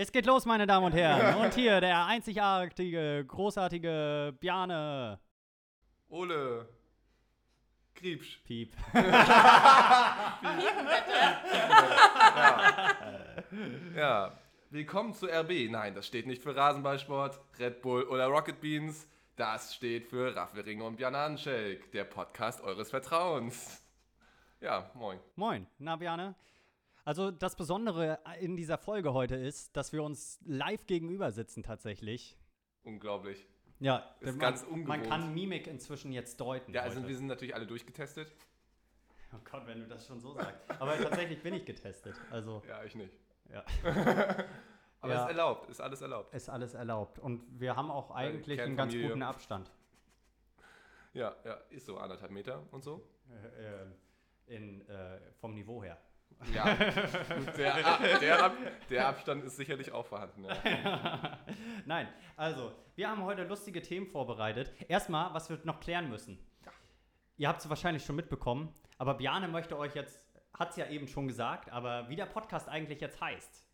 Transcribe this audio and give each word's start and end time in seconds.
Es 0.00 0.12
geht 0.12 0.26
los, 0.26 0.46
meine 0.46 0.64
Damen 0.64 0.86
und 0.86 0.92
Herren. 0.92 1.44
Und 1.44 1.54
hier 1.54 1.80
der 1.80 2.06
einzigartige, 2.06 3.24
großartige 3.26 4.32
Bjarne. 4.38 5.18
Ole. 6.08 6.68
Kriebsch. 7.96 8.38
Piep. 8.44 8.76
Ja. 13.96 14.38
Willkommen 14.70 15.14
zu 15.14 15.26
RB. 15.26 15.68
Nein, 15.68 15.96
das 15.96 16.06
steht 16.06 16.28
nicht 16.28 16.44
für 16.44 16.54
Rasenballsport, 16.54 17.40
Red 17.58 17.82
Bull 17.82 18.04
oder 18.04 18.26
Rocket 18.26 18.60
Beans. 18.60 19.08
Das 19.34 19.74
steht 19.74 20.06
für 20.06 20.36
Raffelringe 20.36 20.84
und 20.84 20.94
Bjananenshake, 20.94 21.90
der 21.92 22.04
Podcast 22.04 22.60
eures 22.60 22.90
Vertrauens. 22.90 23.82
Ja, 24.60 24.92
moin. 24.94 25.18
Moin. 25.34 25.66
Na, 25.78 25.96
Bjarne? 25.96 26.36
Also, 27.08 27.30
das 27.30 27.56
Besondere 27.56 28.18
in 28.38 28.54
dieser 28.54 28.76
Folge 28.76 29.14
heute 29.14 29.34
ist, 29.34 29.74
dass 29.78 29.94
wir 29.94 30.02
uns 30.02 30.38
live 30.44 30.84
gegenüber 30.86 31.32
sitzen 31.32 31.62
tatsächlich. 31.62 32.36
Unglaublich. 32.82 33.46
Ja, 33.80 34.14
Ist 34.20 34.32
man, 34.32 34.38
ganz 34.40 34.62
Man 34.64 34.72
ungewohnt. 34.74 35.04
kann 35.08 35.32
Mimik 35.32 35.68
inzwischen 35.68 36.12
jetzt 36.12 36.38
deuten. 36.38 36.74
Ja, 36.74 36.82
also 36.82 36.98
heute. 36.98 37.08
wir 37.08 37.16
sind 37.16 37.28
natürlich 37.28 37.54
alle 37.54 37.66
durchgetestet. 37.66 38.30
Oh 39.32 39.38
Gott, 39.50 39.66
wenn 39.66 39.80
du 39.80 39.86
das 39.86 40.06
schon 40.06 40.20
so 40.20 40.34
sagst. 40.34 40.60
Aber 40.78 40.98
tatsächlich 40.98 41.42
bin 41.42 41.54
ich 41.54 41.64
getestet. 41.64 42.14
Also, 42.30 42.62
Ja, 42.68 42.84
ich 42.84 42.94
nicht. 42.94 43.14
ja. 43.50 43.64
Aber 45.00 45.12
Ja. 45.14 45.22
ist 45.22 45.28
erlaubt, 45.30 45.70
ist 45.70 45.80
alles 45.80 46.02
erlaubt. 46.02 46.34
Ist 46.34 46.50
alles 46.50 46.74
erlaubt. 46.74 47.18
Und 47.20 47.42
wir 47.58 47.74
haben 47.74 47.90
auch 47.90 48.10
eigentlich 48.10 48.60
einen 48.60 48.76
ganz 48.76 48.92
guten 48.92 49.22
Abstand. 49.22 49.70
Ja, 51.14 51.34
ja, 51.46 51.54
ist 51.70 51.86
so 51.86 51.96
anderthalb 51.96 52.32
Meter 52.32 52.64
und 52.70 52.84
so. 52.84 53.02
Äh, 53.30 53.82
ähm, 53.82 53.94
in, 54.46 54.86
äh, 54.90 55.18
vom 55.40 55.54
Niveau 55.54 55.82
her. 55.82 55.96
Ja, 56.54 56.74
der, 56.74 57.86
Ab- 57.86 58.00
der, 58.20 58.44
Ab, 58.44 58.52
der 58.90 59.08
Abstand 59.08 59.44
ist 59.44 59.56
sicherlich 59.56 59.90
auch 59.92 60.06
vorhanden. 60.06 60.44
Ja. 60.44 61.38
Nein, 61.86 62.08
also, 62.36 62.72
wir 62.94 63.08
haben 63.10 63.22
heute 63.24 63.44
lustige 63.44 63.82
Themen 63.82 64.06
vorbereitet. 64.06 64.72
Erstmal, 64.88 65.34
was 65.34 65.50
wir 65.50 65.58
noch 65.64 65.80
klären 65.80 66.08
müssen. 66.08 66.38
Ihr 67.36 67.48
habt 67.48 67.60
es 67.60 67.68
wahrscheinlich 67.68 68.04
schon 68.04 68.16
mitbekommen, 68.16 68.72
aber 68.98 69.14
Bjane 69.14 69.48
möchte 69.48 69.76
euch 69.78 69.94
jetzt, 69.94 70.20
hat 70.56 70.70
es 70.70 70.76
ja 70.76 70.86
eben 70.88 71.06
schon 71.08 71.26
gesagt, 71.28 71.70
aber 71.70 72.08
wie 72.08 72.16
der 72.16 72.26
Podcast 72.26 72.68
eigentlich 72.68 73.00
jetzt 73.00 73.20
heißt. 73.20 73.64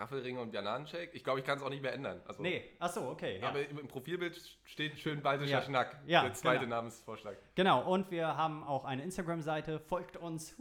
Raffelringe 0.00 0.40
und 0.40 0.50
Bananenshake. 0.52 1.10
Ich 1.12 1.22
glaube, 1.22 1.40
ich 1.40 1.44
kann 1.46 1.58
es 1.58 1.62
auch 1.62 1.68
nicht 1.68 1.82
mehr 1.82 1.92
ändern. 1.92 2.22
Also, 2.26 2.42
Nee, 2.42 2.70
achso, 2.78 3.10
okay. 3.10 3.38
Ja. 3.40 3.48
Aber 3.48 3.68
im 3.68 3.86
Profilbild 3.86 4.40
steht 4.64 4.98
schön 4.98 5.20
baltischer 5.22 5.50
Ja. 5.50 5.62
Schnack. 5.62 6.00
Ja, 6.06 6.22
der 6.22 6.32
zweite 6.32 6.64
genau. 6.64 6.76
Namensvorschlag. 6.76 7.36
Genau, 7.54 7.92
und 7.92 8.10
wir 8.10 8.36
haben 8.36 8.64
auch 8.64 8.84
eine 8.84 9.02
Instagram-Seite, 9.02 9.78
folgt 9.78 10.16
uns. 10.16 10.56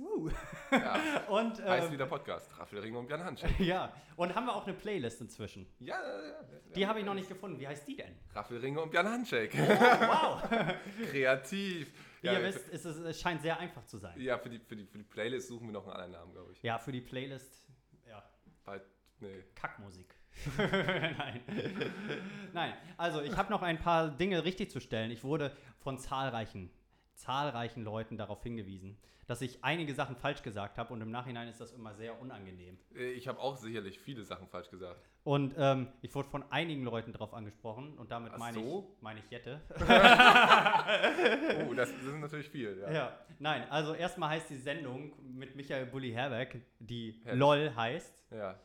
Ja, 0.71 0.99
Und, 1.29 1.63
heißt 1.63 1.87
ähm, 1.87 1.93
wieder 1.93 2.05
Podcast. 2.05 2.59
Raffelringe 2.59 2.97
und 2.97 3.07
Bananenshake. 3.07 3.63
ja, 3.63 3.93
und 4.17 4.35
haben 4.35 4.45
wir 4.45 4.55
auch 4.55 4.65
eine 4.67 4.75
Playlist 4.75 5.21
inzwischen. 5.21 5.65
Ja, 5.79 5.95
ja, 5.95 6.21
ja. 6.27 6.35
Die 6.75 6.85
habe 6.85 6.99
ich 6.99 7.05
noch 7.05 7.13
nicht 7.13 7.29
gefunden. 7.29 7.59
Wie 7.59 7.67
heißt 7.67 7.87
die 7.87 7.95
denn? 7.95 8.13
Raffelringe 8.35 8.81
und 8.81 8.91
Bananenshake. 8.91 9.57
Wow! 9.57 10.43
Kreativ. 11.11 11.91
Wie 12.21 12.27
ja, 12.27 12.33
ihr 12.33 12.43
wisst, 12.43 12.67
ist 12.69 12.83
es, 12.85 12.97
es 12.97 13.19
scheint 13.21 13.41
sehr 13.41 13.57
einfach 13.57 13.85
zu 13.85 13.97
sein. 13.97 14.19
Ja, 14.19 14.37
für 14.37 14.49
die, 14.49 14.59
für, 14.59 14.75
die, 14.75 14.85
für 14.85 14.97
die 14.97 15.03
Playlist 15.05 15.47
suchen 15.47 15.67
wir 15.67 15.73
noch 15.73 15.85
einen 15.87 15.93
anderen 15.93 16.11
Namen, 16.11 16.33
glaube 16.33 16.51
ich. 16.51 16.61
Ja, 16.61 16.77
für 16.77 16.91
die 16.91 16.99
Playlist, 17.01 17.68
nee. 19.21 19.43
Kackmusik. 19.55 20.15
Nein. 20.57 21.41
Nein, 22.53 22.73
also 22.97 23.21
ich 23.21 23.35
habe 23.35 23.49
noch 23.51 23.61
ein 23.61 23.79
paar 23.79 24.09
Dinge 24.09 24.43
richtig 24.45 24.71
zu 24.71 24.79
stellen. 24.79 25.11
Ich 25.11 25.23
wurde 25.23 25.51
von 25.79 25.97
zahlreichen, 25.97 26.69
zahlreichen 27.15 27.83
Leuten 27.83 28.17
darauf 28.17 28.41
hingewiesen, 28.43 28.97
dass 29.27 29.41
ich 29.41 29.63
einige 29.63 29.93
Sachen 29.93 30.15
falsch 30.15 30.41
gesagt 30.41 30.77
habe 30.77 30.93
und 30.93 31.01
im 31.01 31.11
Nachhinein 31.11 31.47
ist 31.49 31.59
das 31.61 31.71
immer 31.73 31.93
sehr 31.93 32.19
unangenehm. 32.21 32.77
Äh, 32.95 33.11
Ich 33.11 33.27
habe 33.27 33.39
auch 33.39 33.57
sicherlich 33.57 33.99
viele 33.99 34.23
Sachen 34.23 34.47
falsch 34.47 34.69
gesagt. 34.69 35.07
Und 35.23 35.53
ähm, 35.57 35.89
ich 36.01 36.15
wurde 36.15 36.29
von 36.29 36.43
einigen 36.51 36.83
Leuten 36.83 37.11
darauf 37.11 37.33
angesprochen 37.33 37.97
und 37.97 38.09
damit 38.09 38.31
Ach 38.33 38.39
meine 38.39 38.57
so? 38.59 38.93
ich, 38.95 39.01
meine 39.03 39.19
ich 39.19 39.29
Jette. 39.29 39.61
Oh, 41.69 41.73
das, 41.73 41.91
das 41.91 42.03
ist 42.03 42.15
natürlich 42.19 42.49
viel. 42.49 42.79
Ja. 42.81 42.91
Ja, 42.91 43.19
nein, 43.39 43.69
also 43.69 43.93
erstmal 43.93 44.29
heißt 44.29 44.49
die 44.49 44.55
Sendung 44.57 45.11
mit 45.37 45.55
Michael 45.55 45.85
Bulli 45.87 46.11
Herbeck, 46.11 46.61
die 46.79 47.19
Ja. 47.25 47.33
LOL 47.33 47.73
heißt, 47.75 48.23
ja. 48.31 48.55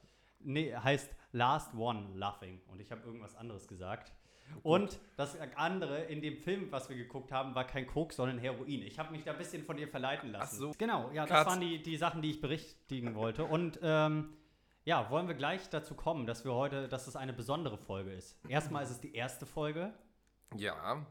Nee, 0.44 0.75
heißt 0.75 1.15
Last 1.32 1.75
One 1.75 2.09
Laughing 2.15 2.60
und 2.69 2.81
ich 2.81 2.91
habe 2.91 3.03
irgendwas 3.03 3.34
anderes 3.37 3.66
gesagt. 3.69 4.12
Und 4.62 5.00
das 5.16 5.37
andere 5.56 6.05
in 6.05 6.21
dem 6.21 6.37
Film, 6.37 6.71
was 6.71 6.88
wir 6.88 6.97
geguckt 6.97 7.32
haben, 7.32 7.55
war 7.55 7.66
kein 7.66 7.87
Koks, 7.87 8.16
sondern 8.16 8.38
Heroin. 8.38 8.82
Ich 8.82 8.99
habe 8.99 9.10
mich 9.10 9.25
da 9.25 9.32
ein 9.32 9.38
bisschen 9.38 9.65
von 9.65 9.77
dir 9.77 9.88
verleiten 9.88 10.31
lassen. 10.31 10.56
so. 10.56 10.72
Genau, 10.78 11.10
ja, 11.12 11.22
das 11.27 11.38
Katz. 11.38 11.47
waren 11.49 11.60
die, 11.60 11.82
die 11.82 11.97
Sachen, 11.97 12.22
die 12.22 12.31
ich 12.31 12.41
berichtigen 12.41 13.15
wollte. 13.15 13.44
Und 13.44 13.78
ähm, 13.82 14.34
ja, 14.84 15.10
wollen 15.10 15.28
wir 15.28 15.34
gleich 15.34 15.69
dazu 15.71 15.94
kommen, 15.94 16.27
dass 16.27 16.44
wir 16.44 16.53
heute, 16.55 16.88
dass 16.88 17.06
es 17.06 17.16
eine 17.16 17.32
besondere 17.32 17.78
Folge 17.78 18.12
ist. 18.12 18.38
Erstmal 18.49 18.84
ist 18.84 18.91
es 18.91 19.00
die 19.00 19.15
erste 19.15 19.47
Folge, 19.47 19.94
Ja, 20.56 21.05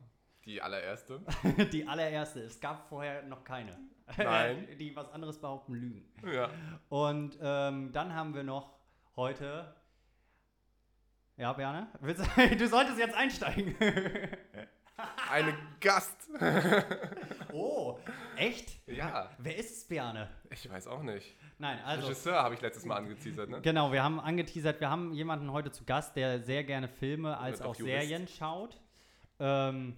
die 0.46 0.62
allererste. 0.62 1.22
die 1.74 1.88
allererste. 1.88 2.42
Es 2.42 2.60
gab 2.60 2.88
vorher 2.88 3.24
noch 3.24 3.44
keine. 3.44 3.78
Nein. 4.18 4.68
die 4.80 4.96
was 4.96 5.10
anderes 5.12 5.40
behaupten, 5.40 5.74
lügen. 5.74 6.06
Ja. 6.32 6.50
Und 6.90 7.38
ähm, 7.42 7.92
dann 7.92 8.14
haben 8.14 8.34
wir 8.36 8.44
noch 8.44 8.73
heute. 9.16 9.74
Ja, 11.38 11.54
Berne? 11.54 11.88
Du, 12.58 12.68
solltest 12.68 13.00
jetzt 13.00 13.16
einsteigen. 13.16 13.76
Eine 15.30 15.58
Gast. 15.80 16.30
oh, 17.54 17.98
echt? 18.38 18.88
Ja. 18.88 19.32
Wer 19.40 19.58
ist 19.58 19.78
es, 19.78 19.88
Berne? 19.88 20.30
Ich 20.52 20.70
weiß 20.70 20.88
auch 20.88 21.02
nicht. 21.02 21.36
Nein, 21.58 21.80
also. 21.84 22.08
Regisseur 22.08 22.42
habe 22.42 22.54
ich 22.54 22.62
letztes 22.62 22.86
Mal 22.86 22.98
angeteasert, 22.98 23.50
ne? 23.50 23.62
Genau, 23.62 23.92
wir 23.92 24.04
haben 24.04 24.20
angeteasert, 24.20 24.80
wir 24.80 24.90
haben 24.90 25.14
jemanden 25.14 25.52
heute 25.52 25.72
zu 25.72 25.84
Gast, 25.84 26.16
der 26.16 26.42
sehr 26.42 26.64
gerne 26.64 26.88
Filme 26.88 27.38
als 27.38 27.62
auch 27.62 27.76
Jurist. 27.76 28.02
Serien 28.02 28.28
schaut. 28.28 28.80
Ähm, 29.40 29.98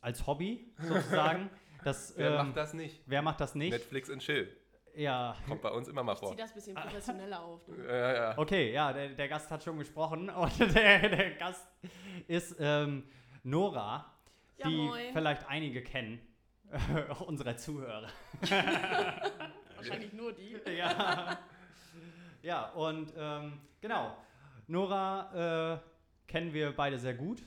als 0.00 0.26
Hobby 0.26 0.72
sozusagen. 0.78 1.50
Das, 1.82 2.14
Wer 2.16 2.30
ähm, 2.30 2.46
macht 2.46 2.56
das 2.56 2.74
nicht? 2.74 3.02
Wer 3.06 3.22
macht 3.22 3.40
das 3.40 3.54
nicht? 3.54 3.72
Netflix 3.72 4.10
and 4.10 4.22
Chill. 4.22 4.54
Ja, 4.96 5.36
Kommt 5.48 5.60
bei 5.62 5.70
uns 5.70 5.88
immer 5.88 6.02
mal 6.04 6.14
vor. 6.14 6.30
Zieh 6.30 6.36
das 6.36 6.50
ein 6.50 6.54
bisschen 6.54 6.74
professioneller 6.76 7.42
auf. 7.42 7.64
Du. 7.64 7.74
Ja, 7.74 8.12
ja. 8.14 8.38
Okay, 8.38 8.72
ja, 8.72 8.92
der, 8.92 9.08
der 9.08 9.28
Gast 9.28 9.50
hat 9.50 9.62
schon 9.64 9.78
gesprochen 9.78 10.30
und 10.30 10.58
der, 10.74 11.08
der 11.08 11.30
Gast 11.32 11.66
ist 12.28 12.56
ähm, 12.60 13.04
Nora, 13.42 14.06
Ja, 14.56 14.68
die 14.68 14.76
moin. 14.76 15.12
vielleicht 15.12 15.48
einige 15.48 15.82
kennen, 15.82 16.20
unserer 17.26 17.56
Zuhörer. 17.56 18.08
Wahrscheinlich 19.76 20.12
nur 20.12 20.32
die. 20.32 20.56
ja. 20.76 21.38
ja, 22.42 22.70
und 22.70 23.12
ähm, 23.16 23.60
genau, 23.80 24.16
Nora 24.68 25.74
äh, 25.74 25.78
kennen 26.30 26.52
wir 26.54 26.74
beide 26.74 26.98
sehr 26.98 27.14
gut. 27.14 27.42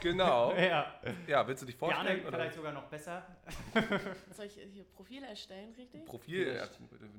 Genau. 0.00 0.52
Ja, 0.56 0.86
Ja, 1.26 1.46
willst 1.46 1.62
du 1.62 1.66
dich 1.66 1.76
vorstellen? 1.76 2.20
oder? 2.26 2.36
vielleicht 2.36 2.54
sogar 2.54 2.72
noch 2.72 2.84
besser. 2.84 3.26
Soll 4.32 4.46
ich 4.46 4.54
hier 4.72 4.84
Profil 4.84 5.22
erstellen, 5.24 5.74
richtig? 5.76 6.04
Profil. 6.04 6.54
Ja, 6.54 6.66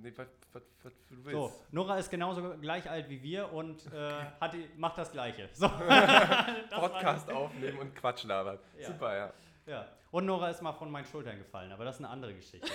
nee, 0.02 0.13
was, 0.16 0.28
was, 0.53 0.63
was 0.84 0.94
du 1.09 1.16
willst. 1.25 1.31
So, 1.31 1.53
Nora 1.72 1.97
ist 1.97 2.09
genauso 2.09 2.57
gleich 2.57 2.90
alt 2.90 3.09
wie 3.09 3.22
wir 3.22 3.52
und 3.52 3.85
äh, 3.94 4.12
hat 4.40 4.53
die, 4.53 4.69
macht 4.78 4.97
das 4.97 5.12
Gleiche. 5.12 5.50
So. 5.53 5.68
Podcast 5.69 7.30
aufnehmen 7.31 7.80
und 7.80 7.96
Quatsch 7.96 8.24
labern. 8.24 8.59
Ja. 8.78 8.88
Super, 8.88 9.16
ja. 9.16 9.34
Ja. 9.66 9.88
Und 10.12 10.25
Nora 10.25 10.50
ist 10.50 10.62
mal 10.62 10.74
von 10.74 10.90
meinen 10.90 11.06
Schultern 11.06 11.38
gefallen, 11.38 11.72
aber 11.72 11.86
das 11.86 11.96
ist 11.96 12.01
eine 12.01 12.09
andere 12.09 12.34
Geschichte. 12.34 12.68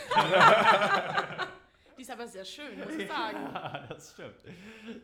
Die 1.96 2.02
ist 2.02 2.10
aber 2.10 2.26
sehr 2.26 2.44
schön, 2.44 2.78
muss 2.78 2.94
ich 2.94 3.08
sagen. 3.08 3.38
Ja, 3.54 3.84
das 3.88 4.12
stimmt. 4.12 4.34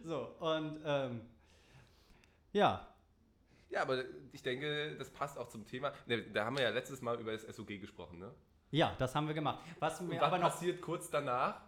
So, 0.05 0.35
und 0.41 0.81
ähm, 0.85 1.21
ja, 2.53 2.87
Ja, 3.71 3.83
aber 3.83 4.05
ich 4.33 4.43
denke, 4.43 4.97
das 4.99 5.11
passt 5.11 5.39
auch 5.39 5.49
zum 5.49 5.67
Thema. 5.67 5.93
Ne, 6.07 6.23
da 6.23 6.45
haben 6.45 6.57
wir 6.57 6.65
ja 6.65 6.71
letztes 6.71 7.01
Mal 7.03 7.19
über 7.21 7.33
das 7.33 7.43
SOG 7.43 7.81
gesprochen, 7.81 8.19
ne? 8.19 8.35
ja, 8.73 8.95
das 8.99 9.15
haben 9.15 9.27
wir 9.27 9.35
gemacht. 9.35 9.65
Was 9.79 10.01
mir 10.01 10.23
aber 10.23 10.39
noch. 10.39 10.51
passiert 10.51 10.81
kurz 10.81 11.11
danach? 11.11 11.61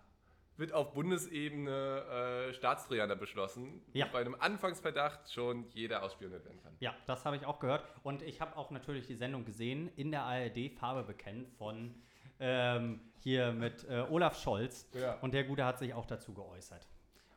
Wird 0.57 0.73
auf 0.73 0.93
Bundesebene 0.93 2.49
äh, 2.51 2.55
Staatstrojaner 2.55 3.17
beschlossen, 3.17 3.83
Ja. 3.95 4.07
bei 4.13 4.21
einem 4.21 4.35
Anfangsverdacht 4.39 5.33
schon 5.33 5.67
jeder 5.71 6.03
ausspioniert 6.03 6.45
werden 6.45 6.61
kann. 6.63 6.77
Ja, 6.81 6.95
das 7.07 7.25
habe 7.25 7.37
ich 7.37 7.47
auch 7.47 7.59
gehört. 7.59 7.85
Und 8.03 8.23
ich 8.23 8.41
habe 8.41 8.57
auch 8.57 8.71
natürlich 8.71 9.07
die 9.07 9.15
Sendung 9.15 9.45
gesehen 9.45 9.91
in 9.97 10.11
der 10.11 10.23
ARD 10.25 10.71
Farbe 10.79 11.05
bekennen 11.05 11.47
von 11.57 11.95
ähm, 12.39 13.01
hier 13.21 13.53
mit 13.53 13.85
äh, 13.89 14.05
Olaf 14.11 14.39
Scholz. 14.41 14.89
Ja. 14.93 15.15
Und 15.21 15.33
der 15.33 15.45
Gute 15.45 15.65
hat 15.65 15.79
sich 15.79 15.95
auch 15.95 16.07
dazu 16.07 16.35
geäußert. 16.35 16.87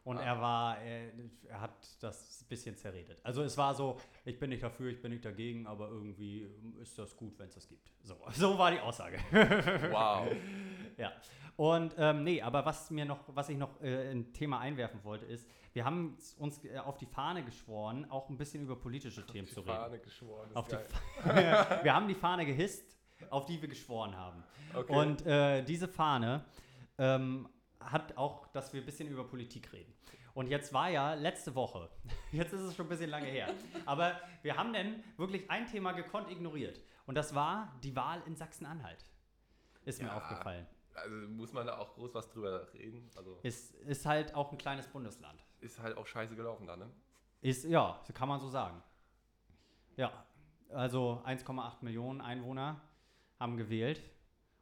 Und 0.05 0.17
Ah. 0.19 0.23
er 0.23 0.39
war, 0.41 0.81
äh, 0.83 1.09
er 1.49 1.59
hat 1.61 1.73
das 1.99 2.41
ein 2.43 2.47
bisschen 2.47 2.77
zerredet. 2.77 3.19
Also 3.23 3.41
es 3.41 3.57
war 3.57 3.73
so, 3.73 3.97
ich 4.23 4.37
bin 4.39 4.51
nicht 4.51 4.61
dafür, 4.63 4.91
ich 4.91 5.01
bin 5.01 5.11
nicht 5.11 5.25
dagegen, 5.25 5.65
aber 5.67 5.89
irgendwie 5.89 6.47
ist 6.79 6.97
das 6.97 7.17
gut, 7.17 7.37
wenn 7.39 7.47
es 7.49 7.55
das 7.55 7.67
gibt. 7.67 7.91
So, 8.03 8.15
so 8.31 8.57
war 8.57 8.71
die 8.71 8.79
Aussage. 8.79 9.17
Wow. 9.91 10.27
Ja. 10.97 11.11
Und 11.57 11.93
ähm, 11.97 12.23
nee, 12.23 12.41
aber 12.41 12.65
was 12.65 12.89
mir 12.89 13.03
noch, 13.03 13.19
was 13.27 13.49
ich 13.49 13.57
noch 13.57 13.81
äh, 13.81 14.11
ein 14.11 14.31
Thema 14.31 14.59
einwerfen 14.59 15.03
wollte, 15.03 15.25
ist, 15.25 15.45
wir 15.73 15.83
haben 15.83 16.17
uns 16.37 16.63
äh, 16.63 16.77
auf 16.77 16.97
die 16.97 17.05
Fahne 17.05 17.43
geschworen, 17.43 18.09
auch 18.09 18.29
ein 18.29 18.37
bisschen 18.37 18.63
über 18.63 18.77
politische 18.77 19.25
Themen 19.25 19.45
die 19.45 19.53
zu 19.53 19.59
reden. 19.61 19.71
Fahne 19.75 19.99
geschworen. 19.99 20.49
ist 20.51 20.55
Auf 20.55 20.67
die 20.69 20.75
geil. 20.75 20.87
Fa- 20.87 21.79
wir 21.83 21.93
haben 21.93 22.07
die 22.07 22.15
Fahne 22.15 22.45
gehisst, 22.45 22.97
auf 23.29 23.45
die 23.45 23.61
wir 23.61 23.67
geschworen 23.67 24.15
haben. 24.15 24.43
Okay. 24.73 24.93
Und 24.95 25.25
äh, 25.25 25.63
diese 25.63 25.87
Fahne 25.89 26.45
ähm, 26.97 27.49
hat 27.80 28.18
auch, 28.18 28.48
dass 28.48 28.74
wir 28.74 28.81
ein 28.81 28.86
bisschen 28.86 29.07
über 29.07 29.24
Politik 29.27 29.72
reden. 29.74 29.94
Und 30.33 30.48
jetzt 30.48 30.74
war 30.74 30.89
ja 30.89 31.13
letzte 31.13 31.56
Woche, 31.56 31.89
jetzt 32.31 32.51
ist 32.54 32.60
es 32.62 32.75
schon 32.75 32.88
ein 32.88 32.89
bisschen 32.89 33.10
lange 33.10 33.27
her, 33.27 33.54
aber 33.86 34.19
wir 34.42 34.57
haben 34.57 34.74
denn 34.74 35.04
wirklich 35.18 35.50
ein 35.50 35.66
Thema 35.68 35.94
gekonnt 35.94 36.30
ignoriert. 36.30 36.80
Und 37.06 37.16
das 37.16 37.33
war 37.36 37.74
die 37.83 37.95
Wahl 37.95 38.22
in 38.25 38.36
Sachsen-Anhalt. 38.36 39.06
Ist 39.86 40.01
mir 40.01 40.07
Ja. 40.10 40.18
aufgefallen. 40.18 40.66
Also 40.95 41.16
muss 41.30 41.51
man 41.54 41.68
da 41.68 41.77
auch 41.77 41.94
groß 41.94 42.13
was 42.13 42.30
drüber 42.30 42.72
reden. 42.74 43.10
Also 43.16 43.38
Ist, 43.44 43.75
ist 43.75 44.06
halt 44.06 44.33
auch 44.33 44.51
ein 44.51 44.57
kleines 44.57 44.88
Bundesland. 44.88 45.44
ist 45.62 45.80
halt 45.80 45.95
auch 45.98 46.07
scheiße 46.07 46.36
gelaufen 46.36 46.68
da, 46.68 46.75
ne? 46.77 46.89
Ist, 47.42 47.66
ja, 47.66 48.01
kann 48.13 48.27
man 48.30 48.39
so 48.39 48.50
sagen. 48.50 48.81
Ja, 49.98 50.25
also 50.69 51.22
1,8 51.25 51.77
Millionen 51.83 52.22
Einwohner 52.22 52.81
haben 53.39 53.56
gewählt 53.57 54.01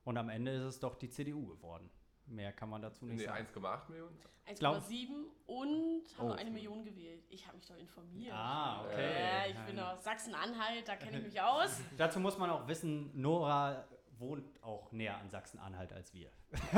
und 0.04 0.18
am 0.18 0.30
Ende 0.30 0.52
ist 0.52 0.64
es 0.64 0.80
doch 0.80 0.96
die 0.96 1.10
CDU 1.10 1.46
geworden. 1.48 1.90
Mehr 2.34 2.52
kann 2.52 2.70
man 2.70 2.82
dazu 2.82 3.06
nicht 3.06 3.18
Nee, 3.20 3.26
sagen. 3.26 3.46
1,8 3.56 3.90
Millionen? 3.92 4.18
1,7 4.48 5.10
und 5.46 6.04
haben 6.18 6.30
Oh. 6.30 6.32
eine 6.34 6.50
Million 6.50 6.84
gewählt. 6.84 7.24
Ich 7.30 7.46
habe 7.48 7.56
mich 7.58 7.66
doch 7.68 7.78
informiert. 7.78 8.34
Ah, 8.34 8.82
okay. 8.84 9.14
Ja, 9.22 9.46
ich 9.52 9.58
bin 9.60 9.80
aus 9.80 10.04
Sachsen-Anhalt, 10.04 10.88
da 10.88 10.96
kenne 10.96 11.20
ich 11.20 11.24
mich 11.34 11.40
aus. 11.42 11.80
Dazu 11.98 12.20
muss 12.20 12.38
man 12.38 12.50
auch 12.50 12.68
wissen, 12.68 13.10
Nora 13.20 13.86
wohnt 14.18 14.62
auch 14.64 14.92
näher 14.92 15.18
an 15.18 15.30
Sachsen-Anhalt 15.30 15.94
als 15.94 16.14
wir. 16.14 16.30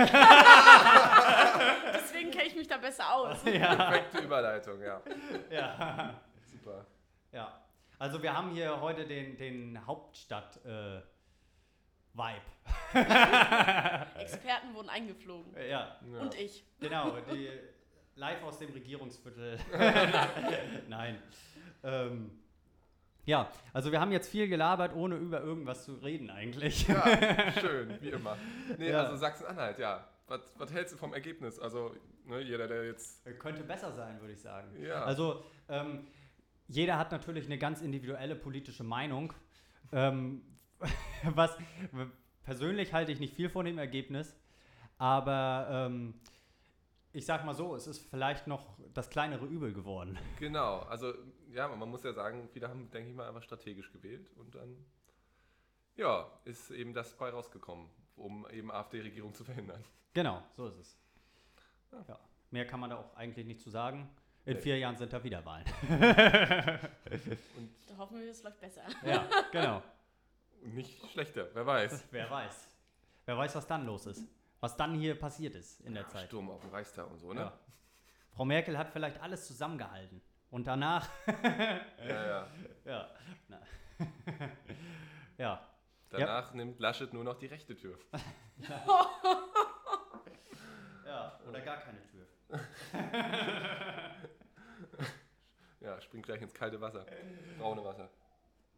Deswegen 1.93 2.31
kenne 2.31 2.45
ich 2.45 2.55
mich 2.55 2.67
da 2.67 2.77
besser 2.77 3.13
aus. 3.13 3.39
Perfekte 3.43 4.19
Überleitung, 4.19 4.81
ja. 4.81 5.01
Ja. 5.49 6.19
Super. 6.45 6.85
ja. 7.31 7.61
Also 7.97 8.21
wir 8.21 8.35
haben 8.35 8.51
hier 8.51 8.79
heute 8.81 9.05
den, 9.05 9.37
den 9.37 9.85
Hauptstadt-Vibe. 12.17 12.41
Experten 14.19 14.73
wurden 14.73 14.89
eingeflogen. 14.89 15.53
ja, 15.57 15.95
Ja. 16.11 16.19
Und 16.21 16.35
ich. 16.35 16.63
genau. 16.79 17.15
Die 17.31 17.49
live 18.15 18.43
aus 18.43 18.59
dem 18.59 18.71
Regierungsviertel. 18.71 19.59
Nein. 20.87 21.21
Ähm, 21.83 22.31
ja, 23.25 23.49
also 23.73 23.91
wir 23.91 23.99
haben 23.99 24.11
jetzt 24.11 24.29
viel 24.29 24.47
gelabert, 24.47 24.95
ohne 24.95 25.15
über 25.15 25.41
irgendwas 25.41 25.83
zu 25.85 25.93
reden 25.95 26.29
eigentlich. 26.29 26.87
Ja, 26.87 27.03
schön, 27.59 27.97
wie 28.01 28.09
immer. 28.09 28.37
Nee, 28.77 28.91
Ja. 28.91 29.03
also 29.03 29.17
Sachsen-Anhalt, 29.17 29.79
ja. 29.79 30.07
Was, 30.27 30.41
was 30.57 30.71
hältst 30.73 30.93
du 30.93 30.97
vom 30.97 31.13
Ergebnis? 31.13 31.59
Also, 31.59 31.95
ne, 32.25 32.39
jeder, 32.41 32.67
der 32.67 32.85
jetzt. 32.85 33.23
Könnte 33.39 33.63
besser 33.63 33.91
sein, 33.91 34.19
würde 34.21 34.33
ich 34.33 34.41
sagen. 34.41 34.67
Ja. 34.81 35.03
Also, 35.03 35.43
ähm, 35.69 36.07
jeder 36.67 36.97
hat 36.97 37.11
natürlich 37.11 37.45
eine 37.45 37.59
ganz 37.59 37.81
individuelle 37.81 38.35
politische 38.35 38.83
Meinung. 38.83 39.33
Ähm, 39.91 40.41
was 41.23 41.55
persönlich 42.43 42.93
halte 42.93 43.11
ich 43.11 43.19
nicht 43.19 43.35
viel 43.35 43.49
von 43.49 43.65
dem 43.65 43.77
Ergebnis, 43.77 44.35
aber 44.97 45.67
ähm, 45.69 46.13
ich 47.13 47.25
sag 47.25 47.45
mal 47.45 47.53
so, 47.53 47.75
es 47.75 47.87
ist 47.87 47.99
vielleicht 48.09 48.47
noch 48.47 48.77
das 48.93 49.09
kleinere 49.09 49.45
Übel 49.45 49.73
geworden. 49.73 50.17
Genau, 50.39 50.79
also, 50.79 51.13
ja, 51.51 51.67
man 51.67 51.89
muss 51.89 52.03
ja 52.03 52.13
sagen, 52.13 52.49
viele 52.51 52.67
haben, 52.69 52.89
denke 52.91 53.09
ich 53.09 53.15
mal, 53.15 53.27
einfach 53.27 53.43
strategisch 53.43 53.91
gewählt 53.91 54.29
und 54.37 54.53
dann, 54.55 54.75
ja, 55.95 56.27
ist 56.43 56.71
eben 56.71 56.93
das 56.93 57.15
bei 57.17 57.29
rausgekommen, 57.29 57.87
um 58.17 58.45
eben 58.51 58.71
AfD-Regierung 58.71 59.33
zu 59.33 59.43
verhindern. 59.45 59.83
Genau, 60.13 60.41
so 60.55 60.67
ist 60.67 60.77
es. 60.77 60.97
Ja. 61.91 62.05
Ja. 62.07 62.19
Mehr 62.51 62.67
kann 62.67 62.79
man 62.79 62.89
da 62.89 62.97
auch 62.97 63.15
eigentlich 63.15 63.45
nicht 63.45 63.61
zu 63.61 63.69
sagen. 63.69 64.09
In 64.45 64.55
Nee. 64.55 64.61
vier 64.61 64.77
Jahren 64.77 64.95
sind 64.95 65.11
da 65.11 65.23
wieder 65.23 65.43
Wahlen. 65.43 65.65
Da 65.87 66.79
hoffen 67.97 68.19
wir, 68.21 68.29
es 68.29 68.43
läuft 68.43 68.59
besser. 68.59 68.83
ja, 69.03 69.27
genau. 69.51 69.81
Nicht 70.65 71.11
schlechter, 71.11 71.47
wer 71.53 71.65
weiß. 71.65 72.05
Wer 72.11 72.29
weiß. 72.29 72.67
Wer 73.25 73.37
weiß, 73.37 73.55
was 73.55 73.67
dann 73.67 73.85
los 73.85 74.05
ist. 74.05 74.23
Was 74.59 74.75
dann 74.75 74.95
hier 74.95 75.17
passiert 75.17 75.55
ist 75.55 75.81
in 75.81 75.93
der 75.93 76.07
Zeit. 76.07 76.27
Sturm 76.27 76.49
auf 76.49 76.61
dem 76.61 76.69
Reichstag 76.71 77.09
und 77.09 77.19
so, 77.19 77.33
ne? 77.33 77.41
Ja. 77.41 77.59
Frau 78.31 78.45
Merkel 78.45 78.77
hat 78.77 78.89
vielleicht 78.89 79.21
alles 79.21 79.45
zusammengehalten. 79.47 80.21
Und 80.49 80.67
danach, 80.67 81.07
Ja, 82.07 82.25
ja. 82.27 82.47
ja. 82.85 83.09
Ja. 85.37 85.67
Danach 86.09 86.53
nimmt 86.53 86.79
Laschet 86.79 87.11
nur 87.11 87.25
noch 87.25 87.37
die 87.37 87.47
rechte 87.47 87.75
Tür. 87.75 87.97
Ja, 91.05 91.39
oder 91.47 91.59
gar 91.61 91.77
keine 91.77 91.99
Tür. 92.07 92.25
Ja, 95.81 95.99
springt 96.01 96.25
gleich 96.25 96.41
ins 96.41 96.53
kalte 96.53 96.79
Wasser. 96.79 97.05
Braune 97.59 97.83
Wasser. 97.83 98.09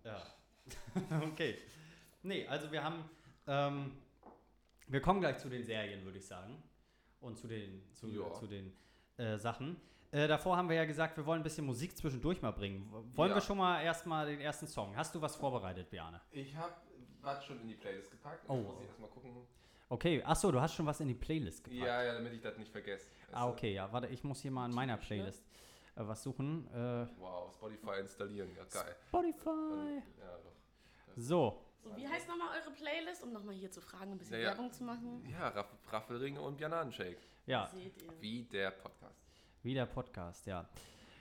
Ja. 0.04 0.22
okay. 1.32 1.58
Nee, 2.24 2.48
also 2.48 2.72
wir 2.72 2.84
haben, 2.84 3.10
ähm, 3.48 3.92
wir 4.88 5.02
kommen 5.02 5.20
gleich 5.20 5.38
zu 5.38 5.50
den 5.50 5.64
Serien, 5.64 6.04
würde 6.04 6.18
ich 6.18 6.26
sagen. 6.26 6.62
Und 7.20 7.38
zu 7.38 7.48
den, 7.48 7.82
zu, 7.94 8.08
Ja. 8.08 8.32
zu 8.34 8.48
den 8.48 8.74
äh, 9.18 9.38
Sachen. 9.38 9.80
Äh, 10.12 10.28
davor 10.28 10.56
haben 10.56 10.70
wir 10.70 10.76
ja 10.76 10.86
gesagt, 10.86 11.18
wir 11.18 11.26
wollen 11.26 11.42
ein 11.42 11.44
bisschen 11.44 11.66
Musik 11.66 11.96
zwischendurch 11.98 12.42
mal 12.42 12.52
bringen. 12.52 12.88
Wollen 13.16 13.30
Ja. 13.32 13.36
wir 13.38 13.42
schon 13.42 13.58
mal 13.58 13.82
erstmal 13.82 14.26
den 14.28 14.40
ersten 14.40 14.68
Song? 14.68 14.96
Hast 14.96 15.14
du 15.16 15.22
was 15.22 15.36
vorbereitet, 15.36 15.90
Biane? 15.90 16.22
Ich 16.32 16.56
habe 16.56 16.74
was 17.22 17.44
schon 17.44 17.60
in 17.62 17.68
die 17.68 17.76
Playlist 17.76 18.12
gepackt. 18.12 18.46
Oh. 18.48 18.56
muss 18.58 18.80
ich 18.82 18.88
erstmal 18.88 19.10
gucken. 19.10 19.32
Okay, 19.90 20.22
achso, 20.24 20.52
du 20.52 20.60
hast 20.62 20.76
schon 20.76 20.86
was 20.86 21.00
in 21.00 21.08
die 21.08 21.14
Playlist 21.14 21.64
gepackt. 21.64 21.82
Ja, 21.82 22.04
ja, 22.04 22.14
damit 22.14 22.34
ich 22.34 22.42
das 22.42 22.58
nicht 22.58 22.72
vergesse. 22.72 23.10
Ah, 23.32 23.48
okay, 23.48 23.74
ja, 23.74 23.92
warte, 23.92 24.08
ich 24.08 24.24
muss 24.24 24.42
hier 24.42 24.52
mal 24.52 24.66
in 24.68 24.76
meiner 24.76 24.96
ne? 24.96 25.02
Playlist 25.02 25.44
äh, 25.44 25.46
was 26.06 26.24
suchen. 26.24 26.68
Äh, 26.74 27.08
Wow, 27.20 27.54
Spotify 27.54 28.00
installieren, 28.02 28.50
ja 28.56 28.64
geil. 28.66 28.96
Spotify. 29.08 29.50
Ähm, 29.50 30.04
Ja, 30.20 30.38
doch. 30.44 30.52
So, 31.16 31.64
So, 31.84 31.96
wie 31.96 32.08
heißt 32.08 32.28
nochmal 32.28 32.50
eure 32.62 32.72
Playlist, 32.76 33.24
um 33.24 33.32
nochmal 33.32 33.56
hier 33.56 33.72
zu 33.72 33.80
fragen, 33.82 34.12
ein 34.12 34.18
bisschen 34.18 34.36
Ja, 34.36 34.42
ja. 34.42 34.48
Werbung 34.50 34.72
zu 34.74 34.84
machen? 34.84 35.26
Ja, 35.32 35.48
Raff 35.50 35.68
Raffelringe 35.90 36.42
und 36.42 36.58
Bananenshake. 36.60 37.18
ja, 37.46 37.68
Seht 37.74 38.02
ihr. 38.02 38.12
Wie 38.20 38.44
der 38.44 38.72
Podcast. 38.72 39.16
wie 39.64 39.74
der 39.74 39.86
Podcast, 39.86 40.46
ja. 40.46 40.68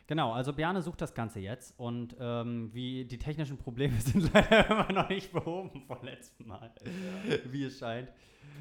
Genau, 0.08 0.32
also 0.32 0.52
Bjarne 0.52 0.82
sucht 0.82 1.00
das 1.00 1.12
Ganze 1.14 1.40
jetzt 1.40 1.74
und 1.80 2.14
ähm, 2.20 2.72
wie 2.72 3.04
die 3.04 3.18
technischen 3.18 3.58
Probleme 3.58 3.94
sind 4.00 4.32
leider 4.32 4.68
immer 4.70 4.92
noch 4.92 5.08
nicht 5.08 5.32
behoben 5.32 5.82
vom 5.86 6.02
letzten 6.04 6.46
Mal, 6.46 6.72
wie 7.46 7.64
es 7.64 7.78
scheint. 7.78 8.12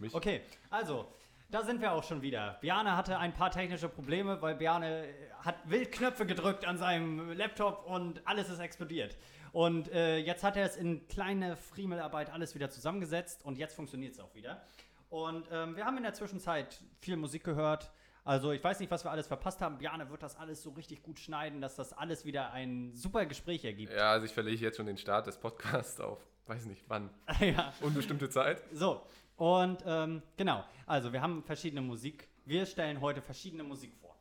Mich, 0.01 0.13
Okay, 0.15 0.41
also, 0.71 1.07
da 1.49 1.63
sind 1.63 1.81
wir 1.81 1.93
auch 1.93 2.03
schon 2.03 2.21
wieder. 2.21 2.57
Bjarne 2.61 2.97
hatte 2.97 3.17
ein 3.17 3.33
paar 3.33 3.51
technische 3.51 3.87
Probleme, 3.87 4.41
weil 4.41 4.55
Bjarne 4.55 5.07
hat 5.39 5.55
wild 5.69 5.91
Knöpfe 5.91 6.25
gedrückt 6.25 6.65
an 6.65 6.77
seinem 6.77 7.31
Laptop 7.31 7.85
und 7.85 8.21
alles 8.25 8.49
ist 8.49 8.59
explodiert. 8.59 9.17
Und 9.51 9.91
äh, 9.91 10.17
jetzt 10.17 10.43
hat 10.43 10.57
er 10.57 10.65
es 10.65 10.75
in 10.75 11.07
kleine 11.07 11.55
Friemelarbeit 11.55 12.29
alles 12.29 12.55
wieder 12.55 12.69
zusammengesetzt 12.69 13.45
und 13.45 13.57
jetzt 13.57 13.75
funktioniert 13.75 14.13
es 14.13 14.19
auch 14.19 14.33
wieder. 14.35 14.61
Und 15.09 15.47
ähm, 15.51 15.75
wir 15.77 15.85
haben 15.85 15.95
in 15.97 16.03
der 16.03 16.13
Zwischenzeit 16.13 16.81
viel 16.99 17.15
Musik 17.15 17.43
gehört. 17.43 17.91
Also 18.25 18.51
ich 18.51 18.63
weiß 18.63 18.79
nicht, 18.79 18.91
was 18.91 19.05
wir 19.05 19.11
alles 19.11 19.27
verpasst 19.27 19.61
haben. 19.61 19.77
Bjarne 19.77 20.09
wird 20.09 20.23
das 20.23 20.35
alles 20.35 20.63
so 20.63 20.71
richtig 20.71 21.03
gut 21.03 21.19
schneiden, 21.19 21.61
dass 21.61 21.75
das 21.75 21.93
alles 21.93 22.25
wieder 22.25 22.51
ein 22.51 22.91
super 22.95 23.25
Gespräch 23.27 23.63
ergibt. 23.63 23.93
Ja, 23.93 24.11
also 24.11 24.25
ich 24.25 24.33
verlege 24.33 24.61
jetzt 24.61 24.77
schon 24.77 24.87
den 24.87 24.97
Start 24.97 25.27
des 25.27 25.37
Podcasts 25.37 25.99
auf, 25.99 26.19
weiß 26.47 26.65
nicht 26.65 26.83
wann, 26.87 27.11
ja. 27.39 27.71
unbestimmte 27.81 28.29
Zeit. 28.29 28.63
So, 28.73 29.03
und 29.37 29.83
ähm, 29.85 30.21
genau, 30.37 30.63
also 30.85 31.11
wir 31.11 31.21
haben 31.21 31.43
verschiedene 31.43 31.81
Musik. 31.81 32.27
Wir 32.45 32.65
stellen 32.65 33.01
heute 33.01 33.21
verschiedene 33.21 33.63
Musik 33.63 33.93
vor. 33.95 34.15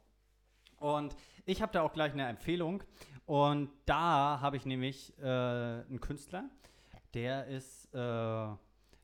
Und 0.78 1.14
ich 1.46 1.62
habe 1.62 1.72
da 1.72 1.82
auch 1.82 1.92
gleich 1.92 2.12
eine 2.12 2.26
Empfehlung. 2.28 2.82
Und 3.26 3.70
da 3.86 4.40
habe 4.40 4.56
ich 4.56 4.66
nämlich 4.66 5.16
äh, 5.18 5.24
einen 5.24 6.00
Künstler, 6.00 6.44
der 7.14 7.46
ist, 7.46 7.94
äh, 7.94 8.48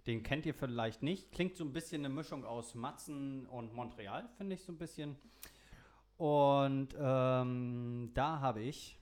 den 0.07 0.23
kennt 0.23 0.45
ihr 0.47 0.55
vielleicht 0.55 1.03
nicht. 1.03 1.33
Klingt 1.33 1.57
so 1.57 1.65
ein 1.65 1.73
bisschen 1.73 2.05
eine 2.05 2.13
Mischung 2.13 2.45
aus 2.45 2.75
Matzen 2.75 3.47
und 3.47 3.73
Montreal, 3.73 4.29
finde 4.37 4.57
ich 4.57 4.63
so 4.63 4.73
ein 4.73 4.79
bisschen. 4.79 5.17
Und 6.19 6.95
ähm, 7.01 8.11
da 8.13 8.41
habe 8.41 8.61
ich, 8.61 8.99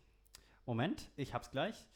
Moment, 0.66 1.10
ich 1.16 1.34
hab's 1.34 1.50
gleich. 1.50 1.86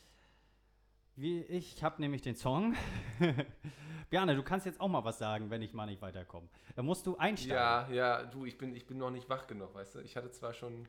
Wie, 1.17 1.43
ich 1.43 1.83
habe 1.83 2.01
nämlich 2.01 2.23
den 2.23 2.37
Song. 2.37 2.75
Bjarne, 4.11 4.35
du 4.35 4.43
kannst 4.43 4.67
jetzt 4.67 4.81
auch 4.81 4.89
mal 4.89 5.05
was 5.05 5.19
sagen, 5.19 5.51
wenn 5.51 5.63
ich 5.63 5.75
mal 5.75 5.87
nicht 5.87 6.01
weiterkomme. 6.01 6.49
Da 6.75 6.83
musst 6.83 7.07
du 7.07 7.17
einsteigen. 7.17 7.55
Ja, 7.55 7.89
ja, 7.91 8.23
du, 8.25 8.47
ich 8.47 8.57
bin, 8.57 8.75
ich 8.75 8.87
bin 8.87 8.99
noch 8.99 9.11
nicht 9.11 9.29
wach 9.29 9.47
genug, 9.47 9.75
weißt 9.75 9.97
du. 9.97 9.99
Ich 10.01 10.17
hatte 10.17 10.31
zwar 10.31 10.55
schon 10.55 10.89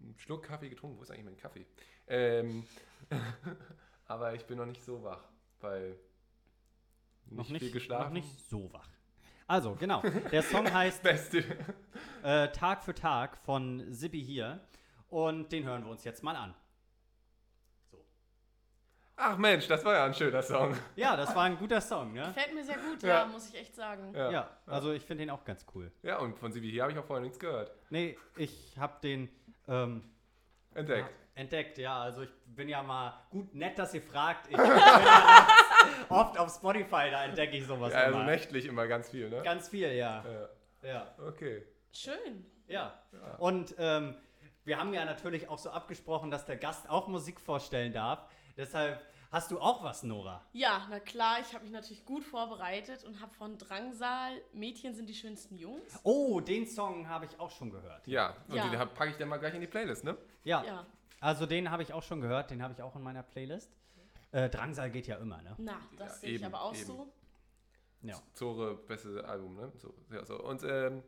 einen 0.00 0.18
Schluck 0.18 0.44
Kaffee 0.44 0.68
getrunken, 0.70 0.98
wo 0.98 1.02
ist 1.02 1.10
eigentlich 1.10 1.24
mein 1.24 1.36
Kaffee? 1.36 1.66
Ähm, 2.06 2.64
aber 4.06 4.34
ich 4.34 4.46
bin 4.46 4.58
noch 4.58 4.66
nicht 4.66 4.82
so 4.82 5.02
wach, 5.02 5.22
weil 5.60 5.98
noch 7.26 7.44
nicht, 7.44 7.52
nicht, 7.52 7.62
viel 7.62 7.72
geschlafen. 7.72 8.04
noch 8.04 8.12
nicht 8.12 8.40
so 8.48 8.72
wach. 8.72 8.88
Also, 9.46 9.74
genau. 9.74 10.02
Der 10.30 10.42
Song 10.42 10.72
heißt 10.72 11.02
Beste. 11.02 11.44
äh, 12.22 12.48
Tag 12.48 12.82
für 12.82 12.94
Tag 12.94 13.36
von 13.38 13.92
Sippi 13.92 14.22
hier. 14.22 14.60
Und 15.08 15.50
den 15.50 15.64
hören 15.64 15.84
wir 15.84 15.90
uns 15.90 16.04
jetzt 16.04 16.22
mal 16.22 16.36
an. 16.36 16.54
Ach 19.22 19.36
Mensch, 19.36 19.68
das 19.68 19.84
war 19.84 19.94
ja 19.94 20.04
ein 20.06 20.14
schöner 20.14 20.42
Song. 20.42 20.74
Ja, 20.96 21.14
das 21.16 21.34
war 21.36 21.44
ein 21.44 21.58
guter 21.58 21.80
Song, 21.80 22.12
ne? 22.14 22.22
Gefällt 22.34 22.54
mir 22.54 22.64
sehr 22.64 22.76
gut, 22.78 23.02
Ja. 23.02 23.08
ja, 23.20 23.24
muss 23.26 23.50
ich 23.50 23.60
echt 23.60 23.74
sagen. 23.74 24.14
Ja, 24.14 24.30
Ja, 24.30 24.50
also 24.66 24.92
ich 24.92 25.04
finde 25.04 25.24
den 25.24 25.30
auch 25.30 25.44
ganz 25.44 25.66
cool. 25.74 25.92
ja 26.02 26.18
und 26.18 26.38
von 26.38 26.52
Sibi 26.52 26.70
hier 26.70 26.82
habe 26.82 26.92
ich 26.92 26.98
auch 26.98 27.04
vorher 27.04 27.22
nichts 27.22 27.38
gehört. 27.38 27.70
Nee, 27.90 28.16
ich 28.36 28.76
habe 28.78 28.94
den 29.02 29.28
ähm, 29.68 30.02
Entdeckt. 30.74 31.10
entdeckt, 31.34 31.78
ja. 31.78 32.00
Also 32.00 32.22
ich 32.22 32.30
bin 32.46 32.68
ja 32.68 32.82
mal 32.82 33.12
gut 33.30 33.54
nett, 33.54 33.78
dass 33.78 33.92
ihr 33.92 34.02
fragt. 34.02 34.48
Ich 34.50 34.56
bin 34.56 34.66
ja 34.66 35.46
oft 36.08 36.38
auf 36.38 36.54
Spotify, 36.54 37.10
da 37.10 37.24
entdecke 37.24 37.56
ich 37.56 37.66
sowas 37.66 37.92
Ja, 37.92 38.00
also 38.00 38.18
immer. 38.18 38.24
nächtlich 38.26 38.64
immer 38.66 38.86
ganz 38.86 39.10
viel, 39.10 39.28
ne? 39.28 39.42
Ganz 39.42 39.68
viel, 39.68 39.92
ja. 39.92 40.24
Ja, 40.82 40.88
Ja. 40.88 41.14
okay. 41.28 41.66
Schön. 41.92 42.46
Ja. 42.68 42.94
Ja. 43.12 43.34
Und 43.38 43.74
ähm, 43.78 44.14
wir 44.64 44.78
haben 44.78 44.94
ja 44.94 45.04
natürlich 45.04 45.48
auch 45.48 45.58
so 45.58 45.70
abgesprochen, 45.70 46.30
dass 46.30 46.46
der 46.46 46.56
Gast 46.56 46.88
auch 46.88 47.08
Musik 47.08 47.38
vorstellen 47.40 47.92
darf. 47.92 48.24
Deshalb 48.56 49.00
hast 49.30 49.50
du 49.50 49.60
auch 49.60 49.82
was, 49.82 50.02
Nora. 50.02 50.44
Ja, 50.52 50.86
na 50.90 51.00
klar, 51.00 51.38
ich 51.40 51.52
habe 51.54 51.64
mich 51.64 51.72
natürlich 51.72 52.04
gut 52.04 52.24
vorbereitet 52.24 53.04
und 53.04 53.20
habe 53.20 53.32
von 53.34 53.58
Drangsal 53.58 54.40
Mädchen 54.52 54.94
sind 54.94 55.08
die 55.08 55.14
schönsten 55.14 55.56
Jungs. 55.56 55.98
Oh, 56.02 56.40
den 56.40 56.66
Song 56.66 57.08
habe 57.08 57.26
ich 57.26 57.38
auch 57.38 57.50
schon 57.50 57.70
gehört. 57.70 58.06
Ja, 58.06 58.34
und 58.48 58.56
Ja. 58.56 58.68
den 58.68 58.94
packe 58.94 59.10
ich 59.10 59.16
dann 59.16 59.28
mal 59.28 59.38
gleich 59.38 59.54
in 59.54 59.60
die 59.60 59.66
Playlist, 59.66 60.04
ne? 60.04 60.16
Ja, 60.44 60.64
Ja, 60.64 60.86
also 61.20 61.46
den 61.46 61.70
habe 61.70 61.82
ich 61.82 61.92
auch 61.92 62.02
schon 62.02 62.20
gehört, 62.20 62.50
den 62.50 62.62
habe 62.62 62.74
ich 62.74 62.82
auch 62.82 62.94
in 62.96 63.02
meiner 63.02 63.22
Playlist. 63.22 63.70
Äh, 64.32 64.48
Drangsal 64.48 64.90
geht 64.90 65.06
ja 65.08 65.16
immer, 65.16 65.42
ne? 65.42 65.54
na, 65.58 65.80
das 65.96 66.08
Ja, 66.08 66.14
sehe 66.28 66.30
ich 66.36 66.44
aber 66.46 66.62
auch 66.62 66.74
eben. 66.74 66.84
so. 66.84 67.12
Ja. 68.02 68.16
Zore, 68.32 68.76
beste 68.76 69.24
Album, 69.28 69.56
ne? 69.56 69.72
So, 69.76 69.92
ja, 70.10 70.24
so. 70.24 70.40
Und 70.40 70.62
ähm, 70.64 71.02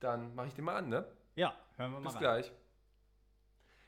dann 0.00 0.34
mache 0.34 0.46
ich 0.48 0.54
den 0.54 0.64
mal 0.64 0.76
an, 0.76 0.88
ne? 0.88 1.04
Ja, 1.34 1.54
hören 1.76 1.92
wir 1.92 1.98
mal 2.00 2.04
Bis 2.08 2.14
rein. 2.14 2.20
gleich. 2.20 2.52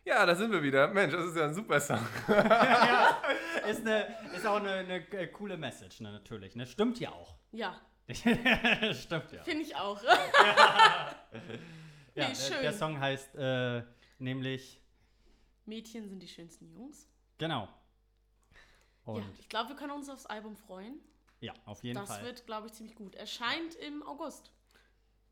Ja, 0.07 0.25
da 0.25 0.37
sind 0.37 0.53
wir 0.53 0.63
wieder. 0.63 0.87
Mensch, 0.87 1.13
das 1.13 1.27
ist 1.27 1.37
ja 1.37 1.47
ein 1.47 1.55
super 1.55 1.81
Song. 1.81 1.99
ja, 2.29 3.21
ist, 3.69 3.81
eine, 3.81 4.07
ist 4.37 4.47
auch 4.47 4.61
eine, 4.61 4.71
eine 4.71 4.99
äh, 5.13 5.27
coole 5.27 5.57
Message, 5.57 6.01
ne, 6.01 6.13
natürlich. 6.13 6.55
Ne? 6.55 6.65
Stimmt 6.65 7.01
ja 7.01 7.11
auch. 7.11 7.35
Ja, 7.51 7.81
Stimmt 8.95 9.33
ja. 9.33 9.43
finde 9.43 9.63
ich 9.63 9.75
auch. 9.75 10.01
ja 10.05 10.17
Nee, 11.33 11.49
der, 12.15 12.35
schön. 12.37 12.63
der 12.63 12.73
Song 12.73 13.01
heißt 13.01 13.35
äh, 13.35 13.83
nämlich, 14.21 14.81
Mädchen 15.65 16.09
sind 16.09 16.21
die 16.21 16.29
schönsten 16.29 16.71
Jungs. 16.73 17.09
genau. 17.37 17.69
Und 19.05 19.23
ja, 19.23 19.29
ich 19.41 19.49
glaube, 19.49 19.71
wir 19.71 19.77
können 19.77 19.93
uns 19.93 20.09
aufs 20.09 20.27
Album 20.27 20.57
freuen. 20.57 21.01
ja, 21.41 21.53
auf 21.65 21.83
jeden 21.83 21.99
das 21.99 22.09
Fall. 22.09 22.25
wird, 22.25 22.47
glaube 22.47 22.69
ich, 22.69 22.73
ziemlich 22.75 22.95
gut. 22.95 23.17
Erscheint 23.17 23.75
im 23.75 24.05
August. 24.05 24.53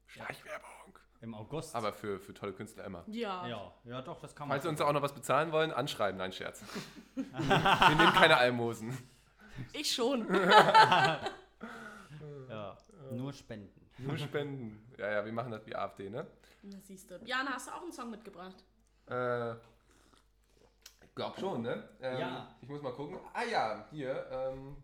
Schleichwerbung. 0.06 0.93
Im 1.24 1.34
August. 1.34 1.74
Aber 1.74 1.94
für, 1.94 2.20
für 2.20 2.34
tolle 2.34 2.52
Künstler 2.52 2.84
immer. 2.84 3.02
Ja. 3.06 3.46
ja, 3.46 3.72
ja, 3.84 4.02
doch, 4.02 4.20
das 4.20 4.36
kann 4.36 4.46
man. 4.46 4.56
Falls 4.56 4.64
Sie 4.64 4.68
uns 4.68 4.82
auch 4.82 4.92
noch 4.92 5.00
was 5.00 5.14
bezahlen 5.14 5.52
wollen, 5.52 5.72
anschreiben. 5.72 6.18
Nein, 6.18 6.32
Scherz. 6.32 6.62
wir 7.14 7.22
nehmen 7.96 8.12
keine 8.12 8.36
Almosen. 8.36 8.96
Ich 9.72 9.90
schon. 9.90 10.28
ja, 12.48 12.76
nur 13.10 13.32
Spenden. 13.32 13.88
Nur 13.96 14.18
Spenden. 14.18 14.86
Ja, 14.98 15.12
ja, 15.12 15.24
wir 15.24 15.32
machen 15.32 15.50
das 15.50 15.66
wie 15.66 15.74
AfD, 15.74 16.10
ne? 16.10 16.26
Na, 16.62 16.76
siehst 16.82 17.10
du. 17.10 17.18
Jana, 17.24 17.52
hast 17.52 17.68
du 17.68 17.72
auch 17.72 17.80
einen 17.82 17.92
Song 17.92 18.10
mitgebracht? 18.10 18.62
Äh, 19.08 19.52
ich 19.52 21.14
glaube 21.14 21.40
schon, 21.40 21.62
ne? 21.62 21.88
Ähm, 22.02 22.18
Ja. 22.18 22.54
Ich 22.60 22.68
muss 22.68 22.82
mal 22.82 22.92
gucken. 22.92 23.18
Ah 23.32 23.44
ja, 23.44 23.86
hier. 23.90 24.26
Ähm, 24.30 24.76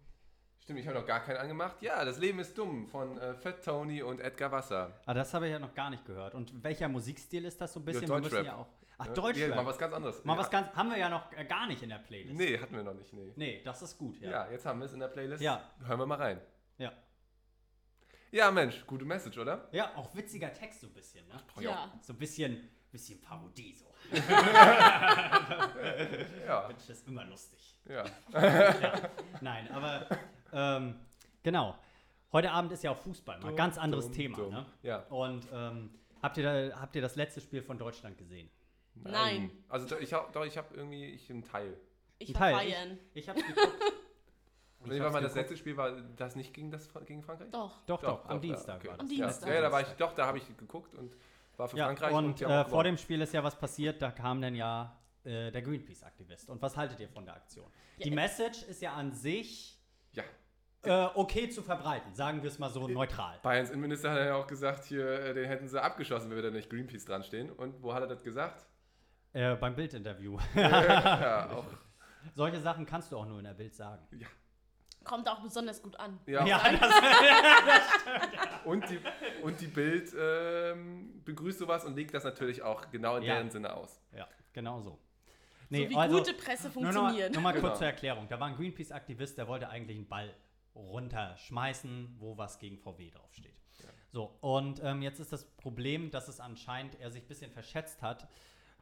stimmt, 0.71 0.81
ich 0.81 0.87
habe 0.89 0.99
noch 1.01 1.07
gar 1.07 1.21
keinen 1.21 1.39
angemacht. 1.39 1.83
Ja, 1.83 2.05
Das 2.05 2.19
Leben 2.19 2.39
ist 2.39 2.57
dumm 2.57 2.87
von 2.87 3.19
äh, 3.19 3.35
Fat 3.35 3.65
Tony 3.65 4.03
und 4.03 4.21
Edgar 4.21 4.53
Wasser. 4.53 5.01
Ah, 5.07 5.15
das 5.15 5.35
habe 5.35 5.47
ich 5.47 5.53
ja 5.53 5.59
noch 5.59 5.75
gar 5.75 5.91
nicht 5.91 6.05
gehört. 6.05 6.35
Und 6.35 6.63
welcher 6.63 6.89
Musikstil 6.89 7.45
ist 7.45 7.61
das 7.61 7.73
so 7.73 7.81
ein 7.81 7.85
bisschen? 7.85 8.03
Wir 8.03 8.09
Deutschrap. 8.09 8.33
müssen 8.33 8.45
ja 8.45 8.57
auch. 8.57 8.69
Ach? 8.99 9.07
Deutschrap. 9.09 9.49
Ja, 9.49 9.55
mal 9.57 9.67
was 9.67 9.79
ganz 9.79 9.95
anderes. 9.95 10.25
Mal 10.25 10.35
ja. 10.35 10.39
was 10.39 10.51
ganz. 10.51 10.73
Haben 10.75 10.91
wir 10.91 10.99
ja 10.99 11.09
noch 11.09 11.33
äh, 11.33 11.45
gar 11.45 11.67
nicht 11.67 11.83
in 11.83 11.89
der 11.89 11.97
Playlist. 11.99 12.37
Nee, 12.37 12.59
hatten 12.59 12.77
wir 12.77 12.83
noch 12.85 12.95
nicht, 12.95 13.13
nee. 13.13 13.33
Nee, 13.35 13.63
das 13.65 13.83
ist 13.83 13.99
gut, 13.99 14.21
Ja, 14.21 14.31
ja. 14.31 14.51
jetzt 14.51 14.65
haben 14.67 14.79
wir 14.79 14.87
es 14.87 14.93
in 14.93 15.01
der 15.01 15.09
Playlist. 15.09 15.43
Ja. 15.43 15.61
Hören 15.85 15.99
wir 15.99 16.07
mal 16.07 16.19
rein. 16.19 16.41
Ja, 16.79 16.93
Ja, 18.31 18.51
Mensch, 18.53 18.87
gute 18.87 19.05
Message, 19.05 19.39
oder? 19.39 19.69
ja 19.73 19.91
auch 19.97 20.15
witziger 20.15 20.53
Text 20.53 20.81
so 20.83 20.87
ein 20.87 20.93
bisschen, 20.95 21.27
ne? 21.27 21.35
Ja. 21.61 21.93
So 22.03 22.13
ein 22.13 22.19
bisschen, 22.19 22.69
bisschen 22.91 23.21
Parodie 23.21 23.75
so. 23.75 23.87
Ja. 26.47 26.69
Das 26.69 26.89
ist 26.91 27.07
immer 27.07 27.25
lustig. 27.25 27.77
Ja. 27.89 28.05
Nein, 29.41 29.71
aber 29.73 30.07
ähm, 30.53 30.95
genau. 31.43 31.77
Heute 32.33 32.51
Abend 32.53 32.73
ist 32.73 32.85
ja 32.85 32.93
auch 32.93 32.97
Fußball, 32.97 33.41
mal 33.41 33.49
Dumm, 33.49 33.57
ganz 33.57 33.77
anderes 33.77 34.07
dumm, 34.07 34.15
Thema, 34.15 34.37
dumm. 34.37 34.51
ne? 34.51 34.67
Ja. 34.83 34.99
Und 35.09 35.47
ähm, 35.53 35.91
habt, 36.23 36.37
ihr 36.37 36.45
da, 36.71 36.81
habt 36.81 36.95
ihr 36.95 37.03
das 37.03 37.17
letzte 37.17 37.41
Spiel 37.41 37.63
von 37.63 37.77
Deutschland 37.79 38.19
gesehen? 38.19 38.49
Nein. 38.95 39.51
Also 39.69 39.87
doch, 39.87 40.01
ich 40.01 40.13
habe 40.13 40.31
doch, 40.33 40.45
ich 40.45 40.57
habe 40.57 40.75
irgendwie 40.75 41.07
ich 41.07 41.31
einen 41.31 41.43
Teil. 41.43 41.77
Ich 42.19 42.33
war 42.35 42.41
Teil. 42.41 42.55
Bayern. 42.55 42.99
Ich 43.15 43.29
hab's 43.29 43.45
geguckt. 43.45 43.73
Nee, 44.85 44.95
Ich 44.97 45.03
war 45.03 45.11
mal 45.11 45.23
das 45.23 45.35
letzte 45.35 45.57
Spiel 45.57 45.77
war 45.77 45.93
das 46.17 46.37
nicht 46.37 46.55
gegen 46.55 46.71
das 46.71 46.89
gegen 47.07 47.23
Frankreich? 47.23 47.51
Doch. 47.51 47.83
Doch, 47.87 48.01
doch, 48.01 48.25
am 48.27 48.37
ja, 48.37 48.39
Dienstag 48.39 48.77
okay. 48.77 48.89
war 48.89 48.97
das. 48.99 49.09
Am 49.09 49.13
Ja, 49.17 49.27
Dienstag. 49.27 49.49
Ja, 49.49 49.55
ja, 49.57 49.61
da 49.63 49.73
war 49.73 49.81
ich, 49.81 49.89
doch, 49.99 50.15
da 50.15 50.27
habe 50.27 50.39
ich 50.39 50.57
geguckt 50.57 50.95
und 50.95 51.17
war 51.61 51.69
für 51.69 51.77
Ja, 51.77 51.87
Frankreich 51.87 52.13
und 52.13 52.43
haben 52.43 52.51
äh, 52.51 52.65
vor 52.69 52.83
dem 52.85 52.97
Spiel 52.97 53.21
ist 53.21 53.33
ja 53.33 53.45
was 53.45 53.57
passiert, 53.57 54.03
da 54.03 54.11
kam 54.11 54.41
dann 54.41 54.55
ja 54.57 54.99
äh, 55.25 55.51
der 55.53 55.63
Greenpeace-Aktivist. 55.63 56.49
Und 56.51 56.61
was 56.61 56.77
haltet 56.77 56.99
ihr 57.01 57.09
von 57.09 57.25
der 57.25 57.35
Aktion? 57.37 57.67
Ja, 57.99 58.05
Die 58.05 58.11
äh, 58.11 58.15
Message 58.15 58.63
ist 58.65 58.83
ja 58.83 58.95
an 58.95 59.13
sich 59.13 59.79
Ja. 60.13 60.25
äh, 60.83 61.11
okay 61.15 61.49
zu 61.51 61.63
verbreiten, 61.63 62.15
sagen 62.15 62.43
wir 62.43 62.49
es 62.49 62.59
mal 62.59 62.71
so 62.71 62.89
neutral. 62.89 63.39
Bayerns 63.43 63.71
Innenminister 63.71 64.11
hat 64.11 64.19
ja 64.27 64.35
auch 64.35 64.47
gesagt, 64.47 64.85
hier, 64.87 65.07
äh, 65.09 65.35
den 65.35 65.45
hätten 65.47 65.69
sie 65.69 65.81
abgeschossen, 65.81 66.31
wenn 66.31 66.37
wir 66.37 66.43
da 66.43 66.51
nicht 66.51 66.69
Greenpeace 66.71 67.05
dran 67.05 67.23
stehen. 67.23 67.51
Und 67.51 67.83
wo 67.83 67.95
hat 67.95 68.03
er 68.03 68.09
das 68.09 68.23
gesagt? 68.25 68.65
Äh, 69.33 69.55
beim 69.57 69.77
Bildinterview. 69.77 70.39
ja, 70.57 71.51
auch. 71.57 71.67
Solche 72.35 72.61
Sachen 72.61 72.85
kannst 72.85 73.13
du 73.13 73.17
auch 73.19 73.27
nur 73.27 73.39
in 73.39 73.45
der 73.45 73.55
Bild 73.55 73.75
sagen. 73.75 74.07
Kommt 75.11 75.29
auch 75.29 75.41
besonders 75.41 75.83
gut 75.83 75.99
an. 75.99 76.21
Ja, 76.27 76.45
das, 76.81 76.95
Und 78.65 78.89
die, 78.89 79.01
und 79.43 79.61
die 79.61 79.67
Bild 79.67 80.15
ähm, 80.17 81.21
begrüßt 81.25 81.59
sowas 81.59 81.85
und 81.85 81.97
legt 81.97 82.15
das 82.15 82.23
natürlich 82.23 82.63
auch 82.63 82.89
genau 82.93 83.17
in 83.17 83.25
Ja. 83.25 83.35
deren 83.35 83.51
Sinne 83.51 83.75
aus. 83.75 84.01
ja 84.17 84.29
genau 84.53 84.81
so. 84.81 84.99
so 85.71 85.77
wie 85.77 85.87
gute 85.95 86.33
Presse 86.35 86.69
noch 86.69 86.75
funktioniert. 86.75 87.33
nur 87.33 87.43
mal 87.43 87.53
kurz 87.53 87.63
Genau. 87.65 87.75
zur 87.77 87.87
Erklärung. 87.89 88.29
Da 88.29 88.39
war 88.39 88.47
ein 88.47 88.55
Greenpeace-Aktivist, 88.57 89.37
der 89.37 89.49
wollte 89.49 89.69
eigentlich 89.69 89.97
einen 89.99 90.09
Ball 90.09 90.33
runterschmeißen, 90.77 92.17
wo 92.21 92.37
was 92.39 92.59
gegen 92.61 92.79
VW 92.79 93.11
draufsteht. 93.11 93.61
So, 94.13 94.37
und 94.41 94.81
ähm, 94.85 95.03
jetzt 95.03 95.19
ist 95.21 95.33
das 95.33 95.45
Problem, 95.57 96.11
dass 96.13 96.29
es 96.29 96.39
anscheinend 96.41 97.01
er 97.01 97.11
sich 97.11 97.23
ein 97.25 97.29
bisschen 97.29 97.51
verschätzt 97.51 98.01
hat, 98.03 98.29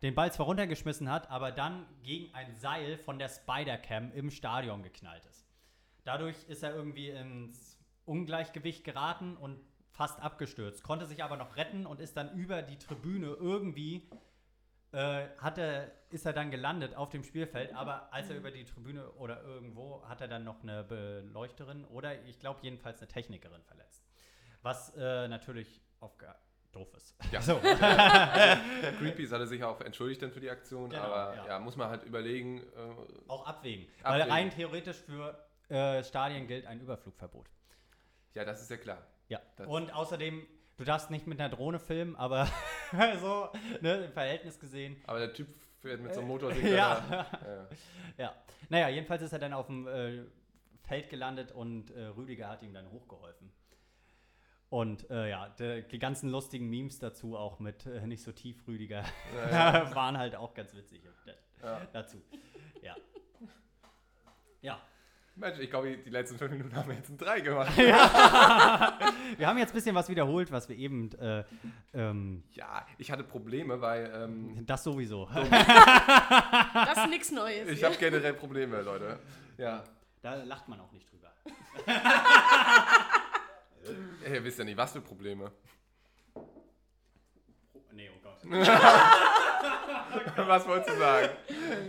den 0.02 0.14
Ball 0.14 0.30
zwar 0.32 0.44
runtergeschmissen 0.46 1.10
hat, 1.10 1.30
aber 1.30 1.52
dann 1.52 1.86
gegen 2.02 2.34
ein 2.34 2.54
Seil 2.54 2.98
von 2.98 3.18
der 3.18 3.28
Spider-Cam 3.30 4.12
im 4.12 4.30
Stadion 4.30 4.82
geknallt 4.82 5.24
ist. 5.26 5.46
Dadurch 6.04 6.36
ist 6.48 6.62
er 6.62 6.74
irgendwie 6.74 7.10
ins 7.10 7.78
Ungleichgewicht 8.04 8.84
geraten 8.84 9.36
und 9.36 9.60
fast 9.90 10.20
abgestürzt, 10.20 10.82
konnte 10.82 11.06
sich 11.06 11.24
aber 11.24 11.36
noch 11.36 11.56
retten 11.56 11.84
und 11.84 12.00
ist 12.00 12.16
dann 12.16 12.32
über 12.34 12.62
die 12.62 12.78
Tribüne 12.78 13.26
irgendwie 13.38 14.08
äh, 14.92 15.26
hat 15.38 15.58
er, 15.58 15.92
ist 16.10 16.24
er 16.24 16.32
dann 16.32 16.50
gelandet 16.50 16.94
auf 16.94 17.10
dem 17.10 17.22
Spielfeld, 17.22 17.74
aber 17.74 18.12
als 18.12 18.30
er 18.30 18.36
über 18.36 18.50
die 18.50 18.64
Tribüne 18.64 19.10
oder 19.12 19.42
irgendwo 19.42 20.02
hat 20.08 20.20
er 20.20 20.28
dann 20.28 20.44
noch 20.44 20.62
eine 20.62 20.82
Beleuchterin 20.82 21.84
oder 21.84 22.24
ich 22.24 22.38
glaube 22.38 22.60
jedenfalls 22.62 23.00
eine 23.00 23.08
Technikerin 23.08 23.62
verletzt. 23.64 24.06
Was 24.62 24.94
äh, 24.96 25.28
natürlich 25.28 25.82
auf 26.00 26.12
doof 26.72 26.88
ist. 26.94 27.16
Ja. 27.32 27.40
So. 27.48 27.60
Greenpeace 28.98 29.32
hatte 29.32 29.46
sich 29.46 29.62
auch 29.64 29.80
entschuldigt 29.80 30.22
dann 30.22 30.30
für 30.30 30.40
die 30.40 30.50
Aktion, 30.50 30.90
Genau, 30.90 31.02
aber 31.02 31.34
ja. 31.36 31.46
ja. 31.46 31.58
muss 31.58 31.76
man 31.76 31.88
halt 31.88 32.04
überlegen. 32.04 32.60
Äh, 32.60 33.28
Auch 33.28 33.46
abwägen. 33.46 33.86
Weil 34.02 34.22
Abwägen. 34.22 34.32
rein 34.32 34.50
theoretisch 34.50 34.96
für 34.98 35.47
äh, 35.68 36.02
Stadien 36.04 36.46
gilt 36.46 36.66
ein 36.66 36.80
Überflugverbot. 36.80 37.46
ja, 38.34 38.44
das 38.44 38.62
ist 38.62 38.70
ja 38.70 38.76
klar. 38.76 39.06
Ja. 39.28 39.40
Das- 39.56 39.66
Und 39.66 39.92
außerdem, 39.92 40.46
du 40.76 40.84
darfst 40.84 41.10
nicht 41.10 41.26
mit 41.26 41.38
einer 41.40 41.48
Drohne 41.54 41.78
filmen, 41.78 42.16
aber 42.16 42.48
so, 43.20 43.48
ne, 43.80 44.04
im 44.04 44.12
Verhältnis 44.12 44.58
gesehen. 44.58 44.96
Aber 45.06 45.18
der 45.18 45.32
Typ 45.34 45.48
fährt 45.80 46.00
mit 46.00 46.14
so 46.14 46.20
einem 46.20 46.28
Motorsinger. 46.28 46.68
Ja. 46.76 47.00
da. 47.10 47.26
Ja. 47.46 48.24
Ja. 48.24 48.34
Naja, 48.68 48.88
jedenfalls 48.88 49.22
ist 49.22 49.32
er 49.32 49.38
dann 49.38 49.52
auf 49.52 49.66
dem 49.66 49.86
äh, 49.86 50.24
Feld 50.82 51.08
gelandet 51.10 51.52
und 51.52 51.90
äh, 51.90 52.04
Rüdiger 52.06 52.48
hat 52.48 52.62
ihm 52.62 52.72
dann 52.74 52.90
hochgeholfen. 52.90 53.50
Und 54.70 55.08
äh, 55.10 55.30
ja, 55.30 55.48
de, 55.50 55.82
die 55.88 55.98
ganzen 55.98 56.28
lustigen 56.30 56.68
Memes 56.68 56.98
dazu, 56.98 57.36
auch 57.38 57.58
mit 57.58 57.86
äh, 57.86 58.06
nicht 58.06 58.22
so 58.22 58.32
tief 58.32 58.66
Rüdiger, 58.68 59.02
Ja, 59.50 59.94
waren 59.94 60.18
halt 60.18 60.36
auch 60.36 60.52
ganz 60.54 60.74
witzig 60.74 61.02
Ja. 61.62 61.80
dazu. 61.92 62.20
Ja. 62.82 62.94
Ja. 64.60 64.80
Mensch, 65.38 65.58
ich 65.60 65.70
glaube, 65.70 65.96
die 65.96 66.10
letzten 66.10 66.36
fünf 66.36 66.50
Minuten 66.50 66.74
haben 66.74 66.88
wir 66.88 66.96
jetzt 66.96 67.10
ein 67.10 67.16
3 67.16 67.40
gemacht. 67.40 67.76
Wir 67.76 69.46
haben 69.46 69.58
jetzt 69.58 69.70
ein 69.70 69.74
bisschen 69.74 69.94
was 69.94 70.08
wiederholt, 70.08 70.50
was 70.50 70.68
wir 70.68 70.76
eben, 70.76 71.12
äh, 71.12 71.44
ähm, 71.94 72.42
Ja, 72.52 72.84
ich 72.98 73.10
hatte 73.10 73.22
Probleme, 73.22 73.80
weil 73.80 74.10
ähm, 74.14 74.66
das 74.66 74.82
sowieso. 74.84 75.28
Das 75.38 76.98
ist 76.98 77.10
nichts 77.10 77.30
Neues. 77.30 77.68
ich 77.68 77.84
habe 77.84 77.96
generell 77.96 78.34
Probleme, 78.34 78.80
Leute. 78.82 79.18
Ja. 79.56 79.84
Da 80.22 80.34
lacht 80.34 80.68
man 80.68 80.80
auch 80.80 80.90
nicht 80.92 81.06
drüber. 81.10 81.32
Ihr 84.32 84.44
wisst 84.44 84.58
ja 84.58 84.64
nicht, 84.64 84.76
was 84.76 84.92
für 84.92 85.00
Probleme. 85.00 85.52
Nee, 87.92 88.10
oh 88.10 88.20
Gott. 88.22 88.38
was 90.36 90.66
wolltest 90.66 90.90
du 90.90 90.98
sagen? 90.98 91.28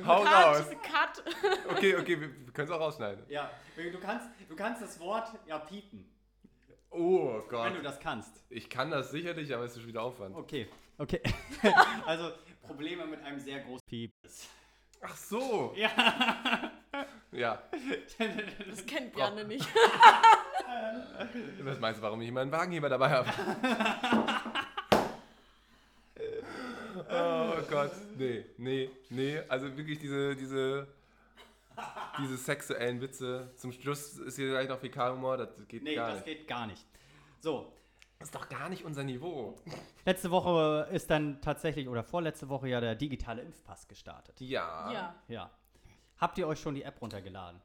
Hau 0.06 0.24
raus. 0.24 0.70
Cut, 0.70 1.24
Cut. 1.24 1.24
Okay, 1.72 1.96
okay, 1.96 2.20
wir, 2.20 2.46
wir 2.46 2.54
können 2.54 2.68
es 2.68 2.74
auch 2.74 2.80
rausschneiden. 2.80 3.24
Ja, 3.30 3.50
du 3.76 4.00
kannst, 4.00 4.28
du 4.48 4.56
kannst 4.56 4.82
das 4.82 5.00
Wort 5.00 5.28
ja 5.48 5.60
piepen, 5.60 6.06
Oh 6.92 7.42
wenn 7.42 7.50
Gott. 7.50 7.78
du 7.78 7.82
das 7.82 8.00
kannst. 8.00 8.44
Ich 8.50 8.70
kann 8.70 8.90
das 8.90 9.12
sicherlich, 9.12 9.54
aber 9.54 9.66
es 9.66 9.78
ist 9.78 9.86
wieder 9.86 10.02
Aufwand. 10.02 10.36
Okay, 10.36 10.68
okay. 10.98 11.22
also 12.06 12.32
Probleme 12.64 13.06
mit 13.06 13.24
einem 13.24 13.40
sehr 13.40 13.60
großen 13.60 13.86
Piep. 13.88 14.12
Ach 15.02 15.16
so. 15.16 15.74
Ja. 15.76 15.92
Ja. 17.32 17.62
Das 18.70 18.86
kennt 18.86 19.14
Bjarne 19.14 19.46
nicht. 19.46 19.68
Was 21.62 21.80
meinst 21.80 22.00
du, 22.00 22.04
warum 22.04 22.22
ich 22.22 22.28
immer 22.28 22.42
einen 22.42 22.52
Wagenheber 22.52 22.90
dabei 22.90 23.10
habe? 23.10 23.30
Oh 26.96 27.62
Gott. 27.70 27.92
Nee, 28.18 28.46
nee, 28.58 28.90
nee. 29.10 29.40
Also 29.48 29.76
wirklich 29.78 30.00
diese, 30.00 30.36
diese, 30.36 30.88
diese 32.20 32.38
sexuellen 32.38 33.00
Witze. 33.02 33.52
Zum 33.56 33.72
Schluss 33.72 34.18
ist 34.18 34.36
hier 34.36 34.50
gleich 34.50 34.68
noch 34.70 34.80
Fäkalhumor, 34.80 35.38
das 35.38 35.50
geht 35.68 35.84
Nee, 35.84 35.96
gar 35.96 36.08
das 36.10 36.26
nicht. 36.26 36.26
geht 36.26 36.48
gar 36.48 36.68
nicht. 36.68 36.86
So, 37.42 37.72
Das 38.18 38.28
ist 38.30 38.36
doch 38.36 38.50
gar 38.50 38.68
nicht 38.70 38.84
unser 38.84 39.04
Niveau. 39.04 39.58
letzte 40.06 40.30
Woche 40.32 40.88
ist 40.92 41.10
dann 41.10 41.42
tatsächlich, 41.42 41.88
oder 41.88 42.04
vorletzte 42.04 42.50
Woche 42.50 42.68
ja 42.68 42.82
der 42.82 42.96
digitale 42.96 43.42
Impfpass 43.44 43.88
gestartet. 43.88 44.40
Ja. 44.42 44.92
Ja. 44.92 45.16
Ja. 45.28 45.50
Habt 46.18 46.38
ihr 46.38 46.48
euch 46.48 46.60
schon 46.60 46.76
die 46.76 46.84
App 46.84 47.02
runtergeladen? 47.02 47.62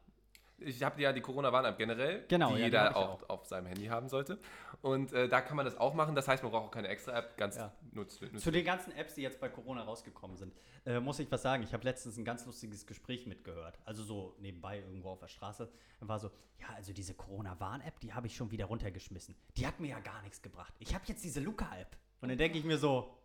Ich 0.57 0.81
habe 0.83 1.01
ja 1.01 1.11
die 1.11 1.19
Corona-Warn-App 1.21 1.77
generell, 1.77 2.23
Genau, 2.29 2.47
die 2.49 2.53
ja, 2.53 2.57
die 2.59 2.63
jeder 2.65 2.83
hab 2.85 2.91
ich 2.91 2.97
auch, 2.97 3.29
auf 3.29 3.45
seinem 3.45 3.65
Handy 3.67 3.87
haben 3.87 4.07
sollte. 4.07 4.39
Und 4.81 5.11
äh, 5.11 5.27
da 5.27 5.41
kann 5.41 5.57
man 5.57 5.65
das 5.65 5.75
auch 5.77 5.93
machen. 5.93 6.15
Das 6.15 6.27
heißt, 6.27 6.43
man 6.43 6.51
braucht 6.51 6.67
auch 6.67 6.71
keine 6.71 6.87
extra 6.87 7.11
App. 7.17 7.35
Ganz 7.37 7.57
Ja. 7.57 7.73
nutz, 7.91 8.21
nutz, 8.21 8.41
Zu 8.43 8.51
den 8.51 8.63
ganzen 8.63 8.93
Apps, 8.95 9.15
die 9.15 9.21
jetzt 9.21 9.39
bei 9.41 9.49
Corona 9.49 9.83
rausgekommen 9.83 10.37
sind, 10.37 10.53
äh, 10.85 10.99
muss 11.01 11.19
ich 11.19 11.29
was 11.29 11.41
sagen. 11.41 11.63
Ich 11.63 11.73
habe 11.73 11.83
letztens 11.83 12.17
ein 12.17 12.23
ganz 12.23 12.45
lustiges 12.45 12.85
Gespräch 12.87 13.25
mitgehört. 13.27 13.77
Also 13.83 14.03
so 14.03 14.35
nebenbei 14.39 14.79
irgendwo 14.79 15.09
auf 15.09 15.19
der 15.19 15.27
Straße. 15.27 15.69
Dann 15.99 16.07
war 16.07 16.19
so, 16.19 16.31
ja, 16.59 16.67
also 16.75 16.93
diese 16.93 17.13
Corona-Warn-App, 17.15 17.99
die 17.99 18.13
habe 18.13 18.27
ich 18.27 18.35
schon 18.35 18.49
wieder 18.51 18.65
runtergeschmissen. 18.65 19.35
Die 19.57 19.67
hat 19.67 19.79
mir 19.81 19.89
ja 19.89 19.99
gar 19.99 20.21
nichts 20.21 20.41
gebracht. 20.41 20.73
Ich 20.79 20.93
habe 20.95 21.03
jetzt 21.07 21.23
diese 21.23 21.41
Luca-App. 21.41 21.97
Und 22.21 22.29
dann 22.29 22.37
denke 22.37 22.57
ich 22.57 22.63
mir 22.63 22.77
so, 22.77 23.17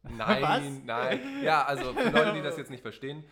Nein, 0.02 0.42
Was? 0.42 0.62
nein. 0.84 1.42
Ja, 1.42 1.64
also 1.64 1.92
für 1.92 2.10
Leute, 2.10 2.34
die 2.34 2.42
das 2.42 2.56
jetzt 2.56 2.70
nicht 2.70 2.82
verstehen. 2.82 3.24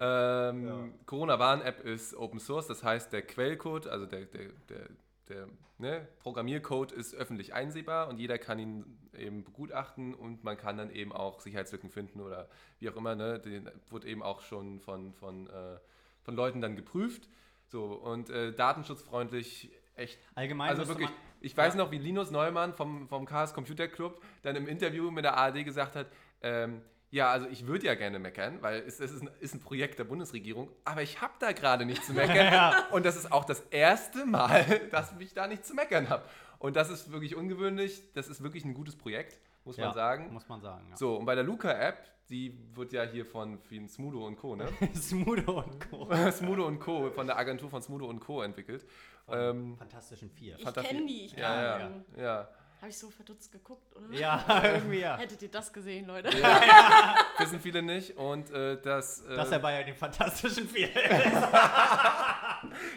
Ähm, 0.00 0.94
Corona-Warn-App 1.06 1.84
ist 1.84 2.14
Open 2.14 2.38
Source, 2.40 2.66
das 2.66 2.82
heißt, 2.84 3.12
der 3.12 3.22
Quellcode, 3.22 3.86
also 3.88 4.06
der, 4.06 4.26
der, 4.26 4.48
der, 4.68 4.88
der 5.28 5.48
ne, 5.78 6.08
Programmiercode 6.20 6.92
ist 6.92 7.14
öffentlich 7.14 7.54
einsehbar 7.54 8.08
und 8.08 8.18
jeder 8.18 8.38
kann 8.38 8.58
ihn 8.58 8.98
eben 9.16 9.44
begutachten 9.44 10.14
und 10.14 10.44
man 10.44 10.56
kann 10.56 10.76
dann 10.76 10.90
eben 10.90 11.12
auch 11.12 11.40
Sicherheitslücken 11.40 11.90
finden 11.90 12.20
oder 12.20 12.48
wie 12.78 12.88
auch 12.90 12.96
immer. 12.96 13.14
Ne, 13.14 13.38
den 13.38 13.70
wurde 13.90 14.08
eben 14.08 14.22
auch 14.22 14.40
schon 14.42 14.80
von, 14.80 15.12
von, 15.14 15.46
äh, 15.48 15.78
von 16.22 16.34
Leuten 16.34 16.60
dann 16.60 16.76
geprüft. 16.76 17.28
So, 17.68 17.84
und 17.94 18.28
äh, 18.30 18.52
datenschutzfreundlich 18.52 19.70
echt 19.96 20.18
allgemein 20.34 20.70
also 20.70 20.88
wirklich, 20.88 21.08
man- 21.08 21.18
ich 21.40 21.56
weiß 21.56 21.74
Ja. 21.74 21.78
noch, 21.84 21.90
wie 21.90 21.98
Linus 21.98 22.30
Neumann 22.30 22.72
vom, 22.74 23.08
vom 23.08 23.26
Chaos 23.26 23.52
Computer 23.54 23.88
Club 23.88 24.22
dann 24.42 24.56
im 24.56 24.68
Interview 24.68 25.10
mit 25.10 25.24
der 25.24 25.36
ARD 25.36 25.64
gesagt 25.64 25.96
hat, 25.96 26.06
ähm, 26.42 26.82
ja, 27.12 27.30
also 27.30 27.46
ich 27.46 27.66
würde 27.66 27.86
ja 27.86 27.94
gerne 27.94 28.18
meckern, 28.18 28.62
weil 28.62 28.80
es, 28.80 28.98
es 28.98 29.12
ist, 29.12 29.22
ein, 29.22 29.30
ist 29.38 29.54
ein 29.54 29.60
Projekt 29.60 29.98
der 29.98 30.04
Bundesregierung, 30.04 30.70
aber 30.86 31.02
ich 31.02 31.20
habe 31.20 31.34
da 31.38 31.52
gerade 31.52 31.84
nicht 31.84 32.02
zu 32.02 32.12
meckern. 32.14 32.52
Ja. 32.52 32.86
Und 32.90 33.04
das 33.04 33.16
ist 33.16 33.30
auch 33.30 33.44
das 33.44 33.60
erste 33.70 34.24
Mal, 34.24 34.80
dass 34.90 35.12
ich 35.18 35.34
da 35.34 35.46
nicht 35.46 35.66
zu 35.66 35.74
meckern 35.74 36.08
habe. 36.08 36.24
Und 36.58 36.74
das 36.74 36.88
ist 36.88 37.12
wirklich 37.12 37.36
ungewöhnlich. 37.36 38.02
Das 38.14 38.28
ist 38.28 38.42
wirklich 38.42 38.64
ein 38.64 38.72
gutes 38.72 38.96
Projekt, 38.96 39.38
muss 39.66 39.76
ja, 39.76 39.86
man 39.86 39.94
sagen. 39.94 40.32
Muss 40.32 40.48
man 40.48 40.62
sagen, 40.62 40.86
ja. 40.88 40.96
So, 40.96 41.16
und 41.16 41.26
bei 41.26 41.34
der 41.34 41.44
Luca-App, 41.44 41.98
die 42.30 42.58
wird 42.74 42.94
ja 42.94 43.02
hier 43.02 43.26
von, 43.26 43.58
Smudo 43.88 44.26
und 44.26 44.36
Co., 44.36 44.56
ne? 44.56 44.66
Smudo 44.94 45.60
und 45.60 45.90
Co. 45.90 46.08
Smudo 46.30 46.66
und 46.66 46.80
Co., 46.80 47.10
von 47.10 47.26
der 47.26 47.36
Agentur 47.36 47.68
von 47.68 47.82
Smudo 47.82 48.06
und 48.06 48.20
Co. 48.20 48.40
entwickelt. 48.40 48.86
Ähm, 49.28 49.76
Fantastischen 49.76 50.30
Vier. 50.30 50.56
Ich 50.58 50.64
kenne 50.72 51.06
die, 51.06 51.26
ich 51.26 51.32
ja, 51.32 51.78
kenn 51.78 51.92
ja, 51.92 52.04
die. 52.16 52.20
ja. 52.22 52.48
Habe 52.82 52.90
ich 52.90 52.98
so 52.98 53.10
verdutzt 53.10 53.52
geguckt, 53.52 53.94
oder? 53.96 54.12
Ja, 54.18 54.44
irgendwie 54.64 54.98
ja. 54.98 55.16
Hättet 55.16 55.40
ihr 55.40 55.50
das 55.50 55.72
gesehen, 55.72 56.04
Leute? 56.06 56.30
Wissen 57.38 57.60
viele 57.60 57.80
nicht. 57.80 58.16
Und 58.16 58.50
äh, 58.50 58.76
das. 58.82 59.22
Äh, 59.22 59.36
Dass 59.36 59.52
er 59.52 59.60
bei 59.60 59.82
den 59.84 59.94
Fantastischen 59.94 60.68
Vier 60.68 60.88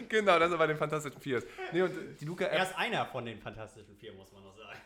genau, 0.08 0.38
das 0.38 0.50
ist 0.50 0.58
bei 0.58 0.66
den 0.66 0.76
Fantastischen 0.76 1.20
Vier. 1.20 1.42
Nee, 1.72 1.82
und 1.82 1.92
die 2.20 2.24
Er 2.24 2.28
Luca-App. 2.28 2.62
ist 2.62 2.76
einer 2.78 3.06
von 3.06 3.24
den 3.24 3.38
Fantastischen 3.40 3.96
Vier, 3.96 4.12
muss 4.14 4.32
man 4.32 4.42
noch 4.42 4.56
sagen. 4.56 4.78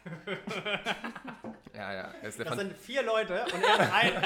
Ja, 1.75 1.93
ja. 1.93 2.15
Er 2.23 2.29
ist, 2.29 2.39
der 2.39 2.45
Das 2.47 2.55
Fan- 2.57 2.69
sind 2.69 2.79
vier 2.79 3.03
Leute 3.03 3.43
und 3.55 3.63
er 3.63 3.75
ist 3.81 3.93
einer. 3.93 4.21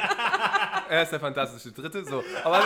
er 0.89 1.03
ist 1.03 1.13
der 1.13 1.21
fantastische 1.21 1.73
Dritte. 1.73 2.05
So. 2.05 2.23
Aber. 2.43 2.63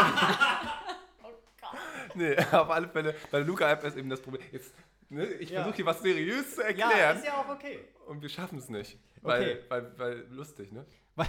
Oh 1.23 1.29
Gott. 1.61 1.71
nee, 2.15 2.37
auf 2.53 2.71
alle 2.71 2.89
Fälle. 2.89 3.15
Bei 3.31 3.39
der 3.39 3.47
Luca-App 3.47 3.85
ist 3.85 3.97
eben 3.97 4.09
das 4.11 4.21
Problem. 4.21 4.43
Jetzt, 4.53 4.73
ne, 5.11 5.25
ich 5.27 5.51
Ja. 5.51 5.61
versuche 5.61 5.77
hier 5.77 5.87
was 5.87 6.01
seriös 6.01 6.55
zu 6.55 6.61
Ja, 6.63 6.69
erklären. 6.69 7.17
ist 7.19 7.27
ja 7.27 7.35
auch 7.39 7.49
okay. 7.49 7.81
Und 8.09 8.23
wir 8.23 8.29
schaffen 8.29 8.59
es 8.59 8.69
nicht. 8.69 8.99
Weil, 9.23 9.43
Okay. 9.43 9.59
weil, 9.69 9.99
weil 9.99 10.27
lustig, 10.31 10.73
ne? 10.73 10.85
Weil, 11.19 11.27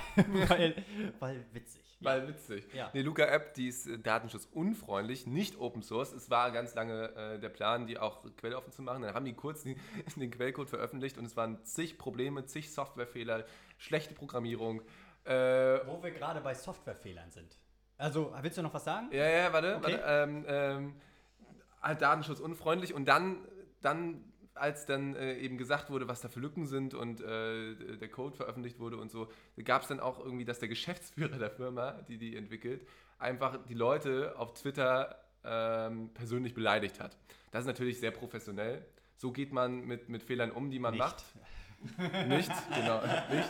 weil, 0.47 0.83
weil 1.19 1.45
witzig. 1.51 1.81
Weil 1.99 2.27
witzig. 2.27 2.63
Ja. 2.75 2.91
Die 2.93 3.01
Luca-App, 3.01 3.55
die 3.55 3.67
ist 3.69 3.87
äh, 3.87 3.97
datenschutzunfreundlich, 3.97 5.25
nicht 5.25 5.57
Open 5.59 5.81
Source. 5.81 6.13
Es 6.13 6.29
war 6.29 6.51
ganz 6.51 6.75
lange 6.75 7.09
äh, 7.15 7.39
der 7.39 7.49
Plan, 7.49 7.87
die 7.87 7.97
auch 7.97 8.23
quelloffen 8.37 8.71
zu 8.71 8.83
machen. 8.83 9.01
Dann 9.01 9.15
haben 9.15 9.25
die 9.25 9.33
kurz 9.33 9.63
den, 9.63 9.79
den 10.15 10.29
Quellcode 10.29 10.69
veröffentlicht 10.69 11.17
und 11.17 11.25
es 11.25 11.35
waren 11.35 11.65
zig 11.65 11.97
Probleme, 11.97 12.45
zig 12.45 12.71
Softwarefehler, 12.71 13.45
schlechte 13.79 14.13
Programmierung. 14.13 14.81
Äh, 15.25 15.33
Wo 15.87 16.01
wir 16.03 16.11
gerade 16.11 16.41
bei 16.41 16.53
Softwarefehlern 16.53 17.31
sind. 17.31 17.57
Also, 17.97 18.31
willst 18.41 18.59
du 18.59 18.61
noch 18.61 18.73
was 18.75 18.83
sagen? 18.85 19.09
ja, 19.11 19.27
ja, 19.27 19.51
warte, 19.53 19.75
Okay. 19.77 19.93
warte. 19.99 20.03
Ähm, 20.05 20.45
ähm, 20.47 20.95
halt 21.81 22.01
datenschutzunfreundlich 22.03 22.93
und 22.93 23.05
dann, 23.05 23.37
dann 23.81 24.23
als 24.59 24.85
dann 24.85 25.15
äh, 25.15 25.35
eben 25.37 25.57
gesagt 25.57 25.89
wurde, 25.89 26.07
was 26.07 26.21
da 26.21 26.27
für 26.27 26.39
Lücken 26.39 26.65
sind 26.65 26.93
und 26.93 27.21
äh, 27.21 27.97
der 27.97 28.09
Code 28.09 28.35
veröffentlicht 28.35 28.79
wurde 28.79 28.97
und 28.97 29.11
so, 29.11 29.29
gab 29.63 29.83
es 29.83 29.87
dann 29.87 29.99
auch 29.99 30.19
irgendwie, 30.19 30.45
dass 30.45 30.59
der 30.59 30.69
Geschäftsführer 30.69 31.37
der 31.37 31.51
Firma, 31.51 31.93
die 32.07 32.17
die 32.17 32.35
entwickelt, 32.35 32.85
einfach 33.17 33.57
die 33.67 33.73
Leute 33.73 34.35
auf 34.37 34.53
Twitter 34.53 35.15
ähm, 35.43 36.09
persönlich 36.13 36.53
beleidigt 36.53 36.99
hat. 36.99 37.17
Das 37.51 37.61
ist 37.61 37.67
natürlich 37.67 37.99
sehr 37.99 38.11
professionell. 38.11 38.85
So 39.15 39.31
geht 39.31 39.51
man 39.51 39.85
mit, 39.85 40.09
mit 40.09 40.23
Fehlern 40.23 40.51
um, 40.51 40.69
die 40.69 40.79
man 40.79 40.93
Nicht. 40.93 40.99
macht. 40.99 41.23
Nicht, 42.27 42.51
genau. 42.75 43.01
Nicht. 43.31 43.49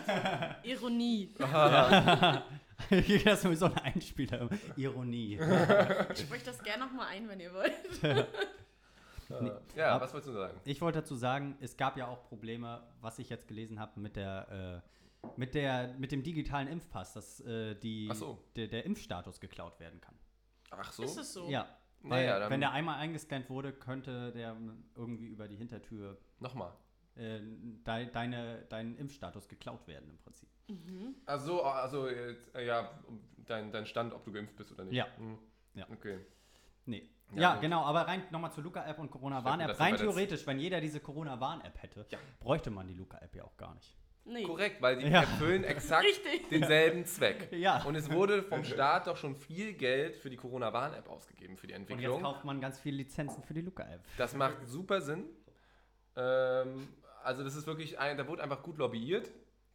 Ironie. 0.63 1.33
das 1.39 3.09
ist 3.09 3.41
sowieso 3.41 3.65
ein 3.65 3.77
Einspieler. 3.77 4.49
Ironie. 4.75 5.39
Ich 6.13 6.19
spreche 6.19 6.45
das 6.45 6.63
gerne 6.63 6.85
nochmal 6.85 7.07
ein, 7.07 7.27
wenn 7.27 7.39
ihr 7.39 7.53
wollt. 7.53 7.73
Äh, 9.29 9.51
ja, 9.75 9.95
Ab- 9.95 10.01
was 10.01 10.13
wolltest 10.13 10.29
du 10.29 10.33
sagen? 10.33 10.59
Ich 10.65 10.81
wollte 10.81 10.99
dazu 10.99 11.15
sagen, 11.15 11.57
es 11.61 11.77
gab 11.77 11.97
ja 11.97 12.07
auch 12.07 12.23
Probleme, 12.27 12.81
was 13.01 13.19
ich 13.19 13.29
jetzt 13.29 13.47
gelesen 13.47 13.79
habe, 13.79 13.99
mit 13.99 14.15
der, 14.15 14.83
äh, 15.23 15.27
mit 15.35 15.53
der, 15.53 15.93
mit 15.97 16.11
dem 16.11 16.23
digitalen 16.23 16.67
Impfpass, 16.67 17.13
dass 17.13 17.39
äh, 17.41 17.75
die, 17.75 18.07
Ach 18.11 18.15
so. 18.15 18.43
der, 18.55 18.67
der 18.67 18.85
Impfstatus 18.85 19.39
geklaut 19.39 19.79
werden 19.79 19.99
kann. 20.01 20.15
Ach 20.71 20.91
so? 20.91 21.03
Ist 21.03 21.17
es 21.17 21.33
so? 21.33 21.49
Ja. 21.49 21.67
Weil, 22.01 22.25
Naja, 22.27 22.49
wenn 22.49 22.61
der 22.61 22.71
einmal 22.71 22.97
eingescannt 22.99 23.49
wurde, 23.49 23.73
könnte 23.73 24.31
der 24.31 24.55
irgendwie 24.95 25.27
über 25.27 25.47
die 25.49 25.57
Hintertür 25.57 26.17
nochmal. 26.39 26.73
äh, 27.15 27.41
dei- 27.83 28.05
deine, 28.05 28.65
dein 28.69 28.95
Impfstatus 28.95 29.49
geklaut 29.49 29.85
werden 29.87 30.09
im 30.09 30.17
Prinzip. 30.17 30.47
Also, 31.25 31.61
also 31.63 32.07
jetzt, 32.07 32.55
äh, 32.55 32.65
ja, 32.65 32.97
dein, 33.45 33.71
dein 33.73 33.85
Stand, 33.85 34.13
ob 34.13 34.23
du 34.23 34.31
geimpft 34.31 34.55
bist 34.55 34.71
oder 34.71 34.85
nicht. 34.85 34.93
Ja. 34.95 35.07
Hm. 35.17 35.37
Ja. 35.73 35.87
Okay. 35.91 36.19
Nee. 36.85 37.09
Ja, 37.35 37.41
Ja, 37.41 37.51
gut. 37.53 37.61
genau, 37.61 37.83
aber 37.83 38.01
rein 38.07 38.23
nochmal 38.31 38.51
zur 38.51 38.63
Luca-App 38.63 38.97
und 38.99 39.11
Corona-Warn-App. 39.11 39.79
Rein 39.79 39.95
theoretisch, 39.97 40.45
wenn 40.47 40.59
jeder 40.59 40.81
diese 40.81 40.99
Corona-Warn-App 40.99 41.81
hätte, 41.81 42.05
Ja. 42.09 42.17
bräuchte 42.39 42.71
man 42.71 42.87
die 42.87 42.95
Luca-App 42.95 43.35
ja 43.35 43.43
auch 43.43 43.55
gar 43.57 43.73
nicht. 43.75 43.95
Nee. 44.25 44.43
Korrekt, 44.43 44.81
weil 44.81 44.97
die 44.97 45.07
Ja. 45.07 45.21
erfüllen 45.21 45.63
exakt 45.63 46.03
Richtig. 46.05 46.49
denselben 46.49 47.05
Zweck. 47.05 47.49
Ja. 47.51 47.83
Und 47.83 47.95
es 47.95 48.11
wurde 48.11 48.43
vom 48.43 48.63
Staat 48.63 49.07
doch 49.07 49.17
schon 49.17 49.35
viel 49.35 49.73
Geld 49.73 50.17
für 50.17 50.29
die 50.29 50.37
Corona-Warn-App 50.37 51.09
ausgegeben, 51.09 51.57
für 51.57 51.67
die 51.67 51.73
Und 51.73 51.81
jetzt 51.81 51.91
Entwicklung. 51.91 52.21
kauft 52.21 52.45
man 52.45 52.61
ganz 52.61 52.79
viele 52.79 52.97
Lizenzen 52.97 53.41
für 53.43 53.53
die 53.53 53.61
Luca-App. 53.61 54.01
Das 54.17 54.35
macht 54.35 54.65
super 54.67 55.01
Sinn. 55.01 55.25
Ähm, 56.15 56.89
also 57.23 57.43
das 57.43 57.55
ist 57.55 57.67
wirklich, 57.67 57.97
ein, 57.99 58.17
da 58.17 58.27
wurde 58.27 58.43
einfach 58.43 58.61
gut 58.63 58.77
lobbyiert, 58.77 59.29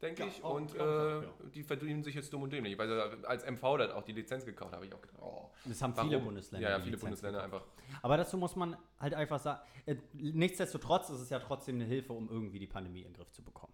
denke 0.05 0.23
Ja, 0.23 0.29
ich. 0.29 0.45
auch, 0.45 0.55
Und 0.55 0.73
ich 0.75 0.81
äh, 0.81 0.83
auch, 0.83 1.23
die 1.55 1.63
verdienen 1.65 2.03
sich 2.05 2.15
jetzt 2.15 2.33
dumm 2.33 2.43
und 2.43 2.53
dämlich. 2.53 2.79
Weil 2.79 2.93
als 3.27 3.45
MV 3.45 3.63
dann 3.79 3.91
auch 3.93 4.03
die 4.05 4.13
Lizenz 4.13 4.45
gekauft 4.45 4.73
habe, 4.73 4.87
ich 4.87 4.95
auch 4.95 5.01
gedacht, 5.01 5.19
oh, 5.21 5.51
Das 5.65 5.83
haben 5.83 5.97
warum? 5.97 6.11
viele 6.11 6.21
Bundesländer. 6.23 6.69
Ja, 6.69 6.77
ja 6.77 6.81
viele 6.83 6.93
Lizenz 6.93 7.01
Bundesländer 7.21 7.43
gekauft. 7.45 7.65
einfach. 7.91 8.03
Aber 8.03 8.17
dazu 8.17 8.39
muss 8.39 8.55
man 8.57 8.77
halt 9.01 9.15
einfach 9.15 9.41
sagen, 9.41 9.61
äh, 9.87 9.97
nichtsdestotrotz 10.13 11.11
ist 11.11 11.21
es 11.21 11.31
ja 11.31 11.39
trotzdem 11.41 11.75
eine 11.77 11.85
Hilfe, 11.85 12.13
um 12.13 12.29
irgendwie 12.31 12.59
die 12.61 12.67
Pandemie 12.67 13.01
in 13.03 13.09
den 13.09 13.15
Griff 13.15 13.31
zu 13.33 13.43
bekommen. 13.43 13.74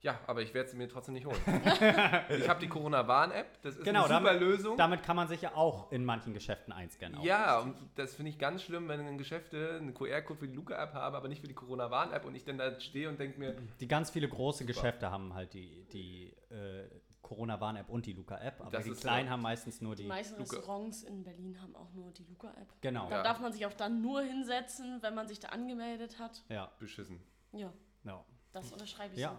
Ja, 0.00 0.20
aber 0.28 0.42
ich 0.42 0.54
werde 0.54 0.70
sie 0.70 0.76
mir 0.76 0.88
trotzdem 0.88 1.14
nicht 1.14 1.26
holen. 1.26 1.40
ich 2.28 2.48
habe 2.48 2.60
die 2.60 2.68
Corona-Warn-App, 2.68 3.60
das 3.62 3.76
ist 3.76 3.84
Genau, 3.84 4.04
eine 4.04 4.14
super 4.14 4.24
damit- 4.32 4.40
Lösung. 4.40 4.76
Damit 4.76 5.02
kann 5.02 5.16
man 5.16 5.26
sich 5.26 5.42
ja 5.42 5.54
auch 5.56 5.90
in 5.90 6.04
manchen 6.04 6.34
Geschäften 6.34 6.72
einscannen. 6.72 7.20
Ja, 7.22 7.58
und 7.60 7.74
das 7.96 8.14
finde 8.14 8.30
ich 8.30 8.38
ganz 8.38 8.62
schlimm, 8.62 8.86
wenn 8.88 9.04
in 9.06 9.18
Geschäfte 9.18 9.76
einen 9.80 9.94
QR-Code 9.94 10.38
für 10.38 10.46
die 10.48 10.54
Luca-App 10.54 10.94
habe, 10.94 11.16
aber 11.16 11.26
nicht 11.28 11.40
für 11.40 11.48
die 11.48 11.54
Corona-Warn-App 11.54 12.24
und 12.24 12.34
ich 12.36 12.44
dann 12.44 12.58
da 12.58 12.78
stehe 12.78 13.08
und 13.08 13.18
denke 13.18 13.40
mir, 13.40 13.56
Die 13.80 13.88
ganz 13.88 14.10
viele 14.10 14.28
große 14.28 14.58
Super. 14.64 14.72
Geschäfte 14.72 15.10
haben 15.10 15.34
halt 15.34 15.52
die, 15.54 15.84
die 15.92 16.32
äh, 16.50 16.88
Corona-Warn-App 17.22 17.88
und 17.88 18.06
die 18.06 18.12
Luca-App, 18.12 18.60
aber 18.60 18.70
Das 18.70 18.84
die 18.84 18.92
kleinen 18.92 19.26
ja- 19.26 19.32
haben 19.32 19.42
meistens 19.42 19.80
nur 19.80 19.96
Die 19.96 20.02
die. 20.02 20.08
meisten 20.08 20.38
Luca. 20.38 20.56
Restaurants 20.56 21.02
in 21.02 21.24
Berlin 21.24 21.60
haben 21.60 21.74
auch 21.74 21.92
nur 21.92 22.12
die 22.12 22.24
Luca-App. 22.24 22.72
Genau. 22.82 23.08
Da 23.10 23.16
Ja. 23.16 23.22
darf 23.24 23.40
man 23.40 23.52
sich 23.52 23.66
auch 23.66 23.72
dann 23.74 24.00
nur 24.00 24.22
hinsetzen, 24.22 25.02
wenn 25.02 25.16
man 25.16 25.26
sich 25.26 25.40
da 25.40 25.48
angemeldet 25.48 26.20
hat. 26.20 26.44
Ja. 26.48 26.70
beschissen. 26.78 27.20
Ja, 27.52 27.72
ja. 28.04 28.24
das 28.52 28.70
unterschreibe 28.70 29.14
ich 29.14 29.20
Ja. 29.20 29.30
so. 29.32 29.38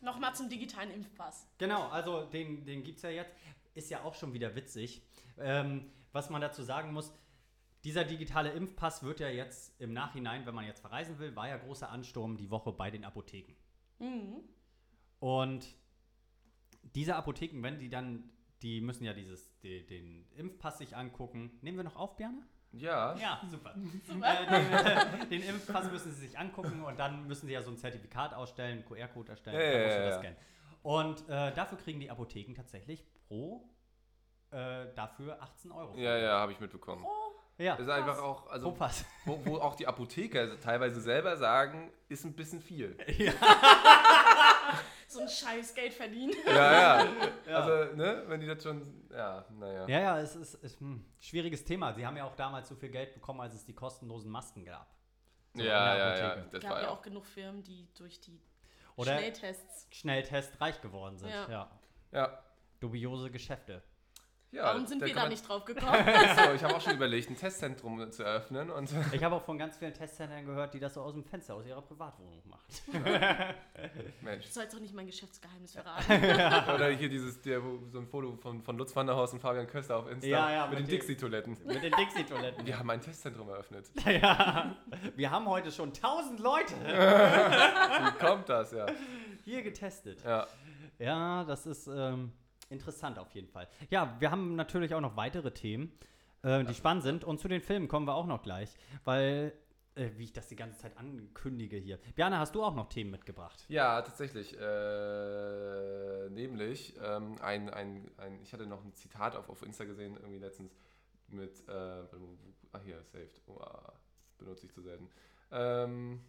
Nochmal 0.00 0.34
zum 0.34 0.48
digitalen 0.48 0.90
Impfpass. 0.90 1.46
Genau, 1.58 1.88
also 1.88 2.24
den, 2.24 2.64
den 2.64 2.82
gibt 2.82 2.96
es 2.96 3.02
ja 3.02 3.10
jetzt. 3.10 3.32
Ist 3.74 3.90
ja 3.90 4.02
auch 4.02 4.14
schon 4.14 4.32
wieder 4.32 4.54
witzig. 4.56 5.02
Ähm, 5.38 5.90
was 6.12 6.30
man 6.30 6.40
dazu 6.40 6.62
sagen 6.62 6.92
muss, 6.92 7.12
dieser 7.84 8.04
digitale 8.04 8.50
Impfpass 8.50 9.02
wird 9.02 9.20
ja 9.20 9.28
jetzt 9.28 9.80
im 9.80 9.92
Nachhinein, 9.92 10.44
wenn 10.44 10.54
man 10.54 10.66
jetzt 10.66 10.80
verreisen 10.80 11.18
will, 11.18 11.34
war 11.36 11.48
ja 11.48 11.56
großer 11.56 11.90
Ansturm 11.90 12.36
die 12.36 12.50
Woche 12.50 12.72
bei 12.72 12.90
den 12.90 13.04
Apotheken. 13.04 13.54
Mhm. 13.98 14.42
Und 15.18 15.66
diese 16.94 17.16
Apotheken, 17.16 17.62
wenn 17.62 17.78
die 17.78 17.88
dann, 17.88 18.30
die 18.62 18.80
müssen 18.80 19.04
ja 19.04 19.12
dieses, 19.12 19.58
die, 19.60 19.86
den 19.86 20.26
Impfpass 20.36 20.78
sich 20.78 20.96
angucken. 20.96 21.58
Nehmen 21.62 21.78
wir 21.78 21.84
noch 21.84 21.96
auf, 21.96 22.16
Björn? 22.16 22.44
Ja. 22.72 23.14
Ja, 23.16 23.40
super. 23.50 23.74
Äh, 23.74 25.26
den, 25.26 25.30
den 25.30 25.42
Impfpass 25.42 25.90
müssen 25.90 26.12
sie 26.12 26.26
sich 26.28 26.38
angucken 26.38 26.82
und 26.84 26.98
dann 26.98 27.26
müssen 27.26 27.46
sie 27.46 27.52
ja 27.52 27.62
so 27.62 27.70
ein 27.70 27.76
Zertifikat 27.76 28.34
ausstellen, 28.34 28.78
einen 28.78 28.84
QR-Code 28.84 29.30
erstellen, 29.32 29.56
Ja, 29.56 29.72
dann 29.72 29.80
ja, 29.80 29.86
musst 29.86 29.96
du 29.96 30.00
ja, 30.02 30.06
das 30.06 30.14
ja. 30.14 30.20
scannen. 30.20 30.36
Und 30.82 31.28
äh, 31.28 31.54
dafür 31.54 31.78
kriegen 31.78 32.00
die 32.00 32.10
Apotheken 32.10 32.54
tatsächlich 32.54 33.04
pro 33.28 33.68
äh, 34.50 34.86
dafür 34.94 35.42
18 35.42 35.72
Euro. 35.72 35.96
Ja, 35.96 36.16
ja, 36.16 36.38
habe 36.40 36.52
ich 36.52 36.60
mitbekommen. 36.60 37.04
Oh, 37.06 37.62
Ja, 37.62 37.76
Das 37.76 37.86
ist 37.86 37.92
einfach 37.92 38.18
auch, 38.22 38.44
pro 38.44 38.50
also 38.50 38.72
Pass. 38.72 39.04
wo, 39.24 39.40
wo 39.44 39.58
auch 39.58 39.74
die 39.74 39.86
Apotheker 39.86 40.58
teilweise 40.60 41.00
selber 41.00 41.36
sagen, 41.36 41.90
ist 42.08 42.24
ein 42.24 42.34
bisschen 42.34 42.60
viel. 42.60 42.96
so 45.10 45.20
ein 45.20 45.28
scheiß 45.28 45.74
Geld 45.74 45.92
verdienen. 45.92 46.34
Ja, 46.46 46.72
ja. 47.04 47.08
Ja. 47.46 47.56
Also, 47.56 47.96
ne, 47.96 48.24
wenn 48.28 48.40
die 48.40 48.46
das 48.46 48.62
schon, 48.62 49.08
ja, 49.10 49.44
naja. 49.58 49.88
Ja, 49.88 50.00
ja, 50.00 50.20
es 50.20 50.36
ist, 50.36 50.54
ist 50.54 50.80
ein 50.80 51.04
schwieriges 51.18 51.64
Thema. 51.64 51.92
Sie 51.92 52.06
haben 52.06 52.16
ja 52.16 52.24
auch 52.24 52.36
damals 52.36 52.68
so 52.68 52.76
viel 52.76 52.90
Geld 52.90 53.12
bekommen, 53.14 53.40
als 53.40 53.54
es 53.54 53.64
die 53.64 53.74
kostenlosen 53.74 54.30
Masken 54.30 54.64
gab. 54.64 54.94
So 55.54 55.62
ja, 55.62 55.96
ja, 55.96 56.16
ja, 56.16 56.36
das 56.36 56.62
gab 56.62 56.80
ja 56.80 56.90
auch 56.90 57.02
genug 57.02 57.26
Firmen, 57.26 57.62
die 57.64 57.88
durch 57.94 58.20
die 58.20 58.40
Oder 58.94 59.18
Schnelltests. 59.18 59.88
Schnelltest 59.90 60.60
reich 60.60 60.80
geworden 60.80 61.18
sind. 61.18 61.30
Ja. 61.30 61.50
Ja. 61.50 61.70
Ja. 62.12 62.42
Dubiose 62.78 63.30
Geschäfte. 63.30 63.82
Ja 64.52 64.64
Warum 64.64 64.86
sind 64.86 65.00
wir 65.04 65.14
da 65.14 65.28
nicht 65.28 65.46
drauf 65.48 65.64
gekommen? 65.66 65.92
So, 65.94 66.52
ich 66.54 66.64
habe 66.64 66.74
auch 66.76 66.80
schon 66.80 66.94
überlegt, 66.96 67.30
ein 67.30 67.36
Testzentrum 67.36 68.10
zu 68.10 68.22
eröffnen 68.24 68.70
und 68.70 68.90
Ich 69.12 69.22
habe 69.22 69.36
auch 69.36 69.42
von 69.42 69.56
ganz 69.58 69.76
vielen 69.76 69.94
Testzentren 69.94 70.44
gehört, 70.46 70.74
die 70.74 70.80
das 70.80 70.94
so 70.94 71.02
aus 71.02 71.12
dem 71.14 71.24
Fenster 71.24 71.54
aus 71.54 71.66
ihrer 71.66 71.82
Privatwohnung 71.82 72.42
macht. 72.46 72.66
Mensch. 74.22 74.46
Du 74.46 74.52
sollst 74.52 74.74
doch 74.74 74.80
nicht 74.80 74.94
mein 74.94 75.06
Geschäftsgeheimnis 75.06 75.72
verraten. 75.74 76.74
Oder 76.74 76.88
hier 76.90 77.08
dieses, 77.08 77.40
der, 77.42 77.60
so 77.92 77.98
ein 77.98 78.06
Foto 78.06 78.36
von, 78.36 78.62
von 78.62 78.76
Lutz 78.76 78.94
Wanderhaus 78.96 79.32
und 79.32 79.40
Fabian 79.40 79.66
Köster 79.66 79.96
auf 79.96 80.10
Insta 80.10 80.26
Ja, 80.28 80.50
ja, 80.52 80.66
mit 80.66 80.78
den 80.78 80.82
mit 80.82 80.92
den- 80.92 80.98
Dixie-Toiletten. 81.00 81.56
Mit 81.64 81.82
den 81.82 81.92
Dixie-Toiletten. 81.92 82.66
Wir 82.66 82.78
haben 82.78 82.90
ein 82.90 83.00
Testzentrum 83.00 83.48
eröffnet. 83.48 83.86
ja. 84.04 84.74
Wir 85.16 85.30
haben 85.30 85.46
heute 85.48 85.70
schon 85.72 85.88
1000 85.90 86.40
Leute 86.40 86.74
Wie 86.74 88.18
kommt 88.24 88.48
das, 88.48 88.72
ja? 88.72 88.86
hier 89.44 89.62
getestet. 89.62 90.22
Ja, 90.24 90.46
Ja, 90.98 91.44
das 91.44 91.66
ist 91.66 91.86
ähm, 91.86 92.32
interessant 92.70 93.18
auf 93.18 93.30
jeden 93.32 93.48
Fall. 93.48 93.68
Ja, 93.90 94.16
wir 94.20 94.30
haben 94.30 94.56
natürlich 94.56 94.94
auch 94.94 95.00
noch 95.00 95.16
weitere 95.16 95.52
Themen, 95.52 95.92
äh, 96.42 96.64
die 96.64 96.74
spannend 96.74 97.02
sind. 97.02 97.24
Und 97.24 97.40
zu 97.40 97.48
den 97.48 97.60
Filmen 97.60 97.88
kommen 97.88 98.06
wir 98.06 98.14
auch 98.14 98.26
noch 98.26 98.42
gleich, 98.42 98.70
weil, 99.04 99.52
äh, 99.94 100.10
wie 100.16 100.24
ich 100.24 100.32
das 100.32 100.48
die 100.48 100.56
ganze 100.56 100.78
Zeit 100.78 100.96
ankündige 100.96 101.76
hier. 101.76 101.98
Björn, 102.14 102.36
hast 102.38 102.54
du 102.54 102.64
auch 102.64 102.74
noch 102.74 102.88
Themen 102.88 103.10
mitgebracht? 103.10 103.64
ja 103.68 104.00
tatsächlich. 104.02 104.56
Äh, 104.58 106.30
nämlich, 106.30 106.96
ähm, 107.02 107.36
ein, 107.42 107.68
ein, 107.70 108.10
ein, 108.16 108.40
ich 108.42 108.52
hatte 108.52 108.66
noch 108.66 108.84
ein 108.84 108.94
Zitat 108.94 109.36
auf, 109.36 109.50
auf 109.50 109.62
Insta 109.62 109.84
gesehen, 109.84 110.16
irgendwie 110.16 110.38
letztens 110.38 110.76
mit, 111.28 111.68
äh, 111.68 111.72
ah 111.72 112.80
hier, 112.84 113.02
saved. 113.02 113.40
Oh, 113.46 113.58
ah, 113.60 113.92
benutze 114.38 114.66
ich 114.66 114.72
zu 114.72 114.80
selten. 114.80 115.08
Ähm, 115.52 116.20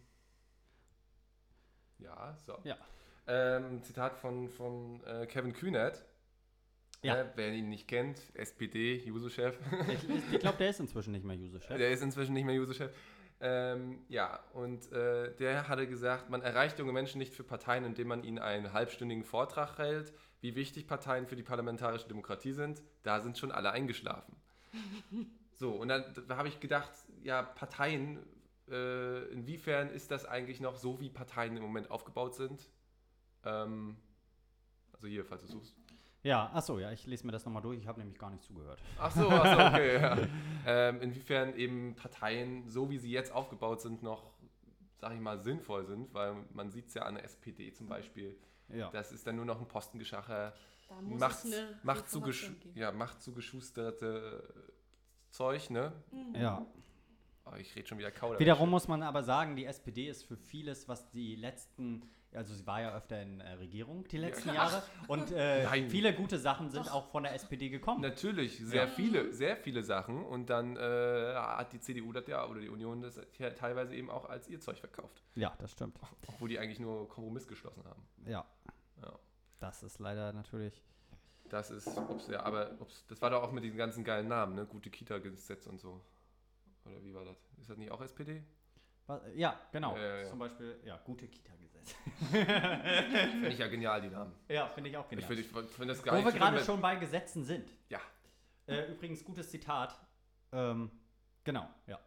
ja, 2.00 2.36
so. 2.46 2.58
Ja. 2.64 2.78
Ähm, 3.28 3.84
Zitat 3.84 4.18
von, 4.18 4.50
von 4.50 5.04
äh, 5.06 5.28
Kevin 5.28 5.54
Kühnert. 5.54 6.04
Ja. 7.04 7.20
Äh, 7.20 7.26
wer 7.36 7.52
ihn 7.52 7.70
nicht 7.70 7.88
kennt, 7.88 8.22
SPD, 8.36 8.98
Juso-Chef. 8.98 9.58
Ich, 9.88 10.34
ich 10.34 10.40
glaube, 10.40 10.58
der 10.58 10.70
ist 10.70 10.80
inzwischen 10.80 11.12
nicht 11.14 11.26
mehr 11.26 11.36
User-Chef. 11.36 11.78
Der 11.78 11.90
ist 11.90 12.04
inzwischen 12.04 12.34
nicht 12.34 12.46
mehr 12.46 12.56
Juso-Chef. 12.56 12.92
Ähm, 13.40 14.04
ja, 14.08 14.40
und 14.54 14.92
äh, 14.92 15.36
der 15.38 15.68
hatte 15.68 15.88
gesagt, 15.88 16.30
man 16.30 16.44
erreicht 16.44 16.78
junge 16.78 16.92
Menschen 16.92 17.18
nicht 17.18 17.34
für 17.34 17.44
Parteien, 17.44 17.86
indem 17.86 18.08
man 18.08 18.24
ihnen 18.24 18.38
einen 18.38 18.72
halbstündigen 18.72 19.24
Vortrag 19.24 19.80
hält, 19.80 20.14
wie 20.42 20.56
wichtig 20.56 20.86
Parteien 20.86 21.26
für 21.26 21.36
die 21.36 21.42
parlamentarische 21.42 22.08
Demokratie 22.08 22.52
sind. 22.52 22.84
Da 23.02 23.20
sind 23.20 23.40
schon 23.40 23.52
alle 23.52 23.72
eingeschlafen. 23.72 24.36
So, 25.54 25.74
und 25.74 25.90
dann 25.90 26.04
da 26.28 26.38
habe 26.38 26.48
ich 26.48 26.60
gedacht, 26.60 26.90
ja, 27.22 27.44
Parteien, 27.44 28.18
äh, 28.68 29.26
inwiefern 29.32 29.92
ist 29.92 30.10
das 30.10 30.26
eigentlich 30.26 30.60
noch 30.60 30.76
so, 30.76 31.00
wie 31.00 31.12
Parteien 31.12 31.56
im 31.56 31.62
Moment 31.62 31.92
aufgebaut 31.92 32.34
sind? 32.34 32.68
Ähm, 33.46 33.96
also 34.92 35.06
hier, 35.06 35.24
falls 35.24 35.42
du 35.44 35.48
suchst. 35.50 35.76
Ja, 36.24 36.52
achso, 36.54 36.78
ja, 36.80 36.92
ich 36.92 37.06
lese 37.08 37.26
mir 37.26 37.32
das 37.32 37.46
nochmal 37.46 37.64
durch. 37.64 37.80
Ich 37.80 37.88
habe 37.88 38.00
nämlich 38.00 38.20
gar 38.20 38.30
nicht 38.30 38.44
zugehört. 38.44 38.80
Ach 39.00 39.12
so, 39.12 39.28
ach 39.30 39.46
so 39.46 39.78
okay. 39.78 39.96
ja. 39.96 40.18
ähm, 40.68 41.02
inwiefern 41.02 41.56
eben 41.56 41.96
Parteien, 41.96 42.68
so 42.68 42.90
wie 42.90 43.00
sie 43.00 43.12
jetzt 43.12 43.32
aufgebaut 43.32 43.82
sind, 43.82 44.04
noch, 44.04 44.32
sag 45.00 45.14
ich 45.14 45.20
mal, 45.20 45.40
sinnvoll 45.40 45.86
sind, 45.86 46.14
weil 46.14 46.36
man 46.54 46.70
sieht 46.70 46.88
es 46.88 46.94
ja 46.94 47.04
an 47.04 47.16
der 47.16 47.24
SPD 47.24 47.74
zum 47.74 47.88
Beispiel. 47.88 48.38
Ja. 48.70 48.90
Das 48.92 49.12
ist 49.12 49.26
dann 49.26 49.36
nur 49.36 49.46
noch 49.46 49.60
ein 49.60 49.68
Postengeschacher, 49.68 50.54
Da 50.90 51.02
muss 51.02 51.20
macht, 51.20 51.46
es 51.46 51.46
eine 51.46 51.80
macht, 51.84 52.10
zugesch 52.10 52.52
ja, 52.76 52.92
macht 52.92 53.22
zugeschusterte 53.22 54.44
Zeug, 55.30 55.70
ne? 55.70 55.92
ja. 56.34 56.66
Oh, 57.46 57.56
ich 57.56 57.76
rede 57.76 57.88
schon 57.88 57.98
wieder 57.98 58.12
Kauder. 58.12 58.40
Wiederum 58.40 58.70
muss 58.70 58.88
man 58.88 59.02
aber 59.02 59.24
sagen, 59.24 59.56
die 59.56 59.66
SPD 59.66 60.08
ist 60.08 60.24
für 60.24 60.38
vieles, 60.38 60.88
was 60.88 61.10
die 61.10 61.36
letzten, 61.36 62.04
also 62.34 62.54
sie 62.54 62.66
war 62.66 62.82
ja 62.82 62.96
öfter 62.96 63.22
in 63.22 63.42
äh, 63.42 63.52
Regierung 63.54 64.08
die 64.08 64.18
letzten 64.18 64.54
Jahre 64.54 64.84
und 65.08 65.32
äh, 65.32 65.66
viele 65.90 66.14
gute 66.14 66.38
Sachen 66.40 66.70
sind 66.70 66.88
Doch. 66.88 66.94
auch 66.94 67.08
von 67.12 67.24
der 67.24 67.34
SPD 67.34 67.70
gekommen. 67.70 68.02
Natürlich, 68.02 68.58
sehr 68.60 68.86
Ja. 68.86 68.88
viele, 68.88 69.34
sehr 69.34 69.58
viele 69.58 69.84
Sachen. 69.84 70.24
Und 70.26 70.50
dann 70.50 70.78
äh, 70.78 71.34
hat 71.36 71.74
die 71.74 71.80
CDU 71.80 72.12
das 72.14 72.28
ja, 72.28 72.46
oder 72.48 72.62
die 72.62 72.70
Union 72.70 73.02
das 73.02 73.20
ja 73.38 73.50
teilweise 73.52 73.96
eben 73.96 74.10
auch 74.10 74.26
als 74.30 74.48
ihr 74.48 74.60
Zeug 74.60 74.80
verkauft. 74.80 75.24
Ja, 75.36 75.54
das 75.60 75.72
stimmt. 75.72 75.98
Obwohl 76.28 76.50
die 76.50 76.60
eigentlich 76.60 76.80
nur 76.80 77.08
Kompromiss 77.10 77.48
geschlossen 77.48 77.84
haben. 77.86 78.08
Ja. 78.26 78.46
Ja. 79.02 79.20
Das 79.60 79.84
ist 79.84 80.00
leider 80.00 80.34
natürlich. 80.34 80.82
Das 81.50 81.70
ist, 81.70 81.88
ob's, 81.98 82.28
ja, 82.28 82.44
aber 82.44 82.72
ob's, 82.80 83.06
das 83.08 83.22
war 83.22 83.30
doch 83.30 83.44
auch 83.44 83.52
mit 83.52 83.64
diesen 83.66 83.78
ganzen 83.78 84.04
geilen 84.06 84.30
Namen, 84.30 84.56
ne? 84.56 84.66
Gute 84.66 84.90
Kita-Gesetz 84.90 85.68
und 85.68 85.80
so. 85.82 86.02
Oder 86.86 87.04
wie 87.04 87.14
war 87.14 87.26
das? 87.26 87.38
Ist 87.60 87.70
das 87.70 87.78
nicht 87.78 87.92
auch 87.92 88.02
SPD? 88.02 88.42
Was, 89.12 89.22
ja, 89.36 89.60
genau. 89.74 89.96
Ja, 89.98 90.02
ja, 90.04 90.18
ja. 90.20 90.26
Zum 90.26 90.40
Beispiel, 90.40 90.80
ja, 90.86 90.98
gute 91.04 91.28
Kita-Gesetz. 91.28 91.96
Finde 92.32 93.48
ich 93.50 93.58
ja 93.58 93.68
genial, 93.68 94.02
die 94.02 94.10
Namen. 94.10 94.34
ja, 94.48 94.68
finde 94.68 94.90
ich 94.90 94.96
auch 94.96 95.04
Ich 95.04 95.10
genial. 95.10 95.28
finde 95.28 95.42
ich 95.42 95.48
find 95.50 95.90
das 95.90 96.06
Wo 96.06 96.24
wir 96.24 96.32
gerade 96.32 96.64
schon 96.64 96.80
bei 96.80 96.96
Gesetzen 96.96 97.44
sind. 97.44 97.70
Ja. 97.90 98.00
Äh, 98.68 98.92
übrigens, 98.92 99.26
gutes 99.26 99.50
Zitat. 99.50 100.00
Ähm, 100.54 100.90
genau, 101.44 101.68
ja. 101.88 102.00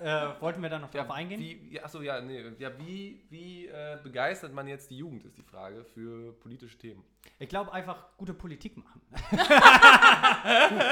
äh, 0.00 0.40
wollten 0.40 0.62
wir 0.62 0.70
da 0.70 0.78
noch 0.78 0.90
drauf 0.90 1.10
eingehen? 1.10 1.40
Wie, 1.40 1.74
ja, 1.74 1.84
achso, 1.84 2.00
ja, 2.00 2.20
nee. 2.22 2.42
Ja, 2.58 2.78
wie, 2.78 3.26
wie 3.28 3.66
äh, 3.66 3.98
begeistert 4.02 4.54
man 4.54 4.66
jetzt 4.66 4.90
die 4.90 4.96
Jugend, 4.96 5.24
ist 5.24 5.36
die 5.36 5.42
Frage, 5.42 5.84
für 5.84 6.32
politische 6.40 6.78
Themen. 6.78 7.04
Ich 7.38 7.48
glaube 7.48 7.72
einfach 7.72 8.16
gute 8.16 8.34
Politik 8.34 8.76
machen. 8.76 9.00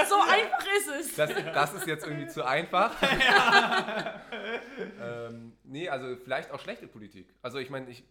So 0.08 0.16
einfach 0.20 0.64
ist 0.78 0.88
es. 0.88 1.16
Das, 1.16 1.30
das 1.30 1.74
ist 1.74 1.86
jetzt 1.86 2.06
irgendwie 2.06 2.26
zu 2.26 2.44
einfach. 2.44 2.92
ähm, 5.00 5.52
nee, 5.64 5.88
also 5.88 6.16
vielleicht 6.16 6.50
auch 6.50 6.60
schlechte 6.60 6.86
Politik. 6.86 7.28
Also 7.42 7.58
ich 7.58 7.70
meine, 7.70 7.90
ich, 7.90 8.04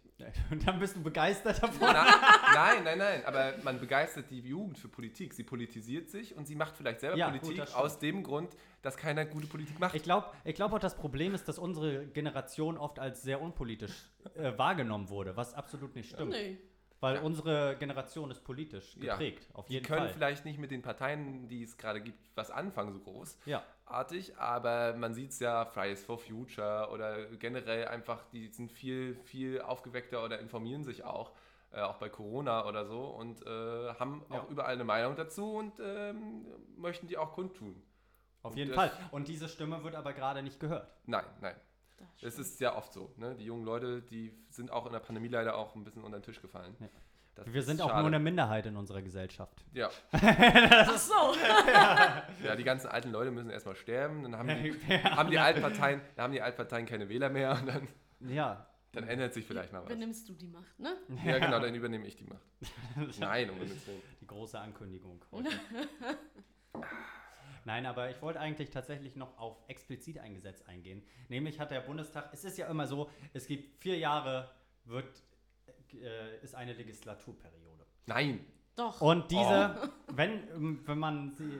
Und 0.52 0.68
dann 0.68 0.80
bist 0.80 0.96
du 0.96 1.02
begeistert 1.04 1.62
davon. 1.62 1.80
Na, 1.82 2.06
nein, 2.54 2.84
nein, 2.84 2.98
nein, 2.98 3.26
aber 3.26 3.54
man 3.64 3.80
begeistert 3.80 4.30
die 4.30 4.40
Jugend 4.40 4.78
für 4.78 4.88
Politik. 4.88 5.34
Sie 5.34 5.44
politisiert 5.44 6.10
sich 6.10 6.36
und 6.36 6.48
sie 6.48 6.56
macht 6.56 6.78
vielleicht 6.78 7.00
selber 7.00 7.18
Ja, 7.18 7.30
gut, 7.30 7.42
Politik 7.42 7.64
stimmt. 7.64 7.78
aus 7.78 8.00
dem 8.00 8.24
Grund, 8.24 8.56
dass 8.82 8.98
keiner 8.98 9.26
gute 9.26 9.48
Politik 9.48 9.80
macht. 9.80 9.96
Ich 9.96 10.04
glaube 10.04 10.28
ich 10.44 10.56
glaub 10.56 10.74
auch, 10.74 10.80
das 10.80 10.96
Problem 10.96 11.34
ist, 11.34 11.48
dass 11.48 11.58
unsere 11.58 12.06
Generation 12.08 12.78
oft 12.78 13.00
als 13.00 13.22
sehr 13.22 13.42
unpolitisch 13.42 14.12
äh, 14.36 14.58
wahrgenommen 14.58 15.10
wurde, 15.10 15.36
was 15.36 15.54
absolut 15.54 15.96
nicht 15.96 16.12
stimmt. 16.12 16.32
Nee. 16.32 16.58
Weil 17.02 17.16
Ja. 17.16 17.22
unsere 17.22 17.76
Generation 17.78 18.30
ist 18.32 18.44
politisch 18.44 18.96
Ja. 18.98 19.14
geprägt, 19.14 19.48
auf 19.54 19.66
die 19.66 19.74
jeden 19.74 19.86
können 19.88 20.02
Fall. 20.06 20.10
vielleicht 20.14 20.46
nicht 20.46 20.60
mit 20.60 20.70
den 20.72 20.82
Parteien, 20.84 21.48
die 21.50 21.64
es 21.64 21.76
gerade 21.78 22.00
gibt, 22.00 22.20
was 22.36 22.52
anfangen, 22.52 22.94
so 22.94 23.00
groß. 23.00 23.38
Ja, 23.46 23.64
aber 24.38 24.94
man 24.96 25.14
sieht 25.14 25.32
es 25.32 25.40
ja, 25.40 25.66
Fridays 25.66 26.06
for 26.06 26.18
Future 26.20 26.90
oder 26.92 27.26
generell 27.38 27.88
einfach, 27.88 28.24
die 28.32 28.48
sind 28.50 28.72
viel, 28.72 29.16
viel 29.16 29.62
aufgeweckter 29.62 30.24
oder 30.24 30.40
informieren 30.40 30.84
sich 30.84 31.04
auch, 31.04 31.32
äh, 31.72 31.82
auch 31.82 31.96
bei 31.98 32.08
Corona 32.10 32.68
oder 32.68 32.86
so 32.86 33.02
und 33.06 33.46
äh, 33.48 33.50
haben 33.96 34.24
Ja. 34.30 34.40
auch 34.40 34.50
überall 34.50 34.74
eine 34.74 34.84
Meinung 34.84 35.16
dazu 35.16 35.56
und 35.56 35.74
ähm, 35.80 36.46
möchten 36.78 37.08
die 37.08 37.18
auch 37.18 37.34
kundtun. 37.34 37.82
auf 38.44 38.52
Und 38.54 38.58
jeden 38.58 38.72
das- 38.74 38.90
Fall. 38.92 38.92
Und 39.12 39.28
diese 39.28 39.48
Stimme 39.50 39.84
wird 39.84 39.94
aber 39.96 40.14
gerade 40.14 40.42
nicht 40.42 40.60
gehört. 40.60 40.88
Nein, 41.06 41.26
nein. 41.42 41.56
Das 42.22 42.34
Es 42.34 42.40
ist 42.40 42.58
sehr 42.58 42.76
oft 42.78 42.94
so. 42.94 43.14
Ne? 43.18 43.36
Die 43.36 43.46
jungen 43.46 43.64
Leute, 43.66 44.02
die 44.02 44.34
sind 44.50 44.72
auch 44.72 44.86
in 44.86 44.92
der 44.94 45.00
Pandemie 45.00 45.28
leider 45.30 45.56
auch 45.56 45.76
ein 45.76 45.84
bisschen 45.84 46.04
unter 46.04 46.20
den 46.20 46.24
Tisch 46.24 46.42
gefallen. 46.42 46.76
Ja. 46.80 46.88
Das 47.36 47.54
Wir 47.54 47.64
sind 47.64 47.82
auch 47.82 47.88
schade. 47.90 48.02
nur 48.02 48.08
eine 48.08 48.20
Minderheit 48.20 48.66
in 48.66 48.76
unserer 48.76 49.02
Gesellschaft. 49.02 49.64
Ja. 49.74 49.90
Ach 50.12 50.98
so. 50.98 51.14
ja, 52.44 52.56
die 52.58 52.64
ganzen 52.66 52.88
alten 52.88 53.10
Leute 53.12 53.32
müssen 53.32 53.50
erstmal 53.50 53.76
sterben, 53.76 54.24
dann 54.24 54.36
haben 54.38 54.50
die, 54.50 54.74
haben 55.04 55.32
die 55.32 55.40
Altparteien, 55.40 56.02
dann 56.16 56.24
haben 56.26 56.34
die 56.34 56.42
Altparteien 56.42 56.86
keine 56.86 57.08
Wähler 57.08 57.30
mehr 57.30 57.54
und 57.54 57.68
dann, 57.68 57.88
Ja, 58.30 58.68
dann 58.92 59.08
ändert 59.08 59.34
sich 59.34 59.46
vielleicht 59.46 59.72
mal 59.72 59.82
was. 59.82 59.88
Benimmst 59.88 60.28
du 60.28 60.34
die 60.34 60.48
Macht, 60.48 60.78
ne? 60.78 60.98
Ja, 61.24 61.40
genau, 61.40 61.60
dann 61.60 61.74
übernehme 61.74 62.06
ich 62.06 62.18
die 62.18 62.26
Macht. 62.26 62.46
Nein, 63.20 63.50
um 63.50 63.60
Gottes 63.60 63.88
Willen. 63.88 64.02
die 64.20 64.28
große 64.28 64.60
Ankündigung. 64.60 65.24
heute. 65.32 65.50
Nein, 67.66 67.86
aber 67.86 68.10
ich 68.10 68.22
wollte 68.22 68.40
eigentlich 68.40 68.70
tatsächlich 68.70 69.16
noch 69.16 69.38
auf 69.38 69.58
explizit 69.68 70.20
ein 70.20 70.34
Gesetz 70.34 70.62
eingehen. 70.64 71.04
Nämlich 71.30 71.60
hat 71.60 71.72
der 71.72 71.82
Bundestag, 71.82 72.30
es 72.34 72.44
ist 72.44 72.58
ja 72.58 72.68
immer 72.68 72.88
so, 72.88 73.10
es 73.34 73.46
gibt 73.48 73.82
vier 73.82 73.98
Jahre, 73.98 74.50
wird, 74.86 75.24
äh, 75.94 76.38
ist 76.44 76.56
eine 76.56 76.74
Legislaturperiode. 76.74 77.86
Nein. 78.08 78.46
Doch. 78.76 79.02
Und 79.02 79.30
diese, 79.32 79.92
wenn, 80.14 80.48
ähm, 80.50 80.82
wenn 80.86 80.98
man 81.00 81.32
sie 81.32 81.60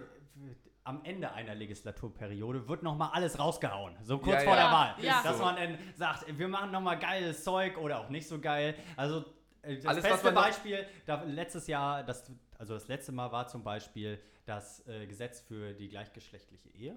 am 0.84 1.04
Ende 1.04 1.32
einer 1.34 1.54
Legislaturperiode 1.54 2.68
wird 2.68 2.82
nochmal 2.82 3.12
alles 3.14 3.38
rausgehauen, 3.38 3.96
so 4.04 4.18
kurz 4.18 4.38
Ja, 4.38 4.50
vor 4.50 4.56
ja. 4.56 4.64
der 4.64 4.72
Wahl. 4.72 4.96
Ja. 5.02 5.22
Dass 5.24 5.38
So. 5.38 5.44
man 5.44 5.56
dann 5.56 5.78
sagt, 5.96 6.26
wir 6.38 6.48
machen 6.48 6.72
nochmal 6.72 6.98
geiles 6.98 7.44
Zeug 7.44 7.78
oder 7.78 8.00
auch 8.00 8.10
nicht 8.10 8.28
so 8.28 8.40
geil. 8.40 8.76
Also 8.98 9.24
äh, 9.62 9.76
das 9.76 9.86
Alles, 9.86 10.04
was 10.04 10.12
beste 10.12 10.32
Beispiel, 10.32 10.88
da, 11.06 11.22
letztes 11.24 11.68
Jahr, 11.68 12.04
das, 12.04 12.32
also 12.62 12.76
das 12.76 12.88
letzte 12.88 13.12
Mal 13.12 13.32
war 13.32 13.48
zum 13.48 13.64
Beispiel 13.64 14.22
das 14.46 14.88
äh, 14.88 15.08
Gesetz 15.08 15.40
für 15.42 15.74
die 15.74 15.90
gleichgeschlechtliche 15.90 16.70
Ehe. 16.70 16.96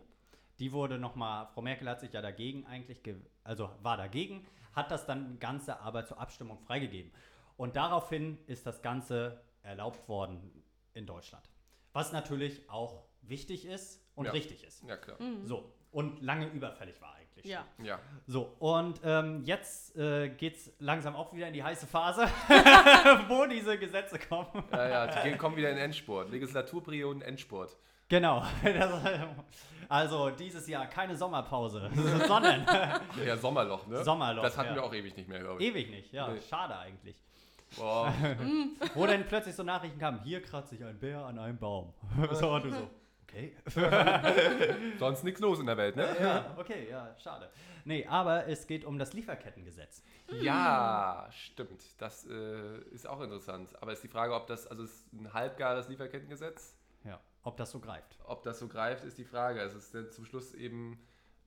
Die 0.58 0.72
wurde 0.72 0.98
nochmal, 0.98 1.46
Frau 1.54 1.62
Merkel 1.62 1.88
hat 1.88 2.00
sich 2.00 2.12
ja 2.12 2.20
dagegen 2.20 2.66
eigentlich, 2.66 3.02
ge 3.02 3.16
also 3.44 3.70
war 3.82 3.96
dagegen, 3.96 4.46
hat 4.74 4.90
das 4.90 5.06
dann 5.06 5.38
Ganze 5.38 5.80
aber 5.80 6.04
zur 6.04 6.20
Abstimmung 6.20 6.58
freigegeben. 6.58 7.10
Und 7.56 7.76
daraufhin 7.76 8.36
ist 8.46 8.66
das 8.66 8.82
Ganze 8.82 9.40
erlaubt 9.62 10.06
worden 10.06 10.62
in 10.92 11.06
Deutschland. 11.06 11.48
Was 11.94 12.12
natürlich 12.12 12.68
auch 12.68 13.06
wichtig 13.22 13.64
ist 13.64 14.06
und 14.16 14.26
Ja. 14.26 14.32
richtig 14.32 14.64
ist. 14.64 14.82
Ja, 14.86 14.98
klar. 14.98 15.16
So. 15.44 15.72
Und 15.90 16.20
lange 16.20 16.46
überfällig 16.48 17.00
war 17.00 17.14
eigentlich. 17.44 17.52
ja. 17.52 17.64
Ja. 17.84 17.98
So, 18.26 18.54
und 18.58 19.00
ähm, 19.04 19.42
jetzt 19.44 19.96
äh, 19.96 20.28
geht 20.30 20.56
es 20.56 20.72
langsam 20.78 21.14
auch 21.14 21.32
wieder 21.34 21.46
in 21.48 21.52
die 21.54 21.62
heiße 21.62 21.86
Phase, 21.86 22.22
wo 23.28 23.46
diese 23.46 23.78
Gesetze 23.78 24.18
kommen. 24.18 24.46
Ja, 24.72 24.88
ja, 24.88 25.06
die 25.06 25.28
gehen- 25.28 25.38
kommen 25.38 25.56
wieder 25.56 25.70
in 25.70 25.78
Endspurt. 25.78 26.30
Legislaturperioden, 26.30 27.22
Endspurt. 27.22 27.76
Genau. 28.08 28.44
Das, 28.62 28.90
also 29.88 30.30
dieses 30.30 30.66
Jahr 30.68 30.86
keine 30.86 31.16
Sommerpause, 31.16 31.90
sondern 32.26 32.66
Ja, 33.24 33.36
Sommerloch, 33.36 33.86
ne? 33.86 34.04
Sommerloch, 34.04 34.42
Das 34.42 34.56
hatten 34.58 34.70
ja. 34.70 34.74
wir 34.76 34.84
auch 34.84 34.94
ewig 34.94 35.16
nicht 35.16 35.28
mehr, 35.28 35.40
glaube 35.40 35.62
ich. 35.62 35.68
ewig 35.70 35.90
nicht. 35.90 36.12
Ja, 36.12 36.28
Nee. 36.28 36.40
schade 36.48 36.76
eigentlich. 36.76 37.16
Boah. 37.76 38.12
Wo 38.94 39.06
dann 39.06 39.24
plötzlich 39.26 39.54
so 39.56 39.62
Nachrichten 39.64 39.98
kamen, 39.98 40.20
hier 40.22 40.40
kratzt 40.42 40.70
sich 40.70 40.84
ein 40.84 40.98
Bär 40.98 41.24
an 41.24 41.38
einem 41.38 41.58
Baum. 41.58 41.92
so, 42.32 42.50
und 42.50 42.64
du 42.66 42.70
so, 42.70 42.88
okay. 43.34 44.94
Sonst 44.98 45.24
nichts 45.24 45.40
los 45.40 45.58
in 45.60 45.66
der 45.66 45.76
Welt, 45.76 45.96
ne? 45.96 46.16
ja, 46.20 46.54
okay, 46.58 46.88
ja, 46.90 47.14
schade. 47.18 47.50
Nee, 47.84 48.06
aber 48.06 48.46
es 48.46 48.66
geht 48.66 48.84
um 48.84 48.98
das 48.98 49.12
Lieferkettengesetz. 49.12 50.02
Ja, 50.40 51.28
stimmt. 51.30 52.00
Das 52.00 52.26
äh, 52.26 52.78
ist 52.92 53.06
auch 53.06 53.20
interessant. 53.20 53.70
Aber 53.82 53.92
ist 53.92 54.02
die 54.02 54.08
Frage, 54.08 54.34
ob 54.34 54.46
das, 54.46 54.66
also 54.66 54.82
es 54.84 54.90
ist 54.90 55.12
ein 55.12 55.32
halbgares 55.34 55.88
Lieferkettengesetz, 55.88 56.76
Ja, 57.04 57.20
ob 57.42 57.56
das 57.58 57.70
so 57.70 57.80
greift. 57.80 58.16
ob 58.24 58.42
das 58.42 58.58
so 58.58 58.68
greift, 58.68 59.04
ist 59.04 59.18
die 59.18 59.24
Frage. 59.24 59.60
Es 59.60 59.74
ist 59.74 59.94
dann 59.94 60.10
zum 60.10 60.24
Schluss 60.24 60.54
eben 60.54 60.98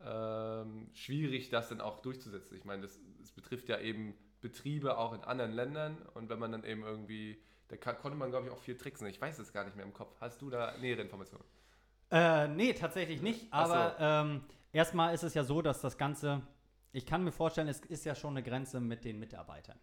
ähm, 0.06 0.90
schwierig, 0.94 1.50
das 1.50 1.70
dann 1.70 1.82
auch 1.82 2.00
durchzusetzen. 2.02 2.56
Ich 2.56 2.66
meine, 2.66 2.84
das 2.84 3.00
betrifft 3.36 3.68
ja 3.70 3.80
eben 3.80 4.16
Betriebe 4.42 4.98
auch 5.00 5.14
in 5.14 5.22
anderen 5.24 5.52
Ländern 5.54 5.98
und 6.14 6.30
wenn 6.30 6.38
man 6.38 6.52
dann 6.52 6.64
eben 6.64 6.84
irgendwie, 6.84 7.42
da 7.70 7.78
kann, 7.78 7.98
konnte 7.98 8.16
man 8.16 8.30
glaube 8.30 8.46
ich 8.46 8.52
auch 8.54 8.60
viel 8.60 8.78
tricksen. 8.78 9.08
Ich 9.08 9.20
weiß 9.20 9.40
es 9.40 9.52
gar 9.52 9.64
nicht 9.66 9.76
mehr 9.76 9.86
im 9.86 9.94
Kopf. 9.94 10.16
Hast 10.22 10.40
du 10.44 10.52
da 10.52 10.78
nähere 10.78 11.02
Informationen? 11.02 11.44
Äh, 12.12 12.48
nee, 12.48 12.74
tatsächlich 12.74 13.22
nicht. 13.22 13.48
Ach 13.52 13.68
so. 13.68 13.74
Aber 13.74 13.96
ähm, 14.00 14.42
erstmal 14.72 15.14
ist 15.14 15.24
es 15.24 15.34
ja 15.34 15.44
so, 15.44 15.62
dass 15.62 15.82
das 15.82 15.98
Ganze, 15.98 16.42
ich 16.92 17.06
kann 17.06 17.24
mir 17.24 17.32
vorstellen, 17.32 17.68
es 17.68 17.80
ist 17.82 18.06
ja 18.06 18.16
schon 18.16 18.32
eine 18.32 18.44
Grenze 18.44 18.80
mit 18.80 19.04
den 19.04 19.20
Mitarbeitern. 19.20 19.78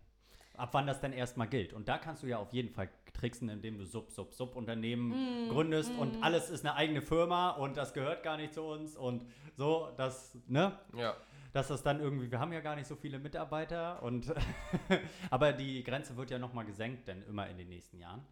Ab 0.57 0.69
wann 0.73 0.87
das 0.87 1.01
denn 1.01 1.13
erstmal 1.13 1.49
gilt. 1.49 1.73
Und 1.73 1.89
da 1.89 1.99
kannst 1.99 2.23
du 2.23 2.29
ja 2.29 2.39
auf 2.39 2.53
jeden 2.53 2.71
Fall 2.71 2.89
tricksen, 3.13 3.49
indem 3.49 3.77
du 3.77 3.85
Sub, 3.85 4.13
Sub, 4.13 4.33
Sub-Unternehmen 4.33 5.49
gründest 5.49 5.91
und 5.99 6.23
alles 6.23 6.49
ist 6.49 6.65
eine 6.65 6.77
eigene 6.77 7.03
Firma 7.03 7.51
und 7.51 7.77
das 7.77 7.93
gehört 7.93 8.23
gar 8.23 8.37
nicht 8.37 8.55
zu 8.55 8.63
uns 8.63 8.97
und 8.97 9.27
so, 9.57 9.89
dass, 9.97 10.39
ne? 10.47 10.79
Ja. 10.97 11.17
Dass 11.53 11.69
das 11.69 11.83
dann 11.83 12.01
irgendwie, 12.01 12.31
wir 12.31 12.39
haben 12.39 12.53
ja 12.53 12.61
gar 12.61 12.77
nicht 12.77 12.87
so 12.87 12.97
viele 12.97 13.19
Mitarbeiter 13.19 14.03
und 14.03 14.33
aber 15.31 15.53
die 15.53 15.83
Grenze 15.83 16.17
wird 16.17 16.31
ja 16.31 16.39
nochmal 16.39 16.65
gesenkt, 16.65 17.09
denn 17.09 17.23
immer 17.29 17.49
in 17.49 17.59
den 17.59 17.69
nächsten 17.69 17.99
Jahren. 17.99 18.23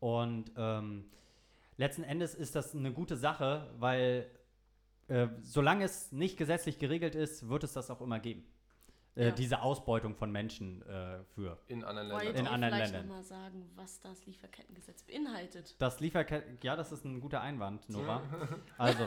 Und 0.00 0.52
ähm, 0.56 1.04
letzten 1.78 2.04
Endes 2.04 2.34
ist 2.34 2.54
das 2.54 2.74
eine 2.74 2.92
gute 2.92 3.16
Sache, 3.16 3.70
weil 3.78 4.30
äh, 5.08 5.28
solange 5.42 5.84
es 5.84 6.12
nicht 6.12 6.36
gesetzlich 6.36 6.78
geregelt 6.78 7.14
ist, 7.14 7.48
wird 7.48 7.64
es 7.64 7.72
das 7.72 7.90
auch 7.90 8.02
immer 8.02 8.20
geben. 8.20 8.44
Äh, 9.16 9.28
Ja. 9.28 9.30
Diese 9.32 9.62
Ausbeutung 9.62 10.14
von 10.14 10.30
Menschen 10.30 10.82
äh, 10.82 11.24
für. 11.34 11.58
In 11.66 11.82
anderen 11.82 12.10
Wollt 12.10 12.24
Ländern. 12.24 12.38
In 12.40 12.44
ihr 12.46 12.52
anderen 12.52 12.74
vielleicht 12.74 12.92
Ländern. 12.92 13.08
nochmal 13.08 13.24
sagen, 13.24 13.70
was 13.74 14.00
das 14.00 14.26
Lieferkettengesetz 14.26 15.02
beinhaltet? 15.04 15.74
Das 15.78 15.98
Lieferketten, 16.00 16.58
ja, 16.62 16.76
das 16.76 16.92
ist 16.92 17.04
ein 17.04 17.20
guter 17.20 17.40
Einwand, 17.40 17.88
Nora. 17.88 18.22
Also, 18.78 19.06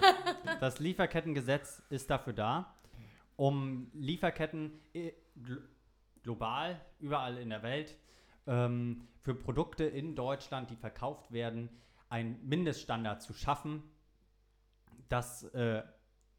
das 0.59 0.79
Lieferkettengesetz 0.79 1.81
ist 1.89 2.09
dafür 2.09 2.33
da, 2.33 2.73
um 3.35 3.89
Lieferketten 3.93 4.79
äh, 4.93 5.13
gl 5.35 5.61
global, 6.23 6.79
überall 6.99 7.37
in 7.37 7.49
der 7.49 7.63
Welt, 7.63 7.95
ähm, 8.45 9.07
für 9.23 9.33
Produkte 9.33 9.85
in 9.85 10.13
Deutschland, 10.15 10.69
die 10.69 10.75
verkauft 10.75 11.31
werden, 11.31 11.69
einen 12.11 12.45
Mindeststandard 12.47 13.21
zu 13.21 13.33
schaffen, 13.33 13.81
dass 15.07 15.43
äh, 15.53 15.81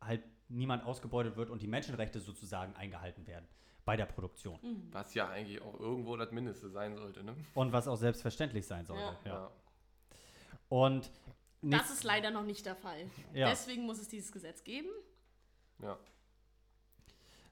halt 0.01 0.23
niemand 0.49 0.85
ausgebeutet 0.85 1.37
wird 1.37 1.49
und 1.49 1.63
die 1.63 1.67
Menschenrechte 1.67 2.21
sozusagen 2.21 2.77
eingehalten 2.77 3.27
werden 3.27 3.49
bei 3.85 3.97
der 3.97 4.05
Produktion. 4.05 4.61
Was 4.93 5.15
ja 5.15 5.29
eigentlich 5.29 5.63
auch 5.63 5.81
irgendwo 5.81 6.17
das 6.17 6.31
Mindeste 6.31 6.69
sein 6.69 6.95
sollte, 6.95 7.25
ne? 7.25 7.35
Und 7.55 7.73
was 7.73 7.89
auch 7.89 7.97
selbstverständlich 7.97 8.67
sein 8.67 8.85
sollte. 8.85 9.17
Ja. 9.25 9.33
Ja. 9.33 9.51
Und 10.69 11.11
Das 11.63 11.91
ist 11.91 12.05
leider 12.05 12.31
noch 12.31 12.45
nicht 12.45 12.67
der 12.67 12.77
Fall. 12.77 13.11
Ja. 13.33 13.49
Deswegen 13.49 13.87
muss 13.87 13.99
es 13.99 14.09
dieses 14.09 14.31
Gesetz 14.31 14.63
geben. 14.63 14.89
Ja. 15.81 15.99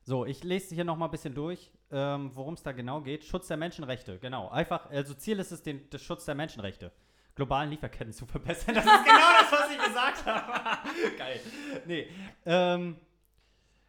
So, 0.02 0.26
ich 0.26 0.44
lese 0.44 0.74
hier 0.74 0.84
noch 0.84 0.96
mal 0.96 1.06
ein 1.06 1.10
bisschen 1.10 1.34
durch, 1.34 1.70
ähm, 1.90 2.30
worum 2.34 2.54
es 2.54 2.62
da 2.62 2.72
genau 2.72 3.00
geht. 3.00 3.24
Schutz 3.24 3.48
der 3.48 3.56
Menschenrechte, 3.56 4.18
genau. 4.18 4.48
Einfach, 4.48 4.90
also 4.90 5.14
Ziel 5.14 5.38
ist 5.38 5.52
es, 5.52 5.62
den, 5.62 5.88
den 5.88 6.00
Schutz 6.00 6.26
der 6.26 6.34
Menschenrechte. 6.34 6.92
Globalen 7.40 7.70
Lieferketten 7.70 8.12
zu 8.12 8.26
verbessern. 8.26 8.74
Das 8.74 8.84
ist 8.84 9.04
genau 9.04 9.30
das, 9.40 9.50
was 9.50 9.70
ich 9.70 9.78
gesagt 9.82 10.26
habe. 10.26 10.88
Geil. 11.16 11.40
Nee. 11.86 12.06
Ähm, 12.44 12.98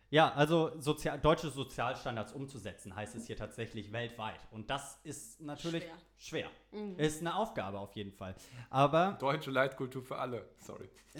ja, 0.10 0.32
also 0.34 0.72
sozial, 0.80 1.20
deutsche 1.20 1.50
Sozialstandards 1.50 2.32
umzusetzen, 2.32 2.96
heißt 2.96 3.14
es 3.16 3.28
hier 3.28 3.36
tatsächlich 3.36 3.92
weltweit. 3.92 4.40
Und 4.52 4.70
das 4.70 5.02
ist 5.04 5.42
natürlich 5.42 5.84
schwer. 6.18 6.50
Ist 6.96 7.20
eine 7.20 7.36
Aufgabe 7.36 7.78
auf 7.78 7.94
jeden 7.94 8.14
Fall. 8.14 8.36
Aber 8.70 9.18
Deutsche 9.20 9.52
Leitkultur 9.52 10.02
für 10.02 10.18
alle. 10.18 10.48
Sorry. 10.60 10.90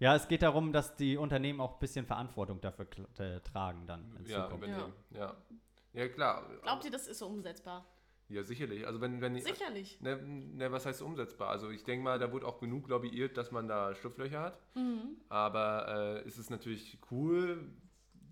ja, 0.00 0.16
es 0.16 0.26
geht 0.26 0.42
darum, 0.42 0.72
dass 0.72 0.96
die 0.96 1.16
Unternehmen 1.16 1.60
auch 1.60 1.74
ein 1.74 1.78
bisschen 1.78 2.04
Verantwortung 2.04 2.60
dafür 2.60 2.88
äh, 3.18 3.38
tragen 3.42 3.86
dann 3.86 4.12
in 4.18 4.26
Ja, 4.26 4.42
Zukunft. 4.42 4.64
übernehmen. 4.64 4.92
Ja. 5.10 5.36
ja. 5.92 6.08
klar. 6.08 6.42
Glaubt 6.62 6.84
ihr, 6.84 6.90
das 6.90 7.06
ist 7.06 7.18
so 7.18 7.28
umsetzbar? 7.28 7.86
Ja, 8.28 8.42
sicherlich. 8.42 8.86
Also 8.86 9.00
wenn, 9.00 9.20
wenn 9.20 9.38
Sicherlich. 9.40 10.00
Ne, 10.00 10.16
ne, 10.16 10.72
was 10.72 10.84
heißt 10.86 11.00
umsetzbar? 11.02 11.50
Also 11.50 11.70
ich 11.70 11.84
denke 11.84 12.02
mal, 12.02 12.18
da 12.18 12.32
wurde 12.32 12.46
auch 12.46 12.58
genug 12.58 12.88
lobbyiert, 12.88 13.36
dass 13.36 13.52
man 13.52 13.68
da 13.68 13.94
Schlupflöcher 13.94 14.40
hat. 14.40 14.58
Mhm. 14.74 15.16
Aber 15.28 16.22
äh, 16.24 16.26
ist 16.26 16.38
es 16.38 16.50
natürlich 16.50 16.98
cool, 17.10 17.68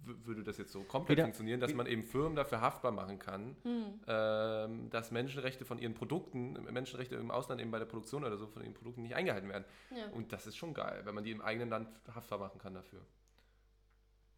würde 0.05 0.43
das 0.43 0.59
jetzt 0.59 0.73
so 0.73 0.83
komplett 0.83 1.17
Wieder- 1.17 1.25
funktionieren, 1.27 1.61
dass 1.61 1.73
man 1.75 1.87
eben 1.87 2.03
Firmen 2.03 2.35
dafür 2.37 2.61
haftbar 2.61 2.91
machen 2.93 3.19
kann, 3.19 3.57
Mhm. 3.65 4.01
ähm, 4.07 4.91
dass 4.91 5.11
Menschenrechte 5.13 5.65
von 5.65 5.79
ihren 5.79 5.95
Produkten, 5.95 6.53
Menschenrechte 6.73 7.15
im 7.15 7.31
Ausland 7.31 7.61
eben 7.61 7.71
bei 7.71 7.79
der 7.79 7.87
Produktion 7.87 8.25
oder 8.25 8.37
so 8.37 8.47
von 8.49 8.63
ihren 8.63 8.75
Produkten 8.75 9.03
nicht 9.03 9.15
eingehalten 9.15 9.49
werden. 9.49 9.65
Ja, 9.97 10.09
Und 10.13 10.33
das 10.33 10.47
ist 10.47 10.57
schon 10.57 10.75
geil, 10.75 11.03
wenn 11.05 11.15
man 11.15 11.25
die 11.25 11.31
im 11.31 11.41
eigenen 11.41 11.71
Land 11.71 11.89
haftbar 12.15 12.39
machen 12.39 12.59
kann 12.59 12.75
dafür. 12.75 13.01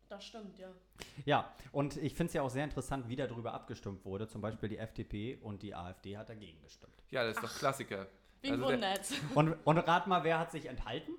Das 0.09 0.25
stimmt, 0.25 0.59
ja. 0.59 0.69
Ja, 1.25 1.53
und 1.73 1.97
ich 1.97 2.15
finde 2.15 2.29
es 2.29 2.35
ja 2.35 2.43
auch 2.43 2.51
sehr 2.51 2.65
interessant, 2.65 3.09
wie 3.09 3.17
darüber 3.17 3.53
abgestimmt 3.55 4.05
wurde. 4.05 4.29
Zum 4.29 4.41
Beispiel 4.41 4.69
die 4.69 4.79
FDP 4.79 5.37
und 5.43 5.63
die 5.63 5.75
AfD 5.75 6.17
hat 6.17 6.29
dagegen 6.29 6.61
gestimmt. 6.63 6.93
Ja, 7.11 7.25
das 7.25 7.37
ist 7.37 7.43
doch 7.45 7.59
Klassiker. 7.59 8.07
Wen 8.43 8.53
Also 8.53 8.65
der- 8.67 8.75
wundert's? 8.75 9.15
Und, 9.35 9.55
und 9.65 9.79
rat 9.79 10.07
mal, 10.07 10.23
wer 10.25 10.39
hat 10.39 10.53
sich 10.53 10.67
enthalten? 10.67 11.13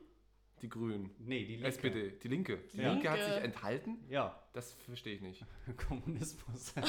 Die 0.61 0.69
Grünen. 0.69 1.11
Nee, 1.19 1.45
die 1.45 1.53
Linke. 1.55 1.67
SPD, 1.67 2.09
die 2.23 2.27
Linke. 2.29 2.57
Die 2.73 2.77
Ja. 2.81 2.91
Linke 2.91 3.11
hat 3.11 3.19
sich 3.23 3.33
enthalten? 3.43 3.97
Ja, 4.09 4.39
Das 4.53 4.73
verstehe 4.85 5.13
ich 5.15 5.21
nicht. 5.21 5.45
Kommunismus. 5.87 6.73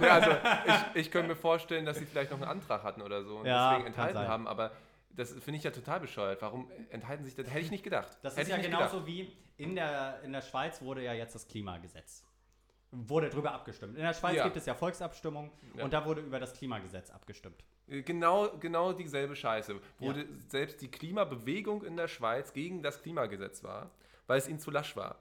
Ja, 0.00 0.08
also 0.14 0.30
ich, 0.66 1.00
ich 1.06 1.10
könnte 1.10 1.28
mir 1.28 1.36
vorstellen, 1.36 1.84
dass 1.86 1.98
sie 1.98 2.06
vielleicht 2.06 2.30
noch 2.30 2.38
einen 2.40 2.48
Antrag 2.50 2.82
hatten 2.82 3.02
oder 3.02 3.22
so 3.24 3.38
und 3.38 3.46
Ja, 3.46 3.70
deswegen 3.70 3.86
enthalten 3.88 4.18
haben, 4.18 4.46
aber 4.48 4.72
das 5.16 5.32
finde 5.32 5.58
ich 5.58 5.64
ja 5.64 5.70
total 5.70 6.00
bescheuert. 6.00 6.42
Warum 6.42 6.70
enthalten 6.90 7.24
sich 7.24 7.34
das? 7.34 7.46
Hätte 7.48 7.60
ich 7.60 7.70
nicht 7.70 7.84
gedacht. 7.84 8.18
Das 8.22 8.36
Hätte 8.36 8.50
ist 8.50 8.56
ja 8.56 8.62
genauso 8.62 9.06
wie 9.06 9.32
in 9.56 9.74
der, 9.74 10.20
in 10.22 10.32
der 10.32 10.42
Schweiz 10.42 10.80
wurde 10.82 11.02
ja 11.02 11.12
jetzt 11.12 11.34
das 11.34 11.46
Klimagesetz. 11.46 12.24
Wurde 12.90 13.28
drüber 13.28 13.52
abgestimmt. 13.52 13.96
In 13.96 14.02
der 14.04 14.14
Schweiz 14.14 14.36
Ja. 14.36 14.44
gibt 14.44 14.56
es 14.56 14.66
ja 14.66 14.74
Volksabstimmungen 14.74 15.50
Ja. 15.76 15.84
und 15.84 15.92
da 15.92 16.04
wurde 16.04 16.20
über 16.20 16.38
das 16.38 16.52
Klimagesetz 16.54 17.10
abgestimmt. 17.10 17.64
Äh, 17.88 18.02
Genau, 18.02 18.48
genau 18.58 18.92
dieselbe 18.92 19.34
Scheiße. 19.34 19.80
Wurde 19.98 20.26
selbst 20.48 20.80
die 20.80 20.88
Klimabewegung 20.88 21.82
in 21.84 21.96
der 21.96 22.06
Schweiz 22.08 22.52
gegen 22.52 22.82
das 22.82 23.02
Klimagesetz 23.02 23.64
war, 23.64 23.90
weil 24.28 24.38
es 24.38 24.48
ihnen 24.48 24.60
zu 24.60 24.70
lasch 24.70 24.96
war. 24.96 25.16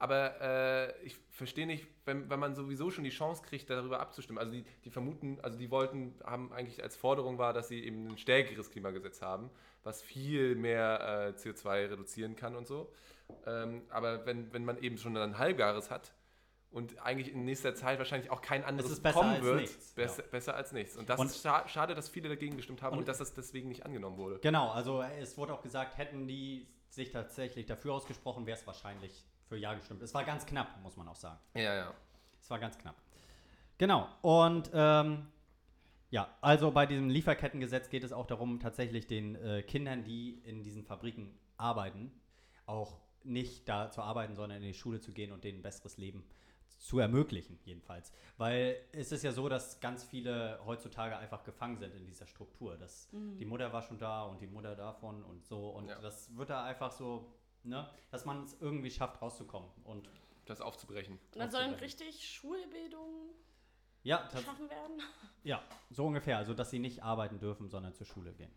Aber 0.00 0.40
äh, 0.40 1.02
ich 1.02 1.16
verstehe 1.30 1.66
nicht, 1.66 1.84
wenn, 2.04 2.30
wenn 2.30 2.38
man 2.38 2.54
sowieso 2.54 2.90
schon 2.90 3.02
die 3.02 3.10
Chance 3.10 3.42
kriegt, 3.42 3.68
darüber 3.68 3.98
abzustimmen. 3.98 4.38
Also 4.38 4.52
die, 4.52 4.64
die 4.84 4.90
vermuten, 4.90 5.38
also 5.42 5.58
die 5.58 5.70
wollten, 5.72 6.14
haben 6.24 6.52
eigentlich 6.52 6.82
als 6.82 6.96
Forderung 6.96 7.36
war, 7.38 7.52
dass 7.52 7.66
sie 7.66 7.82
eben 7.84 8.06
ein 8.06 8.16
stärkeres 8.16 8.70
Klimagesetz 8.70 9.20
haben, 9.22 9.50
was 9.82 10.00
viel 10.00 10.54
mehr 10.54 11.34
äh, 11.36 11.38
CO2 11.38 11.90
reduzieren 11.90 12.36
kann 12.36 12.54
und 12.54 12.68
so. 12.68 12.92
Ähm, 13.44 13.82
aber 13.90 14.24
wenn, 14.24 14.52
wenn 14.52 14.64
man 14.64 14.78
eben 14.78 14.98
schon 14.98 15.16
ein 15.16 15.36
halbgares 15.36 15.90
hat 15.90 16.12
und 16.70 17.00
eigentlich 17.04 17.32
in 17.32 17.44
nächster 17.44 17.74
Zeit 17.74 17.98
wahrscheinlich 17.98 18.30
auch 18.30 18.40
kein 18.40 18.62
anderes 18.64 19.02
kommen 19.02 19.42
wird. 19.42 19.62
nichts, 19.62 19.94
Besser, 19.94 20.22
ja. 20.22 20.28
besser 20.30 20.54
als 20.54 20.70
nichts. 20.70 20.96
Und 20.96 21.08
das 21.08 21.18
Und- 21.18 21.26
ist 21.26 21.42
scha 21.42 21.66
schade, 21.66 21.96
dass 21.96 22.08
viele 22.08 22.28
dagegen 22.28 22.56
gestimmt 22.56 22.82
haben 22.82 22.92
und, 22.92 23.00
Und- 23.00 23.08
dass 23.08 23.18
das 23.18 23.34
deswegen 23.34 23.68
nicht 23.68 23.84
angenommen 23.84 24.16
wurde. 24.16 24.38
Genau, 24.38 24.70
also 24.70 25.02
es 25.02 25.36
wurde 25.36 25.54
auch 25.54 25.62
gesagt, 25.62 25.98
hätten 25.98 26.28
die 26.28 26.68
sich 26.88 27.10
tatsächlich 27.10 27.66
dafür 27.66 27.94
ausgesprochen, 27.94 28.46
wäre 28.46 28.56
es 28.56 28.66
wahrscheinlich 28.66 29.24
für 29.48 29.56
Ja 29.56 29.74
gestimmt. 29.74 30.02
Es 30.02 30.14
war 30.14 30.24
ganz 30.24 30.46
knapp, 30.46 30.80
muss 30.82 30.96
man 30.96 31.08
auch 31.08 31.16
sagen. 31.16 31.38
Ja, 31.54 31.74
ja. 31.74 31.94
Es 32.40 32.50
war 32.50 32.58
ganz 32.58 32.78
knapp. 32.78 32.96
Genau. 33.78 34.08
Und 34.22 34.70
ähm, 34.74 35.26
ja, 36.10 36.28
also 36.40 36.70
bei 36.70 36.86
diesem 36.86 37.08
Lieferkettengesetz 37.10 37.88
geht 37.90 38.04
es 38.04 38.12
auch 38.12 38.26
darum, 38.26 38.60
tatsächlich 38.60 39.06
den 39.06 39.34
äh, 39.36 39.62
Kindern, 39.62 40.04
die 40.04 40.38
in 40.44 40.62
diesen 40.62 40.84
Fabriken 40.84 41.38
arbeiten, 41.56 42.12
auch 42.66 42.98
nicht 43.24 43.68
da 43.68 43.90
zu 43.90 44.02
arbeiten, 44.02 44.34
sondern 44.34 44.58
in 44.62 44.68
die 44.68 44.74
Schule 44.74 45.00
zu 45.00 45.12
gehen 45.12 45.32
und 45.32 45.44
denen 45.44 45.58
ein 45.58 45.62
besseres 45.62 45.96
Leben 45.98 46.24
zu 46.78 46.98
ermöglichen, 47.00 47.58
jedenfalls. 47.64 48.12
Weil 48.36 48.76
es 48.92 49.10
ist 49.10 49.24
ja 49.24 49.32
so, 49.32 49.48
dass 49.48 49.80
ganz 49.80 50.04
viele 50.04 50.60
heutzutage 50.64 51.16
einfach 51.18 51.42
gefangen 51.42 51.76
sind 51.76 51.92
in 51.94 52.06
dieser 52.06 52.26
Struktur. 52.26 52.76
Dass 52.76 53.08
die 53.12 53.44
Mutter 53.44 53.72
war 53.72 53.82
schon 53.82 53.98
da 53.98 54.22
und 54.22 54.40
die 54.40 54.46
Mutter 54.46 54.76
davon 54.76 55.24
und 55.24 55.44
so. 55.44 55.70
Und 55.70 55.88
Ja. 55.88 55.98
das 56.00 56.34
wird 56.36 56.50
da 56.50 56.64
einfach 56.64 56.92
so, 56.92 57.26
ne, 57.64 57.88
dass 58.10 58.24
man 58.24 58.44
es 58.44 58.56
irgendwie 58.60 58.90
schafft, 58.90 59.20
rauszukommen. 59.22 59.68
Und 59.84 60.08
Das 60.46 60.60
aufzubrechen. 60.60 61.18
Und 61.34 61.38
dann 61.40 61.50
sollen 61.50 61.74
richtig 61.74 62.26
Schulbildung 62.26 63.30
ja, 64.02 64.26
geschaffen 64.32 64.70
werden. 64.70 65.02
Ja, 65.44 65.62
so 65.90 66.06
ungefähr. 66.06 66.38
Also, 66.38 66.54
dass 66.54 66.70
sie 66.70 66.78
nicht 66.78 67.02
arbeiten 67.02 67.38
dürfen, 67.38 67.68
sondern 67.68 67.92
zur 67.94 68.06
Schule 68.06 68.32
gehen. 68.32 68.50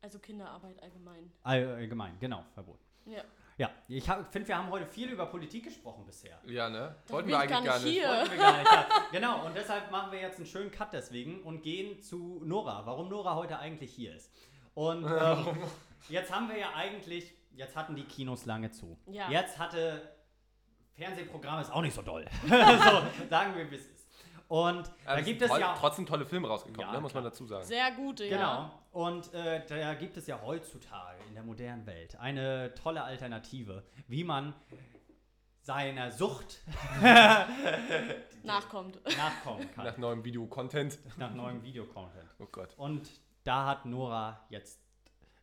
Also 0.00 0.18
Kinderarbeit 0.18 0.80
allgemein. 0.82 1.32
All- 1.42 1.74
Allgemein, 1.74 2.18
genau, 2.18 2.44
verboten. 2.54 2.84
Ja. 3.06 3.22
Ja, 3.58 3.70
ich 3.86 4.04
finde, 4.30 4.48
wir 4.48 4.56
haben 4.56 4.70
heute 4.70 4.86
viel 4.86 5.10
über 5.10 5.26
Politik 5.26 5.64
gesprochen 5.64 6.04
bisher. 6.06 6.40
Ja, 6.46 6.70
ne? 6.70 6.96
Wollten 7.08 7.28
wir 7.28 7.34
ich 7.36 7.40
eigentlich 7.42 7.50
gar 7.52 7.62
gar 7.64 7.74
nicht 7.78 7.84
nicht. 7.84 7.94
hier. 8.00 8.08
Wollten 8.08 8.30
wir 8.30 8.38
gar 8.38 8.58
nicht, 8.58 8.72
ja. 8.72 8.86
Genau, 9.12 9.46
und 9.46 9.54
deshalb 9.54 9.90
machen 9.90 10.10
wir 10.10 10.20
jetzt 10.20 10.36
einen 10.38 10.46
schönen 10.46 10.70
Cut 10.70 10.92
deswegen 10.92 11.42
und 11.42 11.62
gehen 11.62 12.00
zu 12.00 12.40
Nora. 12.44 12.86
Warum 12.86 13.08
Nora 13.08 13.34
heute 13.36 13.58
eigentlich 13.58 13.92
hier 13.94 14.14
ist. 14.16 14.32
Und 14.74 15.04
ähm, 15.20 15.58
jetzt 16.08 16.32
haben 16.32 16.48
wir 16.48 16.56
ja 16.58 16.72
eigentlich, 16.74 17.34
jetzt 17.54 17.76
hatten 17.76 17.94
die 17.96 18.04
Kinos 18.04 18.44
lange 18.46 18.70
zu. 18.70 18.98
Ja. 19.06 19.30
Jetzt 19.30 19.58
hatte 19.58 20.16
Fernsehprogramm 20.94 21.60
ist 21.60 21.70
auch 21.72 21.80
nicht 21.82 21.94
so 21.94 22.02
doll. 22.02 22.26
so, 22.42 22.48
sagen 23.28 23.56
wir, 23.56 23.70
wie 23.70 23.76
es 23.76 23.86
ist. 23.86 24.08
Und 24.48 24.86
da 25.06 25.12
Aber 25.12 25.22
gibt 25.22 25.40
sind 25.40 25.42
es 25.42 25.48
toll, 25.50 25.60
ja 25.60 25.74
trotzdem 25.78 26.04
tolle 26.04 26.26
Filme 26.26 26.46
rausgekommen, 26.48 26.86
Ja, 26.86 26.92
ne? 26.92 27.00
muss 27.00 27.14
man 27.14 27.24
dazu 27.24 27.46
sagen. 27.46 27.64
Sehr 27.64 27.90
gute, 27.92 28.28
Genau. 28.28 28.40
ja. 28.40 28.78
Und 28.90 29.32
äh, 29.32 29.64
da 29.66 29.94
gibt 29.94 30.18
es 30.18 30.26
ja 30.26 30.38
heutzutage 30.42 31.22
in 31.28 31.34
der 31.34 31.42
modernen 31.42 31.86
Welt 31.86 32.16
eine 32.20 32.74
tolle 32.74 33.02
Alternative, 33.02 33.82
wie 34.08 34.24
man 34.24 34.52
seiner 35.62 36.10
Sucht 36.10 36.60
Nachkommt. 38.42 39.00
nachkommen 39.16 39.70
kann. 39.74 39.84
Nach 39.86 39.96
neuem 39.96 40.24
Video-Content. 40.24 40.98
nach 41.16 41.32
neuem 41.32 41.62
Videocontent. 41.62 42.28
Oh 42.38 42.46
Gott. 42.50 42.74
Und 42.76 43.08
da 43.44 43.66
hat 43.66 43.86
Nora 43.86 44.44
jetzt 44.50 44.80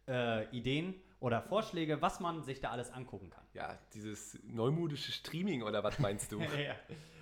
äh, 0.08 0.46
Ideen 0.56 0.94
oder 1.20 1.42
Vorschläge, 1.42 2.02
was 2.02 2.20
man 2.20 2.44
sich 2.44 2.62
da 2.62 2.72
alles 2.72 2.92
angucken 2.92 3.30
kann. 3.30 3.44
Ja, 3.54 3.78
dieses 3.94 4.40
neumodische 4.44 5.12
Streaming 5.12 5.64
oder 5.64 5.84
was 5.84 6.00
meinst 6.00 6.32
du? 6.32 6.40
ja. 6.42 6.76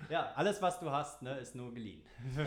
ja, 0.08 0.32
alles, 0.34 0.62
was 0.62 0.78
du 0.78 0.90
hast, 0.90 1.22
ne, 1.22 1.38
ist 1.38 1.54
nur 1.54 1.72
geliehen. 1.74 2.02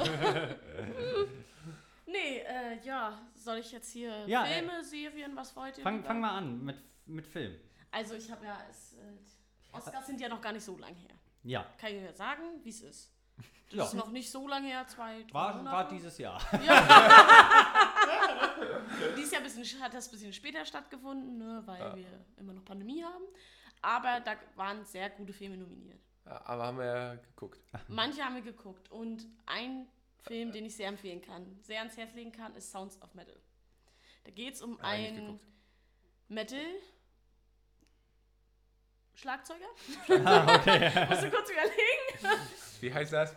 Nee, 2.11 2.39
äh, 2.39 2.77
ja, 2.83 3.21
soll 3.35 3.59
ich 3.59 3.71
jetzt 3.71 3.91
hier 3.91 4.27
Ja, 4.27 4.45
äh, 4.45 4.55
Filme, 4.59 4.83
Serien, 4.83 5.35
was 5.35 5.55
wollt 5.55 5.77
ihr? 5.77 5.83
Fang, 5.83 6.03
fang 6.03 6.19
mal 6.19 6.37
an 6.37 6.61
mit, 6.61 6.75
mit 7.05 7.25
Film. 7.25 7.55
Also 7.89 8.15
ich 8.15 8.29
habe 8.29 8.45
ja, 8.45 8.57
es, 8.69 8.95
äh, 8.95 9.77
Oscars 9.77 10.07
sind 10.07 10.19
ja 10.19 10.27
noch 10.27 10.41
gar 10.41 10.51
nicht 10.51 10.65
so 10.65 10.77
lang 10.77 10.93
her. 10.93 11.15
Ja, 11.43 11.65
Kann 11.77 11.95
ich 11.95 12.03
ja 12.03 12.13
sagen, 12.13 12.43
wie 12.63 12.69
es 12.69 12.81
ist. 12.81 13.11
Das 13.69 13.77
Ja. 13.77 13.83
ist 13.85 13.93
noch 13.93 14.09
nicht 14.11 14.29
so 14.29 14.47
lange 14.47 14.67
her, 14.67 14.85
zwei, 14.87 15.23
drei 15.23 15.33
war, 15.33 15.55
Monate. 15.55 15.75
war 15.77 15.87
dieses 15.89 16.17
Jahr. 16.17 16.41
Dieses 19.17 19.31
Jahr 19.31 19.41
bisschen, 19.41 19.81
hat 19.81 19.93
das 19.93 20.07
ein 20.07 20.11
bisschen 20.11 20.33
später 20.33 20.65
stattgefunden, 20.65 21.37
ne, 21.37 21.61
weil 21.65 21.79
Ja. 21.79 21.95
wir 21.95 22.25
immer 22.37 22.53
noch 22.53 22.63
Pandemie 22.65 23.03
haben. 23.03 23.23
Aber 23.81 24.19
da 24.19 24.35
waren 24.55 24.83
sehr 24.85 25.09
gute 25.09 25.33
Filme 25.33 25.57
nominiert. 25.57 25.99
Ja, 26.25 26.41
aber 26.45 26.65
haben 26.67 26.77
wir 26.77 26.85
ja 26.85 27.15
geguckt. 27.15 27.59
Manche 27.87 28.23
haben 28.23 28.35
wir 28.35 28.41
geguckt 28.43 28.91
und 28.91 29.25
ein 29.47 29.87
Film, 30.27 30.51
den 30.51 30.65
ich 30.65 30.75
sehr 30.75 30.87
empfehlen 30.89 31.21
kann, 31.21 31.57
sehr 31.61 31.79
ans 31.79 31.97
Herz 31.97 32.13
legen 32.13 32.31
kann, 32.31 32.53
ist 32.55 32.71
Sounds 32.71 33.01
of 33.01 33.13
Metal. 33.15 33.35
Da 34.23 34.31
geht 34.31 34.53
es 34.53 34.61
um 34.61 34.79
einen. 34.81 35.39
Metal 36.27 36.59
Schlagzeuger, 39.15 39.65
Ah, 40.25 40.55
okay. 40.55 41.05
musst 41.09 41.23
du 41.23 41.29
kurz 41.31 41.49
überlegen, 41.49 42.41
Wie 42.79 42.93
heißt 42.93 43.13
das? 43.13 43.35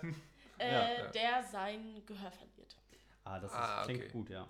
Äh, 0.58 0.72
ja. 0.72 1.06
der 1.10 1.42
sein 1.44 2.02
Gehör 2.06 2.30
verliert. 2.30 2.76
Ah, 3.24 3.40
das 3.40 3.50
ist, 3.50 3.56
Ah, 3.58 3.82
klingt 3.84 4.02
okay. 4.04 4.12
gut, 4.12 4.30
ja. 4.30 4.48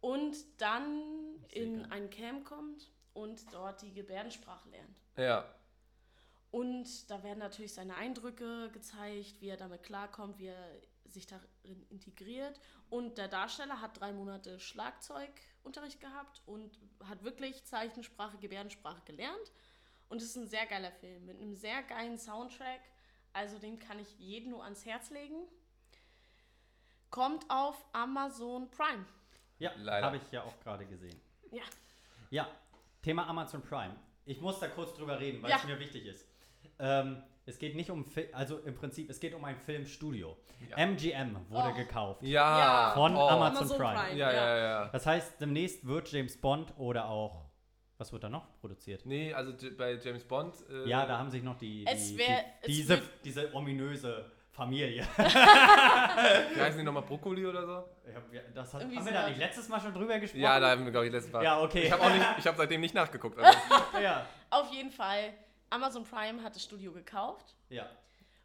Und 0.00 0.36
dann 0.58 1.02
in 1.48 1.90
ein 1.90 2.10
Camp 2.10 2.44
kommt 2.44 2.90
und 3.14 3.40
dort 3.52 3.82
die 3.82 3.92
Gebärdensprache 3.92 4.68
lernt. 4.70 4.96
Ja. 5.16 5.44
Und 6.50 7.10
da 7.10 7.22
werden 7.22 7.38
natürlich 7.38 7.74
seine 7.74 7.94
Eindrücke 7.96 8.70
gezeigt, 8.72 9.40
wie 9.40 9.48
er 9.48 9.56
damit 9.56 9.82
klarkommt, 9.82 10.38
wie 10.38 10.46
er 10.48 10.80
sich 11.04 11.26
darin 11.26 11.86
integriert. 11.90 12.58
Und 12.88 13.18
der 13.18 13.28
Darsteller 13.28 13.80
hat 13.80 14.00
drei 14.00 14.12
Monate 14.12 14.58
Schlagzeugunterricht 14.58 16.00
gehabt 16.00 16.42
und 16.46 16.78
hat 17.08 17.22
wirklich 17.22 17.64
Zeichensprache, 17.64 18.38
Gebärdensprache 18.38 19.02
gelernt. 19.04 19.52
Und 20.10 20.18
es 20.18 20.24
ist 20.24 20.36
ein 20.36 20.48
sehr 20.48 20.66
geiler 20.66 20.90
Film 20.92 21.24
mit 21.24 21.40
einem 21.40 21.54
sehr 21.54 21.82
geilen 21.84 22.18
Soundtrack. 22.18 22.80
Also 23.32 23.58
den 23.58 23.78
kann 23.78 23.98
ich 23.98 24.18
jedem 24.18 24.50
nur 24.50 24.62
ans 24.64 24.84
Herz 24.84 25.10
legen. 25.10 25.46
Kommt 27.10 27.44
auf 27.48 27.76
Amazon 27.92 28.70
Prime. 28.70 29.04
Ja, 29.58 29.72
Leider. 29.76 30.06
habe 30.06 30.16
ich 30.16 30.22
ja 30.32 30.42
auch 30.42 30.58
gerade 30.60 30.84
gesehen. 30.86 31.20
Ja. 31.50 31.62
Ja, 32.30 32.48
Thema 33.02 33.26
Amazon 33.28 33.62
Prime. 33.62 33.96
Ich 34.24 34.40
muss 34.40 34.58
da 34.60 34.68
kurz 34.68 34.94
drüber 34.94 35.18
reden, 35.18 35.42
weil 35.42 35.50
Ja. 35.50 35.56
es 35.56 35.64
mir 35.64 35.78
wichtig 35.78 36.06
ist. 36.06 36.26
Ähm, 36.78 37.22
es 37.46 37.58
geht 37.58 37.74
nicht 37.74 37.90
um, 37.90 38.04
Fi 38.04 38.28
also 38.32 38.58
im 38.58 38.74
Prinzip, 38.74 39.10
es 39.10 39.18
geht 39.18 39.34
um 39.34 39.44
ein 39.44 39.56
Filmstudio. 39.58 40.36
Ja. 40.68 40.76
MGM 40.76 41.36
wurde 41.48 41.70
Oh. 41.72 41.74
gekauft. 41.74 42.22
Ja. 42.22 42.92
Von 42.94 43.16
oh. 43.16 43.28
Amazon 43.28 43.68
Prime. 43.76 44.16
Ja, 44.16 44.32
ja, 44.32 44.56
ja. 44.58 44.88
Das 44.88 45.04
heißt, 45.06 45.40
demnächst 45.40 45.84
wird 45.86 46.10
James 46.12 46.40
Bond 46.40 46.72
oder 46.78 47.08
auch, 47.08 47.49
was 48.00 48.12
wird 48.12 48.24
da 48.24 48.30
noch 48.30 48.58
produziert? 48.60 49.04
Nee, 49.04 49.32
also 49.34 49.52
bei 49.76 49.92
James 50.02 50.24
Bond. 50.24 50.54
Äh, 50.70 50.88
Ja, 50.88 51.04
da 51.04 51.18
haben 51.18 51.30
sich 51.30 51.42
noch 51.42 51.56
die, 51.56 51.84
die, 51.84 51.86
Es 51.86 52.16
wär- 52.16 52.44
es 52.62 52.66
die 52.66 52.72
diese, 52.72 53.02
diese 53.22 53.54
ominöse 53.54 54.24
Familie. 54.50 55.02
Wie 55.16 56.60
heißen 56.60 56.78
die 56.78 56.84
nochmal 56.84 57.02
Brokkoli 57.02 57.46
oder 57.46 57.66
so? 57.66 57.72
Hab, 58.14 58.32
ja, 58.32 58.40
das 58.54 58.72
hat, 58.74 58.82
haben 58.82 58.90
wir 58.90 59.02
so. 59.02 59.10
da 59.10 59.28
nicht 59.28 59.38
letztes 59.38 59.68
Mal 59.68 59.80
schon 59.80 59.92
drüber 59.94 60.18
gesprochen? 60.18 60.40
Ja, 60.42 60.58
da 60.58 60.70
haben 60.70 60.84
wir, 60.84 60.90
glaube 60.90 61.06
ich, 61.06 61.12
letztes 61.12 61.32
Mal. 61.32 61.44
Ja, 61.44 61.60
okay. 61.62 61.84
Ich 61.84 61.92
habe 61.92 62.02
habe 62.04 62.56
seitdem 62.56 62.80
nicht 62.80 62.94
nachgeguckt. 62.94 63.38
Also. 63.38 63.58
ja. 64.02 64.26
Auf 64.48 64.72
jeden 64.72 64.90
Fall, 64.90 65.34
Amazon 65.68 66.04
Prime 66.04 66.42
hat 66.42 66.54
das 66.56 66.64
Studio 66.64 66.92
gekauft 66.92 67.54
ja. 67.68 67.86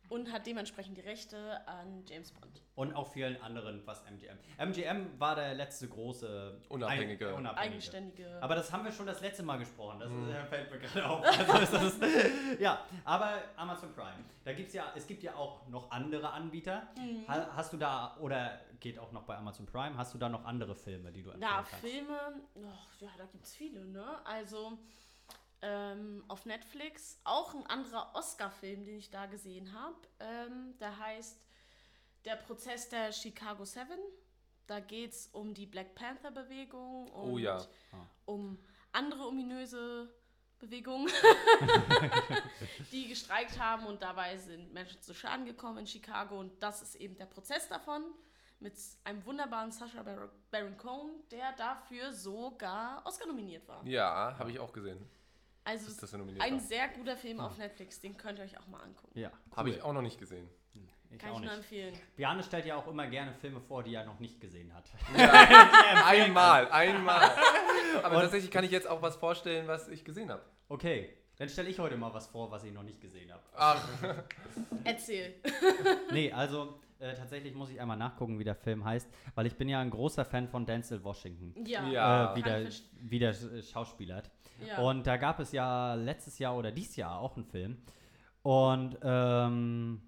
Und 0.09 0.31
hat 0.31 0.45
dementsprechend 0.45 0.97
die 0.97 1.01
Rechte 1.01 1.67
an 1.67 2.03
James 2.07 2.31
Bond. 2.31 2.61
Und 2.75 2.93
auch 2.93 3.07
vielen 3.11 3.41
anderen, 3.41 3.81
was 3.85 4.03
MGM. 4.05 4.37
MGM 4.57 5.19
war 5.19 5.35
der 5.35 5.53
letzte 5.55 5.87
große 5.87 6.61
Unabhängige. 6.69 7.29
Ein, 7.29 7.33
unabhängige. 7.35 7.71
Eigenständige. 7.73 8.37
Aber 8.41 8.55
das 8.55 8.71
haben 8.71 8.83
wir 8.83 8.91
schon 8.91 9.05
das 9.07 9.21
letzte 9.21 9.43
Mal 9.43 9.57
gesprochen. 9.57 9.99
Das 9.99 10.09
Mhm. 10.09 10.29
ist, 10.29 10.35
fällt 10.49 10.71
mir 10.71 10.79
gerade 10.79 11.09
auf. 11.09 11.25
Also 11.25 11.77
das 11.77 11.83
ist, 11.95 12.03
ja, 12.59 12.85
aber 13.03 13.33
Amazon 13.55 13.93
Prime. 13.93 14.23
Da 14.43 14.53
gibt's 14.53 14.73
ja, 14.73 14.91
es 14.95 15.07
gibt 15.07 15.23
ja 15.23 15.35
auch 15.35 15.67
noch 15.69 15.89
andere 15.91 16.29
Anbieter. 16.31 16.83
Mhm. 16.97 17.27
Ha, 17.27 17.47
hast 17.55 17.73
du 17.73 17.77
da, 17.77 18.15
oder 18.19 18.59
geht 18.79 18.99
auch 18.99 19.11
noch 19.11 19.23
bei 19.23 19.35
Amazon 19.37 19.65
Prime, 19.65 19.97
hast 19.97 20.13
du 20.13 20.17
da 20.17 20.29
noch 20.29 20.45
andere 20.45 20.75
Filme, 20.75 21.11
die 21.11 21.23
du 21.23 21.31
empfehlen 21.31 21.49
Na, 21.55 21.63
kannst? 21.63 21.85
Filme, 21.87 22.19
oh, 22.55 22.61
ja, 22.99 23.09
da 23.17 23.25
gibt 23.25 23.45
es 23.45 23.55
viele, 23.55 23.85
ne? 23.85 24.03
Also 24.25 24.77
ähm, 25.61 26.23
auf 26.27 26.45
Netflix 26.45 27.19
auch 27.23 27.53
ein 27.53 27.65
anderer 27.67 28.11
Oscar-Film, 28.15 28.83
den 28.85 28.97
ich 28.97 29.09
da 29.09 29.25
gesehen 29.25 29.73
habe. 29.73 29.95
Ähm, 30.19 30.77
der 30.79 30.97
heißt 30.99 31.39
Der 32.25 32.35
Prozess 32.35 32.89
der 32.89 33.11
Chicago 33.11 33.65
Seven. 33.65 33.99
Da 34.67 34.79
geht 34.79 35.11
es 35.11 35.27
um 35.27 35.53
die 35.53 35.67
Black 35.67 35.93
Panther-Bewegung 35.95 37.09
und 37.11 37.33
Oh 37.33 37.37
ja. 37.37 37.57
Ah. 37.91 38.05
um 38.25 38.57
andere 38.91 39.27
ominöse 39.27 40.11
Bewegungen, 40.57 41.07
die 42.91 43.07
gestreikt 43.07 43.59
haben 43.59 43.85
und 43.85 44.01
dabei 44.01 44.37
sind 44.37 44.73
Menschen 44.73 45.01
zu 45.01 45.13
Schaden 45.13 45.45
gekommen 45.45 45.79
in 45.79 45.87
Chicago 45.87 46.39
und 46.39 46.61
das 46.63 46.81
ist 46.81 46.95
eben 46.95 47.15
der 47.17 47.25
Prozess 47.25 47.67
davon 47.67 48.03
mit 48.59 48.73
einem 49.03 49.23
wunderbaren 49.25 49.71
Sacha 49.71 50.01
Bar- 50.01 50.31
Baron 50.49 50.77
Cohen, 50.77 51.11
der 51.29 51.51
dafür 51.53 52.11
sogar 52.13 53.05
Oscar 53.05 53.27
nominiert 53.27 53.67
war. 53.67 53.85
Ja, 53.85 54.35
habe 54.39 54.49
ich 54.51 54.59
auch 54.59 54.71
gesehen. 54.71 55.07
Also 55.65 55.87
Ist 55.87 56.01
das 56.03 56.13
ein 56.13 56.59
sehr 56.59 56.87
guter 56.89 57.17
Film 57.17 57.39
auf 57.39 57.57
Netflix, 57.57 57.99
den 57.99 58.15
könnt 58.15 58.37
ihr 58.37 58.45
euch 58.45 58.57
auch 58.59 58.67
mal 58.67 58.81
angucken. 58.81 59.19
Ja, 59.19 59.31
Habe 59.55 59.69
cool. 59.69 59.75
ich 59.75 59.81
auch 59.81 59.93
noch 59.93 60.03
nicht 60.03 60.19
gesehen. 60.19 60.47
Ich 61.11 61.19
Kann 61.19 61.31
auch 61.31 61.35
ich 61.35 61.45
nur 61.45 61.51
nicht. 61.51 61.57
empfehlen. 61.59 61.93
Bjane 62.17 62.43
stellt 62.43 62.65
ja 62.65 62.75
auch 62.75 62.87
immer 62.87 63.07
gerne 63.07 63.33
Filme 63.33 63.61
vor, 63.61 63.83
die 63.83 63.93
er 63.95 64.05
noch 64.05 64.19
nicht 64.19 64.39
gesehen 64.41 64.71
hat. 64.73 64.83
Einmal, 66.05 66.69
einmal. 66.71 67.31
Aber 68.03 68.21
tatsächlich 68.21 68.51
kann 68.51 68.63
ich 68.65 68.71
jetzt 68.71 68.87
auch 68.87 69.01
was 69.01 69.15
vorstellen, 69.15 69.67
was 69.67 69.87
ich 69.87 70.03
gesehen 70.03 70.29
habe. 70.29 70.43
Okay, 70.67 71.09
Dann 71.37 71.47
stelle 71.49 71.69
ich 71.69 71.79
heute 71.79 71.95
mal 71.97 72.13
was 72.13 72.27
vor, 72.27 72.51
was 72.51 72.63
ich 72.63 72.73
noch 72.73 72.83
nicht 72.83 72.99
gesehen 73.01 73.31
habe. 73.31 73.43
Ach, 73.55 73.87
Erzähl. 74.83 75.35
Nee, 76.11 76.31
also 76.31 76.79
äh, 76.99 77.13
tatsächlich 77.13 77.53
muss 77.55 77.69
ich 77.69 77.79
einmal 77.79 77.97
nachgucken, 77.97 78.37
wie 78.39 78.43
der 78.43 78.55
Film 78.55 78.83
heißt, 78.83 79.07
weil 79.35 79.45
ich 79.45 79.55
bin 79.55 79.69
ja 79.69 79.79
ein 79.79 79.89
großer 79.91 80.25
Fan 80.25 80.47
von 80.47 80.65
Denzel 80.65 81.03
Washington. 81.03 81.53
Ja. 81.65 81.87
Ja. 81.87 82.33
äh, 82.33 82.35
wie, 82.37 82.41
Kann 82.41 82.63
der, 82.63 82.71
wie 82.99 83.19
der 83.19 83.29
äh, 83.29 83.61
schauspielert. 83.63 84.29
Ja. 84.65 84.77
Und 84.79 85.05
da 85.07 85.17
gab 85.17 85.39
es 85.39 85.51
ja 85.51 85.93
letztes 85.95 86.39
Jahr 86.39 86.55
oder 86.57 86.71
dieses 86.71 86.95
Jahr 86.95 87.19
auch 87.19 87.35
einen 87.35 87.45
Film. 87.45 87.77
Und 88.43 88.97
ähm, 89.01 90.01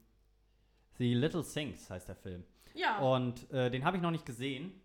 The 0.98 1.14
Little 1.14 1.44
Things 1.44 1.90
heißt 1.90 2.08
der 2.08 2.16
Film. 2.16 2.44
ja. 2.74 3.00
Und 3.00 3.50
äh, 3.52 3.70
den 3.72 3.84
habe 3.86 3.98
ich 3.98 4.04
noch 4.04 4.12
nicht 4.12 4.26
gesehen. 4.26 4.80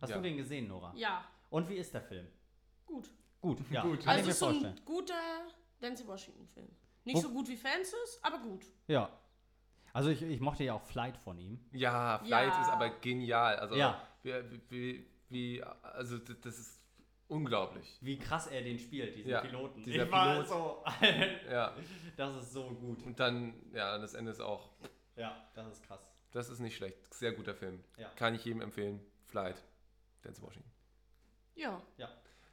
Hast 0.00 0.10
Ja. 0.10 0.16
du 0.16 0.22
den 0.22 0.36
gesehen, 0.36 0.68
Nora? 0.68 0.92
ja. 0.96 1.24
Und 1.50 1.68
wie 1.68 1.74
ist 1.74 1.92
der 1.92 2.02
Film? 2.02 2.26
Gut. 2.86 3.10
Gut, 3.40 3.58
ja. 3.70 3.82
Gut. 3.82 4.00
Kann 4.00 4.08
Also 4.10 4.20
ich 4.20 4.26
mir 4.26 4.30
es 4.30 4.36
ist 4.36 4.38
so 4.40 4.46
vorstellen. 4.46 4.74
ein 4.76 4.84
guter 4.84 5.14
Denzel 5.82 6.06
Washington-Film. 6.06 6.68
Nicht 7.04 7.16
Wo- 7.16 7.20
so 7.20 7.30
gut 7.30 7.48
wie 7.48 7.56
Fences, 7.56 8.20
aber 8.22 8.38
gut. 8.38 8.64
Ja. 8.86 9.10
Also 9.92 10.10
ich, 10.10 10.22
ich 10.22 10.40
mochte 10.40 10.62
ja 10.64 10.74
auch 10.74 10.82
Flight 10.82 11.16
von 11.16 11.38
ihm. 11.38 11.58
ja, 11.72 12.18
Flight 12.24 12.48
Ja. 12.52 12.60
ist 12.62 12.68
aber 12.68 12.90
genial. 13.00 13.56
Also, 13.56 13.74
Ja. 13.74 14.00
wie, 14.22 14.32
wie, 14.68 15.06
wie, 15.28 15.62
also 15.82 16.18
das 16.18 16.58
ist 16.58 16.80
unglaublich. 17.30 17.98
Wie 18.00 18.18
krass 18.18 18.46
er 18.48 18.62
den 18.62 18.78
spielt, 18.78 19.16
diesen 19.16 19.30
Ja, 19.30 19.40
Piloten. 19.40 19.82
dieser 19.82 20.04
ich 20.04 20.10
war 20.10 20.32
Pilot. 20.34 20.48
so, 20.48 20.84
Ja, 21.50 21.74
das 22.16 22.42
ist 22.42 22.52
so 22.52 22.64
gut. 22.70 23.02
und 23.04 23.18
dann, 23.20 23.54
ja, 23.72 23.96
das 23.98 24.14
Ende 24.14 24.30
ist 24.32 24.40
auch, 24.40 24.70
Ja, 25.16 25.48
das 25.54 25.68
ist 25.72 25.82
krass. 25.84 26.00
das 26.32 26.48
ist 26.50 26.58
nicht 26.60 26.76
schlecht. 26.76 27.12
Sehr 27.14 27.32
guter 27.32 27.54
Film. 27.54 27.82
Ja. 27.96 28.08
Kann 28.16 28.34
ich 28.34 28.44
jedem 28.44 28.60
empfehlen. 28.60 29.00
Flight. 29.26 29.62
Denzel 30.24 30.42
Washington. 30.44 30.70
Ja. 31.54 31.80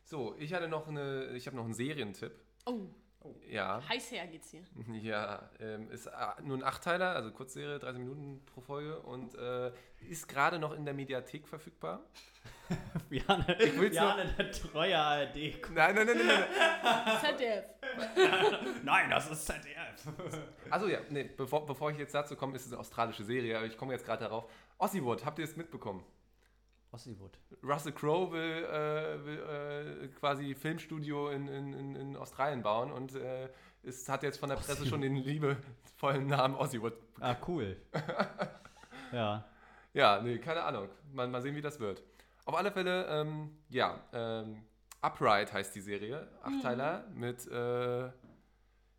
So, 0.04 0.36
ich 0.38 0.54
hatte 0.54 0.68
noch 0.70 0.88
eine, 0.88 1.28
ich 1.36 1.48
habe 1.48 1.58
noch 1.58 1.66
einen 1.66 1.74
Serientipp. 1.74 2.32
Oh, 2.66 2.88
Ja. 3.50 3.82
heiß 3.88 4.12
her 4.12 4.28
geht's 4.28 4.52
hier. 4.52 4.64
Ja, 5.02 5.50
ähm, 5.60 5.90
ist 5.92 6.08
äh, 6.08 6.12
nur 6.44 6.58
ein 6.58 6.64
Achtteiler, 6.64 7.16
also 7.16 7.32
Kurzserie, 7.32 7.80
30 7.80 8.00
Minuten 8.00 8.46
pro 8.46 8.62
Folge 8.62 9.00
und 9.00 9.36
äh, 9.36 9.72
ist 10.10 10.28
gerade 10.28 10.60
noch 10.60 10.74
in 10.74 10.86
der 10.86 10.94
Mediathek 10.94 11.48
verfügbar. 11.48 12.02
Jane, 13.10 13.46
will's 13.76 13.96
Jane 13.96 14.34
der 14.38 14.52
treue 14.52 14.98
ARD. 14.98 15.36
Nein, 15.36 15.96
nein, 15.96 15.96
nein, 15.96 16.18
nein, 16.18 16.28
nein. 16.28 17.18
ZDF. 17.22 17.66
Nein, 18.84 19.10
das 19.10 19.32
ist 19.32 19.46
ZDF. 19.46 20.08
Also 20.70 20.88
ja, 20.90 21.00
nee, 21.10 21.24
bevor, 21.24 21.66
bevor 21.66 21.92
ich 21.92 21.98
jetzt 21.98 22.14
dazu 22.14 22.36
komme, 22.36 22.56
ist 22.56 22.66
es 22.66 22.72
eine 22.72 22.80
australische 22.80 23.24
Serie, 23.24 23.58
aber 23.58 23.66
ich 23.66 23.78
komme 23.78 23.94
jetzt 23.94 24.06
gerade 24.06 24.24
darauf. 24.24 24.52
Ossiewood, 24.78 25.26
habt 25.26 25.40
ihr 25.40 25.46
es 25.46 25.56
mitbekommen? 25.56 26.04
Ossywood. 26.92 27.38
Russell 27.64 27.92
Crowe 27.92 28.32
will, 28.32 28.64
äh, 28.66 29.26
will 29.26 29.40
äh, 29.40 30.08
quasi 30.20 30.56
Filmstudio 30.56 31.30
in, 31.30 31.48
in, 31.48 31.96
in, 31.96 32.16
Australien 32.16 32.62
bauen 32.62 32.92
und 32.92 33.16
äh, 33.16 33.50
es 33.84 34.08
hat 34.10 34.24
jetzt 34.24 34.40
von 34.40 34.50
der 34.50 34.56
Presse 34.56 34.86
schon 34.86 35.02
den 35.02 35.16
liebevollen 35.16 36.28
Namen 36.28 36.56
Ossiewood. 36.56 36.94
Ah, 37.20 37.36
cool. 37.48 37.78
ja. 39.12 39.46
Ja, 39.94 40.22
nee, 40.22 40.38
keine 40.38 40.64
Ahnung. 40.64 40.90
Mal, 41.12 41.28
mal 41.28 41.42
sehen, 41.42 41.56
wie 41.56 41.62
das 41.62 41.80
wird. 41.80 42.04
Auf 42.46 42.56
alle 42.56 42.72
Fälle, 42.72 43.06
ähm, 43.08 43.58
ja, 43.70 44.00
ähm, 44.14 44.64
Upright 45.02 45.52
heißt 45.54 45.76
die 45.76 45.82
Serie, 45.82 46.28
Achtteiler 46.42 47.06
mit, 47.14 47.46
äh, 47.48 48.10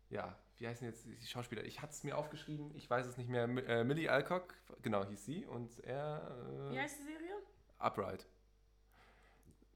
ja, 0.09 0.35
wie 0.57 0.67
heißen 0.67 0.85
jetzt 0.85 1.05
die 1.05 1.25
Schauspieler? 1.25 1.63
Ich 1.63 1.81
hatte 1.81 1.93
es 1.93 2.03
mir 2.03 2.17
aufgeschrieben, 2.17 2.71
ich 2.75 2.89
weiß 2.89 3.05
es 3.05 3.17
nicht 3.17 3.29
mehr. 3.29 3.43
Äh, 3.43 3.83
Millie 3.83 4.11
Alcock, 4.11 4.53
genau, 4.81 5.05
hieß 5.05 5.25
sie 5.25 5.45
und 5.45 5.79
er, 5.85 6.69
Wie 6.69 6.75
äh, 6.75 6.81
heißt 6.81 6.99
die 6.99 7.03
Serie? 7.03 7.18
Upright. 7.79 8.27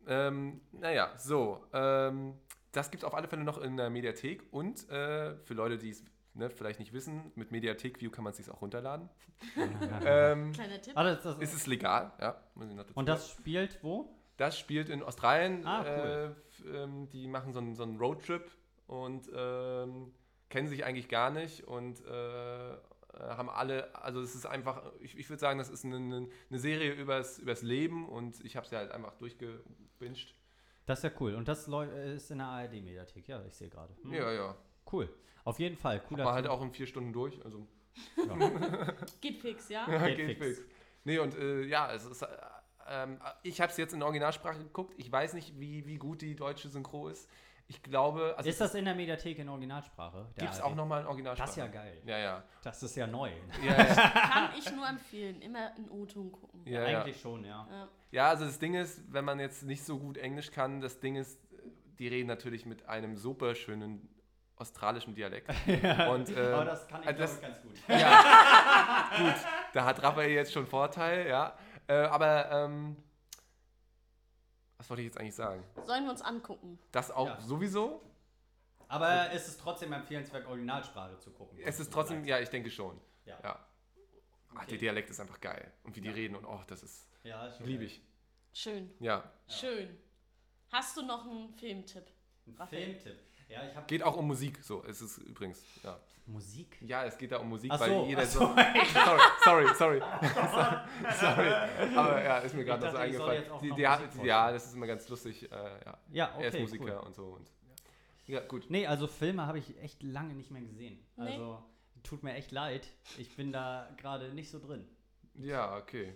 Ähm, 0.07 0.61
naja, 0.71 1.13
so, 1.17 1.65
ähm, 1.73 2.35
das 2.71 2.91
gibt 2.91 3.03
es 3.03 3.07
auf 3.07 3.13
alle 3.13 3.27
Fälle 3.27 3.43
noch 3.43 3.57
in 3.59 3.77
der 3.77 3.89
Mediathek 3.89 4.43
und 4.51 4.89
äh, 4.89 5.37
für 5.37 5.53
Leute, 5.53 5.77
die 5.77 5.89
es 5.89 6.03
ne, 6.33 6.49
vielleicht 6.49 6.79
nicht 6.79 6.93
wissen, 6.93 7.31
mit 7.35 7.51
Mediathek 7.51 8.01
View 8.01 8.11
kann 8.11 8.23
man 8.23 8.31
es 8.31 8.37
sich 8.37 8.49
auch 8.49 8.61
runterladen. 8.61 9.09
ähm, 10.05 10.51
Kleiner 10.51 10.81
Tipp. 10.81 10.93
Ah, 10.95 11.03
das, 11.03 11.23
das, 11.23 11.37
ist 11.39 11.53
es 11.53 11.67
legal, 11.67 12.11
ja. 12.19 12.41
Muss 12.55 12.69
ich 12.69 12.75
noch 12.75 12.83
dazu 12.83 12.99
und 12.99 13.07
das 13.07 13.29
spielt 13.29 13.81
wo? 13.81 14.13
das 14.37 14.57
spielt 14.57 14.89
in 14.89 15.03
Australien. 15.03 15.65
Ah, 15.65 15.81
cool. 15.81 16.35
äh, 16.65 16.83
ähm, 16.83 17.09
die 17.09 17.27
machen 17.27 17.53
so 17.53 17.59
einen, 17.59 17.75
so 17.75 17.83
einen 17.83 17.97
Roadtrip 17.97 18.49
und 18.87 19.29
ähm, 19.35 20.13
kennen 20.49 20.67
sich 20.67 20.85
eigentlich 20.85 21.07
gar 21.07 21.29
nicht 21.29 21.67
und 21.67 21.99
äh, 22.05 22.77
haben 23.19 23.49
alle, 23.49 23.93
also 23.95 24.21
es 24.21 24.35
ist 24.35 24.45
einfach, 24.45 24.81
ich, 25.01 25.17
ich 25.17 25.29
würde 25.29 25.39
sagen, 25.39 25.59
das 25.59 25.69
ist 25.69 25.85
eine, 25.85 26.27
eine 26.49 26.59
Serie 26.59 26.93
übers, 26.93 27.39
übers 27.39 27.61
Leben 27.61 28.07
und 28.09 28.43
ich 28.43 28.55
habe 28.55 28.67
sie 28.67 28.75
halt 28.75 28.91
einfach 28.91 29.15
durchgebinged. 29.17 30.35
Das 30.85 30.99
ist 30.99 31.03
ja 31.03 31.11
cool. 31.19 31.35
Und 31.35 31.47
das 31.47 31.67
äh, 31.67 32.15
ist 32.15 32.31
in 32.31 32.39
der 32.39 32.47
ARD-Mediathek. 32.47 33.27
Ja, 33.27 33.43
ich 33.45 33.55
sehe 33.55 33.69
gerade. 33.69 33.95
Hm. 34.03 34.13
Ja, 34.13 34.31
ja. 34.31 34.55
Cool. 34.91 35.09
Auf 35.45 35.59
jeden 35.59 35.77
Fall. 35.77 36.01
Cooler 36.01 36.25
War 36.25 36.33
halt 36.33 36.47
auch 36.47 36.61
in 36.61 36.71
vier 36.71 36.87
Stunden 36.87 37.13
durch. 37.13 37.43
Also 37.45 37.67
Ja. 38.17 38.93
Geht 39.21 39.39
fix, 39.39 39.69
ja? 39.69 39.85
Geht 39.85 40.17
geht 40.17 40.37
fix. 40.37 40.57
fix. 40.57 40.69
Nee, 41.05 41.19
und 41.19 41.35
äh, 41.35 41.63
ja, 41.63 41.91
es 41.93 42.05
ist, 42.05 42.21
äh, 42.21 42.27
ähm, 42.87 43.19
ich 43.43 43.61
habe 43.61 43.71
es 43.71 43.77
jetzt 43.77 43.93
in 43.93 43.99
der 43.99 44.07
Originalsprache 44.07 44.59
geguckt. 44.59 44.93
Ich 44.97 45.11
weiß 45.11 45.33
nicht, 45.33 45.59
wie, 45.59 45.85
wie 45.85 45.97
gut 45.97 46.21
die 46.21 46.35
deutsche 46.35 46.69
Synchro 46.69 47.09
ist. 47.09 47.29
Ich 47.67 47.81
glaube, 47.81 48.35
also 48.37 48.49
ist 48.49 48.59
das 48.61 48.75
in 48.75 48.85
der 48.85 48.93
Mediathek 48.93 49.39
in 49.39 49.49
Originalsprache? 49.49 50.27
gibt 50.37 50.51
es 50.53 50.61
auch 50.61 50.75
nochmal 50.75 51.01
in 51.01 51.07
Originalsprache. 51.07 51.47
Das 51.47 51.57
ist 51.57 51.63
ja 51.63 51.67
geil. 51.67 52.01
Ja, 52.05 52.17
ja. 52.17 52.43
Das 52.61 52.83
ist 52.83 52.95
ja 52.95 53.07
neu. 53.07 53.31
Ja, 53.65 53.77
ja. 53.77 53.85
Kann 53.85 54.49
ich 54.57 54.71
nur 54.71 54.87
empfehlen. 54.87 55.41
Immer 55.41 55.75
in 55.77 55.89
O-Ton 55.89 56.31
gucken. 56.31 56.61
ja, 56.65 56.87
ja. 56.87 56.99
Eigentlich 56.99 57.19
schon, 57.19 57.43
ja. 57.45 57.67
Ja. 57.71 57.87
ja, 58.11 58.29
also 58.29 58.45
das 58.45 58.59
Ding 58.59 58.75
ist, 58.75 59.01
wenn 59.11 59.25
man 59.25 59.39
jetzt 59.39 59.63
nicht 59.63 59.83
so 59.83 59.97
gut 59.97 60.17
Englisch 60.17 60.51
kann, 60.51 60.81
das 60.81 60.99
Ding 60.99 61.15
ist, 61.15 61.39
die 61.99 62.07
reden 62.07 62.27
natürlich 62.27 62.65
mit 62.65 62.87
einem 62.89 63.15
super 63.17 63.55
schönen 63.55 64.09
australischen 64.57 65.15
Dialekt. 65.15 65.49
Und, 66.09 66.29
äh, 66.29 66.51
Aber 66.53 66.65
das 66.65 66.87
kann 66.87 67.01
ich, 67.01 67.07
also 67.07 67.17
glaube 67.17 67.17
das- 67.17 67.35
ich, 67.35 67.41
ganz 67.41 67.61
gut. 67.61 67.75
Ja, 67.87 69.09
gut, 69.17 69.35
da 69.73 69.85
hat 69.85 70.03
Raphael 70.03 70.29
jetzt 70.31 70.53
schon 70.53 70.67
Vorteil, 70.67 71.27
ja. 71.27 71.55
Äh, 71.87 71.93
aber, 71.95 72.51
ähm, 72.51 72.97
was 74.83 74.89
wollte 74.89 75.01
ich 75.01 75.05
jetzt 75.05 75.17
eigentlich 75.17 75.35
sagen? 75.35 75.63
Sollen 75.85 76.03
wir 76.03 76.11
uns 76.11 76.21
angucken? 76.21 76.77
Das 76.91 77.09
auch 77.09 77.27
Ja. 77.27 77.39
sowieso? 77.39 78.01
Aber 78.89 79.31
es 79.31 79.47
ist 79.47 79.61
trotzdem 79.61 79.93
empfehlenswert, 79.93 80.45
Originalsprache 80.45 81.17
zu 81.19 81.31
gucken. 81.31 81.57
Es 81.63 81.79
ist 81.79 81.91
trotzdem, 81.91 82.25
ja, 82.25 82.39
ich 82.39 82.49
denke 82.49 82.69
schon. 82.69 82.99
Ja. 83.25 83.39
ja. 83.41 83.65
Ach, 84.55 84.65
der 84.65 84.77
Dialekt 84.77 85.09
ist 85.09 85.21
einfach 85.21 85.39
geil. 85.39 85.71
Und 85.83 85.95
wie 85.95 86.01
die 86.01 86.09
Ja. 86.09 86.13
reden 86.13 86.35
und 86.35 86.43
oh, 86.45 86.59
das 86.67 86.83
ist, 86.83 87.07
Ja, 87.23 87.47
ist 87.47 87.61
liebe 87.61 87.85
ich. 87.85 88.01
Schön. 88.51 88.93
Ja. 88.99 89.23
Schön. 89.47 89.97
Hast 90.69 90.97
du 90.97 91.01
noch 91.03 91.25
einen 91.25 91.53
Filmtipp? 91.53 92.05
Ein. 92.59 92.67
Filmtipp. 92.67 93.19
Ja, 93.47 93.65
ich 93.65 93.75
habe 93.75 93.87
Geht 93.87 94.03
auch 94.03 94.17
um 94.17 94.27
Musik, 94.27 94.61
so, 94.61 94.83
es 94.83 95.01
ist 95.01 95.17
übrigens, 95.19 95.63
ja. 95.81 95.97
Musik. 96.25 96.77
Ja, 96.81 97.03
es 97.05 97.17
geht 97.17 97.31
da 97.31 97.37
um 97.37 97.49
Musik, 97.49 97.71
Ach 97.73 97.79
weil 97.79 97.89
so, 97.89 98.05
jeder 98.05 98.21
ach 98.21 98.25
so. 98.25 98.39
so. 98.39 98.55
sorry, 99.43 99.67
sorry, 99.75 100.01
sorry. 100.51 100.81
sorry. 101.19 101.97
Aber 101.97 102.23
ja, 102.23 102.37
ist 102.39 102.55
mir 102.55 102.63
gerade 102.63 102.85
noch 102.85 102.91
so 102.91 102.97
eingefallen. 102.97 103.43
Die, 103.43 103.49
noch 103.49 103.61
die, 103.61 103.69
Musik 103.69 104.23
ja, 104.23 104.51
das 104.51 104.65
ist 104.65 104.73
immer 104.73 104.87
ganz 104.87 105.07
lustig. 105.09 105.51
Äh, 105.51 105.55
ja. 105.55 105.97
Ja, 106.11 106.35
okay, 106.35 106.43
er 106.43 106.53
ist 106.53 106.59
Musiker 106.59 106.99
cool. 106.99 107.07
und 107.07 107.15
so. 107.15 107.25
Und, 107.25 107.51
ja. 108.27 108.39
ja, 108.39 108.47
gut. 108.47 108.65
Nee, 108.69 108.87
also 108.87 109.07
Filme 109.07 109.45
habe 109.45 109.59
ich 109.59 109.77
echt 109.81 110.01
lange 110.01 110.33
nicht 110.33 110.51
mehr 110.51 110.61
gesehen. 110.61 110.97
Nee. 111.17 111.33
Also 111.33 111.63
tut 112.03 112.23
mir 112.23 112.33
echt 112.33 112.51
leid. 112.51 112.87
Ich 113.17 113.35
bin 113.35 113.51
da 113.51 113.89
gerade 113.97 114.33
nicht 114.33 114.49
so 114.49 114.59
drin. 114.59 114.87
Ja, 115.35 115.77
okay. 115.77 116.15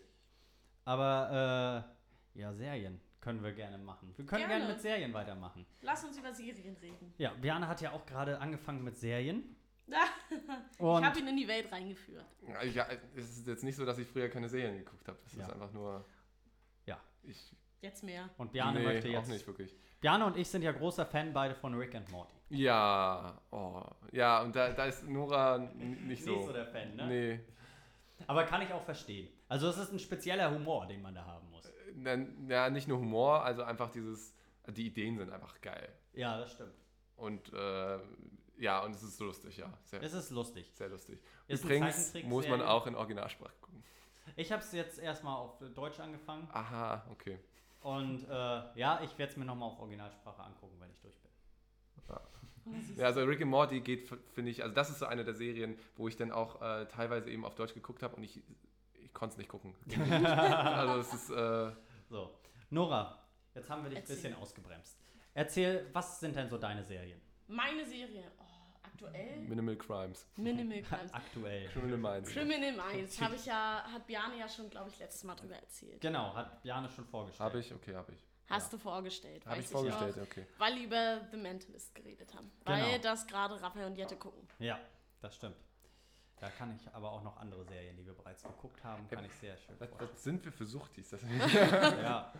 Aber 0.85 1.85
äh, 2.35 2.39
ja, 2.39 2.53
Serien 2.53 3.01
können 3.19 3.43
wir 3.43 3.51
gerne 3.51 3.77
machen. 3.77 4.13
Wir 4.15 4.25
können 4.25 4.39
gerne, 4.47 4.55
Gerne. 4.55 4.73
mit 4.73 4.81
Serien 4.81 5.13
weitermachen. 5.13 5.65
Lass 5.81 6.03
uns 6.05 6.17
über 6.17 6.33
Serien 6.33 6.77
reden. 6.77 7.13
Ja, 7.17 7.33
Björn 7.33 7.67
hat 7.67 7.81
ja 7.81 7.91
auch 7.91 8.05
gerade 8.05 8.39
angefangen 8.39 8.83
mit 8.83 8.97
Serien. 8.97 9.56
ich 10.71 10.79
habe 11.05 11.19
ihn 11.19 11.27
in 11.27 11.37
die 11.37 11.47
Welt 11.47 11.71
reingeführt. 11.71 12.25
Ja, 12.73 12.87
es 13.15 13.37
ist 13.37 13.47
jetzt 13.47 13.63
nicht 13.63 13.75
so, 13.75 13.85
dass 13.85 13.97
ich 13.97 14.07
früher 14.07 14.29
keine 14.29 14.49
Serien 14.49 14.77
geguckt 14.77 15.07
habe. 15.07 15.17
Das 15.23 15.33
Ja. 15.35 15.43
ist 15.45 15.53
einfach 15.53 15.71
nur. 15.71 16.05
Ja. 16.85 16.99
Ich, 17.23 17.55
Jetzt 17.81 18.03
mehr. 18.03 18.29
und 18.37 18.51
Björn 18.51 18.73
nee, 18.73 18.83
möchte 18.83 19.07
auch 19.09 19.13
jetzt. 19.13 19.29
nicht 19.29 19.47
wirklich. 19.47 19.75
Björn 20.01 20.21
und 20.23 20.37
ich 20.37 20.47
sind 20.49 20.61
ja 20.61 20.71
großer 20.71 21.05
Fan 21.05 21.31
beide 21.33 21.55
von 21.55 21.73
Rick 21.73 21.95
and 21.95 22.09
Morty. 22.11 22.33
Ja, 22.49 23.41
oh, 23.51 23.81
ja, 24.11 24.41
und 24.41 24.55
da, 24.55 24.71
da 24.71 24.85
ist 24.85 25.07
Nora 25.07 25.57
nicht 25.57 26.23
so. 26.23 26.31
Nicht 26.35 26.45
so 26.45 26.53
der 26.53 26.65
Fan, 26.67 26.95
ne? 26.95 27.07
Nee. 27.07 27.39
Aber 28.25 28.43
kann 28.45 28.61
ich 28.61 28.71
auch 28.73 28.83
verstehen. 28.83 29.29
Also 29.47 29.67
es 29.69 29.77
ist 29.77 29.91
ein 29.91 29.99
spezieller 29.99 30.51
Humor, 30.53 30.87
den 30.87 31.01
man 31.01 31.13
da 31.15 31.25
haben 31.25 31.49
muss. 31.51 31.71
Ja, 32.47 32.69
nicht 32.69 32.87
nur 32.87 32.99
Humor, 32.99 33.43
also 33.43 33.63
einfach 33.63 33.89
dieses. 33.91 34.35
Die 34.69 34.87
Ideen 34.87 35.17
sind 35.17 35.31
einfach 35.31 35.61
geil. 35.61 35.87
Ja, 36.13 36.37
das 36.37 36.51
stimmt. 36.51 36.73
Und 37.15 37.53
äh, 37.53 37.99
ja, 38.59 38.83
und 38.83 38.95
es 38.95 39.03
ist 39.03 39.19
lustig, 39.19 39.57
ja. 39.57 39.71
Sehr, 39.83 40.01
Es 40.01 40.13
ist 40.13 40.29
lustig. 40.31 40.69
sehr 40.73 40.89
lustig. 40.89 41.19
Ist 41.47 41.63
Übrigens 41.63 42.13
muss 42.23 42.47
man 42.47 42.61
auch 42.61 42.87
in 42.87 42.95
Originalsprache 42.95 43.55
gucken. 43.61 43.83
Ich 44.35 44.51
habe 44.51 44.61
es 44.61 44.71
jetzt 44.71 44.99
erstmal 44.99 45.35
auf 45.37 45.57
Deutsch 45.73 45.99
angefangen. 45.99 46.47
Aha, 46.51 47.05
okay. 47.11 47.39
Und 47.81 48.23
äh, 48.29 48.29
ja, 48.75 49.01
ich 49.03 49.17
werde 49.17 49.31
es 49.31 49.37
mir 49.37 49.45
nochmal 49.45 49.69
auf 49.69 49.79
Originalsprache 49.79 50.43
angucken, 50.43 50.75
wenn 50.79 50.89
ich 50.91 50.99
durch 50.99 51.17
bin. 51.19 51.31
Ja, 52.97 53.05
also 53.05 53.23
Rick 53.23 53.41
and 53.41 53.49
Morty 53.49 53.79
geht, 53.79 54.09
finde 54.33 54.51
ich, 54.51 54.61
also 54.61 54.75
das 54.75 54.89
ist 54.89 54.99
so 54.99 55.05
eine 55.05 55.23
der 55.23 55.33
Serien, 55.33 55.77
wo 55.95 56.07
ich 56.07 56.17
dann 56.17 56.31
auch 56.31 56.61
äh, 56.61 56.85
teilweise 56.87 57.29
eben 57.29 57.45
auf 57.45 57.55
Deutsch 57.55 57.73
geguckt 57.73 58.03
habe 58.03 58.15
und 58.17 58.23
ich, 58.23 58.41
ich 59.01 59.13
konnte 59.13 59.33
es 59.33 59.37
nicht 59.37 59.49
gucken. 59.49 59.73
also 60.11 60.99
es 60.99 61.13
ist, 61.13 61.29
äh, 61.29 61.71
So, 62.09 62.37
Nora, 62.69 63.23
jetzt 63.55 63.69
haben 63.69 63.83
wir 63.83 63.89
dich 63.89 63.99
ein 63.99 64.05
bisschen 64.05 64.35
ausgebremst. 64.35 64.97
Erzähl, 65.33 65.87
was 65.93 66.19
sind 66.19 66.35
denn 66.35 66.49
so 66.49 66.57
deine 66.57 66.83
Serien? 66.83 67.21
Meine 67.47 67.85
Serie, 67.85 68.31
oh, 68.36 68.36
aktuell, 69.01 69.39
Minimal 69.41 69.75
Crimes. 69.75 70.25
Minimal 70.37 70.81
Crimes. 70.89 71.13
Aktuell. 71.13 71.67
Criminal 71.69 71.97
Minds. 71.97 72.29
Criminal 72.31 72.71
Minds, 72.73 73.21
habe 73.21 73.35
ich 73.35 73.45
ja, 73.45 73.83
hat 73.91 74.07
Bjarne 74.07 74.37
ja 74.39 74.49
schon, 74.49 74.69
glaube 74.69 74.89
ich, 74.89 74.97
letztes 74.99 75.23
Mal 75.23 75.35
drüber 75.35 75.55
erzählt. 75.55 76.01
Genau, 76.01 76.33
hat 76.35 76.61
Bjarne 76.63 76.89
schon 76.89 77.05
vorgestellt. 77.05 77.49
Habe 77.49 77.59
ich? 77.59 77.73
Okay, 77.73 77.95
habe 77.95 78.11
ich. 78.13 78.19
Hast 78.49 78.71
du 78.71 78.77
vorgestellt, 78.77 79.45
Habe 79.45 79.59
ich 79.59 79.67
vorgestellt, 79.67 80.17
auch, 80.17 80.21
okay. 80.21 80.47
weil 80.57 80.75
wir 80.77 80.83
über 80.85 81.19
The 81.31 81.37
Mentalist 81.37 81.93
geredet 81.93 82.33
haben. 82.33 82.49
Genau. 82.63 82.77
Weil 82.77 82.99
das 82.99 83.27
gerade 83.27 83.61
Raphael 83.61 83.87
und 83.87 83.97
Jette 83.97 84.15
gucken. 84.15 84.47
Ja, 84.59 84.79
das 85.19 85.35
stimmt. 85.35 85.57
Da 86.39 86.49
kann 86.51 86.73
ich 86.73 86.87
aber 86.95 87.11
auch 87.11 87.23
noch 87.23 87.35
andere 87.37 87.65
Serien, 87.65 87.97
die 87.97 88.05
wir 88.05 88.13
bereits 88.13 88.43
geguckt 88.43 88.81
haben, 88.85 89.05
kann 89.09 89.25
ich 89.25 89.33
sehr 89.33 89.57
schön 89.57 89.75
Was, 89.79 89.89
vorstellen. 89.89 90.11
was 90.13 90.23
sind 90.23 90.45
wir 90.45 90.51
für 90.53 90.65
Suchtis? 90.65 91.09
Das 91.09 91.21
Ja. 92.01 92.31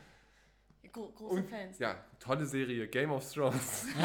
Gro 0.93 1.09
große 1.11 1.43
Fans. 1.43 1.77
ja, 1.79 2.01
tolle 2.19 2.45
Serie. 2.45 2.87
Game 2.87 3.11
of 3.11 3.29
Thrones. 3.33 3.87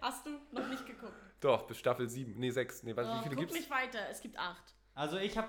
Hast 0.00 0.26
du 0.26 0.30
noch 0.52 0.68
nicht 0.68 0.84
geguckt? 0.86 1.14
Doch, 1.46 1.66
bis 1.68 1.78
Staffel 1.78 2.08
7. 2.08 2.34
Nee, 2.40 2.50
6. 2.50 2.82
Nee, 2.82 2.96
was, 2.96 3.06
Oh, 3.06 3.14
wie 3.18 3.22
viele 3.22 3.34
guck 3.36 3.40
gibt's? 3.44 3.54
nicht 3.54 3.70
weiter, 3.70 4.08
es 4.10 4.20
gibt 4.20 4.36
acht. 4.36 4.74
Also 4.94 5.16
ich 5.18 5.38
habe 5.38 5.48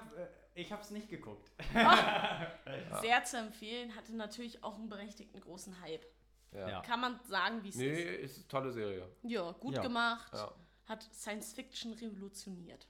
ich 0.54 0.72
hab's 0.72 0.92
nicht 0.92 1.10
geguckt. 1.10 1.52
Sehr 3.02 3.24
zu 3.24 3.38
empfehlen, 3.38 3.96
hatte 3.96 4.16
natürlich 4.16 4.64
auch 4.64 4.76
einen 4.76 4.90
berechtigten 4.90 5.40
großen 5.40 5.82
Hype. 5.82 6.06
Ja. 6.52 6.70
Ja. 6.70 6.82
Kann 6.82 7.02
man 7.02 7.20
sagen, 7.28 7.64
wie 7.64 7.70
es 7.70 7.76
Nee, 7.76 7.90
ist. 8.18 8.32
ist 8.32 8.38
eine 8.38 8.48
tolle 8.48 8.72
Serie. 8.72 9.10
Ja, 9.24 9.52
gut 9.54 9.76
Ja. 9.76 9.82
gemacht. 9.82 10.32
Ja. 10.34 10.54
Hat 10.86 11.04
Science 11.14 11.54
Fiction 11.54 11.94
revolutioniert. 11.94 12.88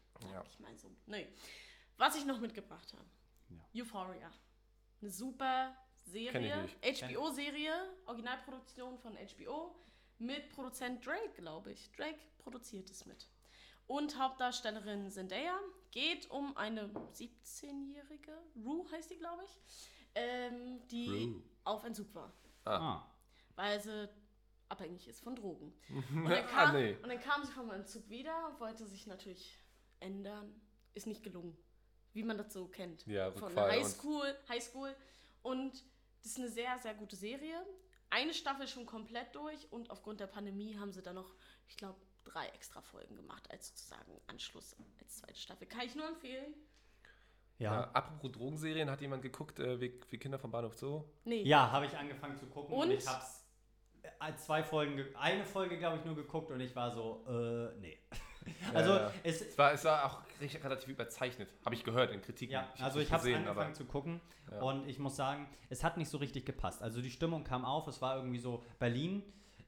Ich 0.49 0.59
mal 0.59 0.75
so. 0.77 0.91
Nee. 1.05 1.27
Was 1.97 2.15
ich 2.17 2.25
noch 2.25 2.39
mitgebracht 2.41 2.91
habe. 2.93 3.05
Euphoria. 3.73 4.29
Eine 5.01 5.11
super 5.11 5.75
Serie. 6.05 6.67
HBO-Serie, 6.83 7.71
Originalproduktion 8.05 8.97
von 8.99 9.15
HBO. 9.17 9.75
Mit 10.19 10.49
Produzent 10.49 11.05
Drake, 11.05 11.33
glaube 11.35 11.71
ich. 11.71 11.91
Drake 11.93 12.19
produziert 12.39 12.89
es 12.89 13.05
mit. 13.05 13.27
Und 13.87 14.17
Hauptdarstellerin 14.19 15.09
Zendaya. 15.11 15.59
Geht 15.91 16.29
um 16.29 16.55
eine 16.57 16.89
17-jährige, 17.13 18.31
Rue 18.63 18.85
heißt 18.91 19.09
die, 19.09 19.17
glaube 19.17 19.43
ich, 19.45 19.59
ähm, 20.15 20.85
die 20.89 21.07
Rue. 21.33 21.43
auf 21.63 21.83
Entzug 21.85 22.13
war 22.13 22.31
Ah. 22.65 23.03
weil 23.55 23.79
sie 23.81 24.09
abhängig 24.69 25.07
ist 25.07 25.21
von 25.21 25.35
Drogen. 25.35 25.73
Und 26.13 26.25
dann, 26.29 26.33
ah, 26.33 26.47
kam, 26.47 26.75
nee. 26.75 26.97
und 27.01 27.07
dann 27.07 27.21
kam 27.21 27.43
sie 27.45 27.51
vom 27.53 27.71
Entzug 27.71 28.07
wieder 28.09 28.49
und 28.49 28.59
wollte 28.59 28.85
sich 28.85 29.07
natürlich 29.07 29.57
ändern. 30.01 30.53
Ist 30.93 31.07
nicht 31.07 31.23
gelungen, 31.23 31.57
wie 32.13 32.23
man 32.23 32.37
das 32.37 32.51
so 32.51 32.67
kennt. 32.67 33.05
Ja, 33.07 33.31
von 33.31 33.43
Rückfall 33.45 33.71
Highschool, 33.71 34.35
Highschool. 34.49 34.95
Und 35.41 35.71
das 36.21 36.31
ist 36.33 36.37
eine 36.37 36.49
sehr, 36.49 36.77
sehr 36.79 36.93
gute 36.95 37.15
Serie. 37.15 37.65
Eine 38.09 38.33
Staffel 38.33 38.67
schon 38.67 38.85
komplett 38.85 39.35
durch 39.35 39.71
und 39.71 39.89
aufgrund 39.91 40.19
der 40.19 40.27
Pandemie 40.27 40.77
haben 40.77 40.91
sie 40.91 41.01
dann 41.01 41.15
noch, 41.15 41.35
ich 41.67 41.75
glaube, 41.77 41.99
drei 42.23 42.47
extra 42.49 42.81
Folgen 42.81 43.15
gemacht 43.15 43.49
als 43.51 43.67
sozusagen 43.69 44.11
Anschluss 44.27 44.75
als 44.99 45.17
zweite 45.17 45.35
Staffel. 45.39 45.67
Kann 45.67 45.81
ich 45.85 45.95
nur 45.95 46.07
empfehlen. 46.07 46.53
Ja. 47.59 47.73
Ja. 47.81 47.91
apropos 47.91 48.31
Drogenserien, 48.31 48.89
hat 48.91 49.01
jemand 49.01 49.23
geguckt, 49.23 49.59
äh, 49.59 49.79
wie, 49.81 49.99
wie 50.09 50.17
Kinder 50.19 50.37
vom 50.37 50.51
Bahnhof 50.51 50.75
Zoo? 50.77 51.03
Nee. 51.25 51.41
Ja, 51.43 51.71
habe 51.71 51.85
ich 51.87 51.97
angefangen 51.97 52.37
zu 52.37 52.45
gucken 52.47 52.73
und, 52.75 52.81
Und? 52.81 52.91
ich 52.91 53.07
hab's 53.07 53.43
äh, 54.03 54.35
zwei 54.35 54.63
Folgen, 54.63 54.95
ge- 54.97 55.13
eine 55.15 55.43
Folge 55.43 55.77
glaube 55.79 55.97
ich 55.97 56.05
nur 56.05 56.15
geguckt 56.15 56.51
und 56.51 56.59
ich 56.59 56.75
war 56.75 56.91
so, 56.91 57.25
äh, 57.27 57.79
nee. 57.79 57.97
Also 58.73 58.91
ja. 58.91 59.11
es, 59.23 59.41
Es 59.41 59.57
war, 59.57 59.73
es 59.73 59.83
war 59.83 60.05
auch 60.05 60.21
relativ 60.41 60.89
überzeichnet, 60.89 61.49
habe 61.65 61.75
ich 61.75 61.83
gehört 61.83 62.11
in 62.11 62.21
Kritiken. 62.21 62.53
Ja, 62.53 62.67
hab's 62.69 62.81
also 62.81 62.99
ich 62.99 63.11
habe 63.11 63.23
gesehen, 63.23 63.37
angefangen 63.39 63.59
aber- 63.67 63.73
zu 63.73 63.85
gucken 63.85 64.21
Ja. 64.51 64.61
und 64.61 64.87
ich 64.87 64.99
muss 64.99 65.15
sagen, 65.15 65.47
es 65.69 65.83
hat 65.83 65.97
nicht 65.97 66.09
so 66.09 66.17
richtig 66.17 66.45
gepasst. 66.45 66.81
Also 66.81 67.01
die 67.01 67.11
Stimmung 67.11 67.43
kam 67.43 67.65
auf, 67.65 67.87
es 67.87 68.01
war 68.01 68.17
irgendwie 68.17 68.39
so 68.39 68.63
Berlin 68.79 69.23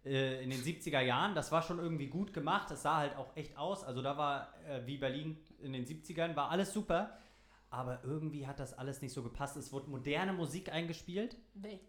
äh, 0.06 0.42
in 0.44 0.50
den 0.50 0.62
70er 0.62 1.02
Jahren, 1.02 1.36
das 1.36 1.52
war 1.52 1.62
schon 1.62 1.80
irgendwie 1.80 2.08
gut 2.08 2.34
gemacht, 2.34 2.72
es 2.72 2.82
sah 2.84 2.98
halt 2.98 3.16
auch 3.18 3.36
echt 3.36 3.58
aus. 3.58 3.84
Also 3.84 4.02
da 4.02 4.18
war 4.18 4.54
äh, 4.68 4.86
wie 4.86 4.98
Berlin 4.98 5.38
in 5.62 5.74
den 5.74 5.86
70ern, 5.86 6.36
war 6.38 6.50
alles 6.50 6.72
super, 6.74 7.18
aber 7.70 8.00
irgendwie 8.04 8.48
hat 8.48 8.60
das 8.60 8.74
alles 8.74 9.02
nicht 9.02 9.14
so 9.14 9.22
gepasst. 9.24 9.58
Es 9.58 9.72
wurde 9.74 9.90
moderne 9.90 10.34
Musik 10.34 10.72
eingespielt. 10.72 11.36
Nee. 11.54 11.80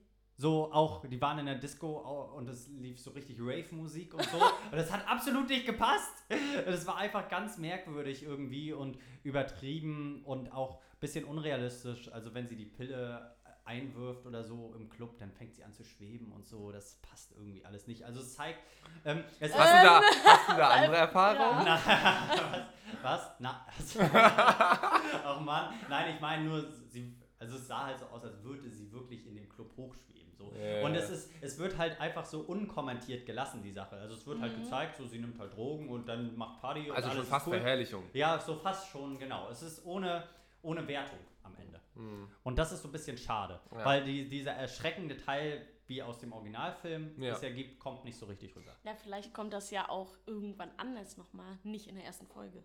So 0.40 0.72
auch, 0.72 1.04
die 1.04 1.20
waren 1.20 1.38
in 1.38 1.44
der 1.44 1.56
Disco 1.56 1.98
und 2.34 2.48
es 2.48 2.66
lief 2.68 2.98
so 2.98 3.10
richtig 3.10 3.36
Rave-Musik 3.38 4.14
und 4.14 4.24
so. 4.24 4.38
und 4.70 4.72
das 4.72 4.90
hat 4.90 5.06
absolut 5.06 5.50
nicht 5.50 5.66
gepasst. 5.66 6.24
Das 6.64 6.86
war 6.86 6.96
einfach 6.96 7.28
ganz 7.28 7.58
merkwürdig 7.58 8.22
irgendwie 8.22 8.72
und 8.72 8.96
übertrieben 9.22 10.22
und 10.24 10.50
auch 10.50 10.76
ein 10.76 11.00
bisschen 11.00 11.26
unrealistisch. 11.26 12.10
Also 12.10 12.32
wenn 12.32 12.48
sie 12.48 12.56
die 12.56 12.64
Pille 12.64 13.36
einwirft 13.66 14.24
oder 14.24 14.42
so 14.42 14.74
im 14.78 14.88
Club, 14.88 15.18
dann 15.18 15.30
fängt 15.30 15.54
sie 15.54 15.62
an 15.62 15.74
zu 15.74 15.84
schweben 15.84 16.32
und 16.32 16.46
so. 16.46 16.72
Das 16.72 16.94
passt 17.02 17.32
irgendwie 17.32 17.62
alles 17.66 17.86
nicht. 17.86 18.02
Also 18.04 18.20
es 18.20 18.34
zeigt, 18.34 18.60
ähm, 19.04 19.22
es 19.40 19.52
Hast, 19.52 19.70
du 19.70 19.86
da, 19.86 20.00
hast 20.24 20.48
du 20.48 20.56
da 20.56 20.68
andere 20.70 20.96
Erfahrungen? 20.96 21.66
Ja. 21.66 21.78
na, 21.84 22.68
was? 23.02 23.02
was? 23.02 23.30
Na, 23.40 23.66
also, 23.76 24.00
oh 24.00 25.40
Mann. 25.40 25.74
Nein, 25.90 26.14
ich 26.14 26.20
meine 26.22 26.44
nur, 26.44 26.64
sie, 26.88 27.14
also 27.40 27.56
es 27.56 27.66
sah 27.66 27.86
halt 27.86 27.98
so 27.98 28.04
aus, 28.06 28.22
als 28.22 28.42
würde 28.44 28.70
sie 28.70 28.92
wirklich 28.92 29.26
in 29.26 29.34
dem 29.34 29.48
Club 29.48 29.70
hochschweben. 29.76 30.30
So. 30.36 30.52
Ja. 30.54 30.84
Und 30.84 30.94
es, 30.94 31.10
ist, 31.10 31.30
es 31.40 31.58
wird 31.58 31.76
halt 31.76 31.98
einfach 32.00 32.24
so 32.24 32.40
unkommentiert 32.40 33.24
gelassen, 33.26 33.62
die 33.62 33.72
Sache. 33.72 33.96
Also 33.96 34.14
es 34.14 34.26
wird 34.26 34.40
halt 34.40 34.54
gezeigt, 34.56 34.96
so 34.96 35.06
sie 35.06 35.18
nimmt 35.18 35.38
halt 35.38 35.54
Drogen 35.54 35.88
und 35.88 36.06
dann 36.06 36.36
macht 36.36 36.60
Party 36.60 36.90
und 36.90 36.96
Also 36.96 37.08
alles 37.08 37.20
schon 37.22 37.26
fast 37.28 37.46
cool. 37.46 37.54
Verherrlichung. 37.54 38.04
Ja, 38.12 38.38
so 38.38 38.54
fast 38.54 38.88
schon, 38.88 39.18
genau. 39.18 39.48
Es 39.50 39.62
ist 39.62 39.84
ohne, 39.86 40.24
ohne 40.62 40.86
Wertung 40.86 41.18
am 41.42 41.54
Ende. 41.56 41.80
Und 42.44 42.58
das 42.58 42.72
ist 42.72 42.82
so 42.82 42.88
ein 42.88 42.92
bisschen 42.92 43.18
schade. 43.18 43.58
Ja. 43.72 43.84
weil 43.84 44.04
die, 44.04 44.28
dieser 44.28 44.52
erschreckende 44.52 45.16
Teil, 45.16 45.66
wie 45.86 46.02
aus 46.02 46.18
dem 46.18 46.32
Originalfilm 46.32 47.20
Ja. 47.20 47.32
es 47.32 47.42
ergibt, 47.42 47.78
kommt 47.80 48.04
nicht 48.04 48.18
so 48.18 48.26
richtig 48.26 48.54
rüber. 48.54 48.76
Ja, 48.84 48.94
vielleicht 48.94 49.34
kommt 49.34 49.52
das 49.52 49.70
ja 49.70 49.88
auch 49.88 50.14
irgendwann 50.26 50.70
anders 50.76 51.16
nochmal, 51.16 51.58
nicht 51.62 51.88
in 51.88 51.96
der 51.96 52.04
ersten 52.04 52.26
Folge. 52.26 52.62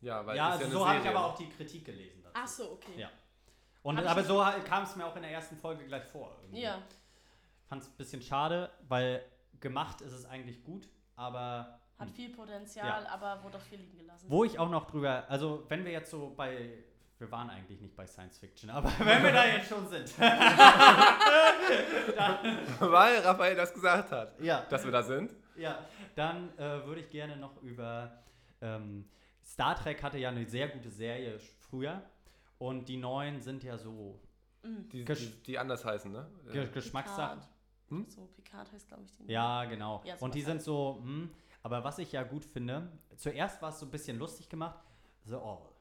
Ja, 0.00 0.24
weil 0.26 0.36
ja, 0.36 0.48
ist 0.54 0.62
also 0.62 0.66
ja 0.66 0.72
so 0.72 0.88
habe 0.88 1.00
ich 1.00 1.08
aber 1.08 1.24
auch 1.26 1.36
die 1.36 1.48
Kritik 1.48 1.84
gelesen 1.84 2.22
dazu. 2.22 2.34
Ach 2.34 2.46
so, 2.48 2.72
okay. 2.72 3.00
Ja. 3.00 3.10
Und, 3.82 3.98
Hab 3.98 4.06
aber 4.10 4.22
so 4.24 4.44
kam 4.64 4.84
es 4.84 4.94
mir 4.96 5.04
auch 5.06 5.16
in 5.16 5.22
der 5.22 5.32
ersten 5.32 5.56
Folge 5.56 5.84
gleich 5.84 6.04
vor. 6.04 6.36
Irgendwie. 6.42 6.62
Ja. 6.62 6.78
Fand 7.68 7.82
es 7.82 7.88
ein 7.88 7.96
bisschen 7.96 8.22
schade, 8.22 8.70
weil 8.88 9.24
gemacht 9.60 10.00
ist 10.00 10.12
es 10.12 10.24
eigentlich 10.26 10.62
gut, 10.62 10.88
aber 11.16 11.78
Hat 11.98 12.10
viel 12.10 12.30
Potenzial, 12.30 13.02
Ja. 13.04 13.08
aber 13.10 13.42
wurde 13.44 13.56
auch 13.58 13.62
viel 13.62 13.78
liegen 13.78 13.96
gelassen. 13.98 14.26
wo 14.28 14.44
ich 14.44 14.58
auch 14.58 14.68
noch 14.70 14.86
drüber, 14.86 15.24
also 15.28 15.64
wenn 15.68 15.84
wir 15.84 15.92
jetzt 15.92 16.10
so 16.10 16.32
bei, 16.36 16.84
wir 17.18 17.30
waren 17.30 17.48
eigentlich 17.50 17.80
nicht 17.80 17.94
bei 17.96 18.06
Science 18.06 18.38
Fiction, 18.38 18.70
aber 18.70 18.88
wenn 18.98 19.22
wir 19.22 19.32
da 19.32 19.44
jetzt 19.46 19.68
schon 19.68 19.86
sind, 19.88 20.12
Weil 22.80 23.18
Raphael 23.20 23.54
das 23.56 23.72
gesagt 23.72 24.10
hat, 24.10 24.40
ja, 24.40 24.64
dass 24.68 24.84
wir 24.84 24.92
da 24.92 25.02
sind. 25.02 25.32
ja, 25.56 25.78
dann 26.14 26.56
äh, 26.58 26.84
würde 26.84 27.00
ich 27.00 27.10
gerne 27.10 27.36
noch 27.36 27.60
über 27.62 28.12
ähm, 28.60 29.08
Star 29.44 29.74
Trek 29.76 30.02
hatte 30.02 30.18
ja 30.18 30.28
eine 30.28 30.44
sehr 30.46 30.68
gute 30.68 30.90
Serie 30.90 31.38
früher 31.68 32.02
und 32.66 32.88
die 32.88 32.96
neuen 32.96 33.40
sind 33.40 33.62
ja 33.64 33.76
so 33.76 34.20
Die, 34.64 35.04
Gesch- 35.04 35.18
die, 35.38 35.42
die 35.44 35.58
anders 35.58 35.84
heißen, 35.84 36.10
ne? 36.12 36.30
Ge 36.52 36.64
Äh, 36.64 36.68
Geschmackssachen. 36.68 37.40
Picard. 37.40 37.52
Hm? 37.88 38.06
So, 38.08 38.26
Picard 38.26 38.72
heißt, 38.72 38.88
glaube 38.88 39.02
ich, 39.04 39.12
die. 39.16 39.32
Ja, 39.32 39.64
genau. 39.64 40.00
Ja, 40.04 40.14
und 40.20 40.34
die 40.34 40.40
sind 40.42 40.52
halt. 40.58 40.62
so, 40.62 41.00
hm, 41.02 41.30
aber 41.62 41.82
was 41.84 41.98
ich 41.98 42.12
ja 42.12 42.22
gut 42.22 42.44
finde, 42.44 42.90
zuerst 43.16 43.60
war 43.60 43.70
es 43.70 43.80
so 43.80 43.86
ein 43.86 43.90
bisschen 43.90 44.18
lustig 44.18 44.48
gemacht, 44.48 44.78
The 45.24 45.34
Orville. 45.34 45.74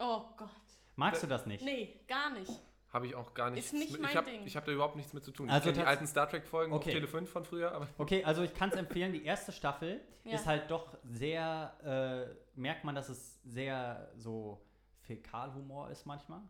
Oh 0.00 0.22
Gott. 0.36 0.50
Magst 0.96 1.22
du 1.22 1.26
das 1.28 1.46
nicht? 1.46 1.64
Nee, 1.64 2.00
gar 2.08 2.30
nicht. 2.30 2.50
Habe 2.92 3.06
ich 3.08 3.14
auch 3.16 3.34
gar 3.34 3.50
nichts 3.50 3.72
Ist 3.72 3.78
nicht 3.78 3.92
mit, 3.92 4.02
mein 4.02 4.10
ich 4.12 4.16
hab, 4.16 4.24
Ding. 4.26 4.46
Ich 4.46 4.54
habe 4.56 4.66
da 4.66 4.72
überhaupt 4.72 4.94
nichts 4.96 5.12
mit 5.12 5.24
zu 5.24 5.32
tun. 5.32 5.48
Also 5.50 5.68
ich 5.68 5.74
kenne 5.74 5.84
die 5.84 5.88
alten 5.88 6.06
Star 6.06 6.28
Trek-Folgen 6.28 6.72
Okay. 6.72 6.90
auf 6.90 6.94
Tele 6.94 7.08
5 7.08 7.28
von 7.30 7.44
früher, 7.44 7.72
aber 7.72 7.88
Okay, 7.98 8.22
also 8.24 8.42
ich 8.42 8.54
kann 8.54 8.68
es 8.70 8.76
empfehlen, 8.76 9.12
die 9.12 9.24
erste 9.24 9.50
Staffel 9.52 10.00
Ja. 10.24 10.34
ist 10.34 10.46
halt 10.46 10.70
doch 10.70 10.96
sehr, 11.04 12.28
äh, 12.56 12.60
merkt 12.60 12.84
man, 12.84 12.94
dass 12.94 13.08
es 13.08 13.40
sehr 13.44 14.10
so 14.16 14.60
Fäkalhumor 15.06 15.90
ist 15.90 16.06
manchmal. 16.06 16.40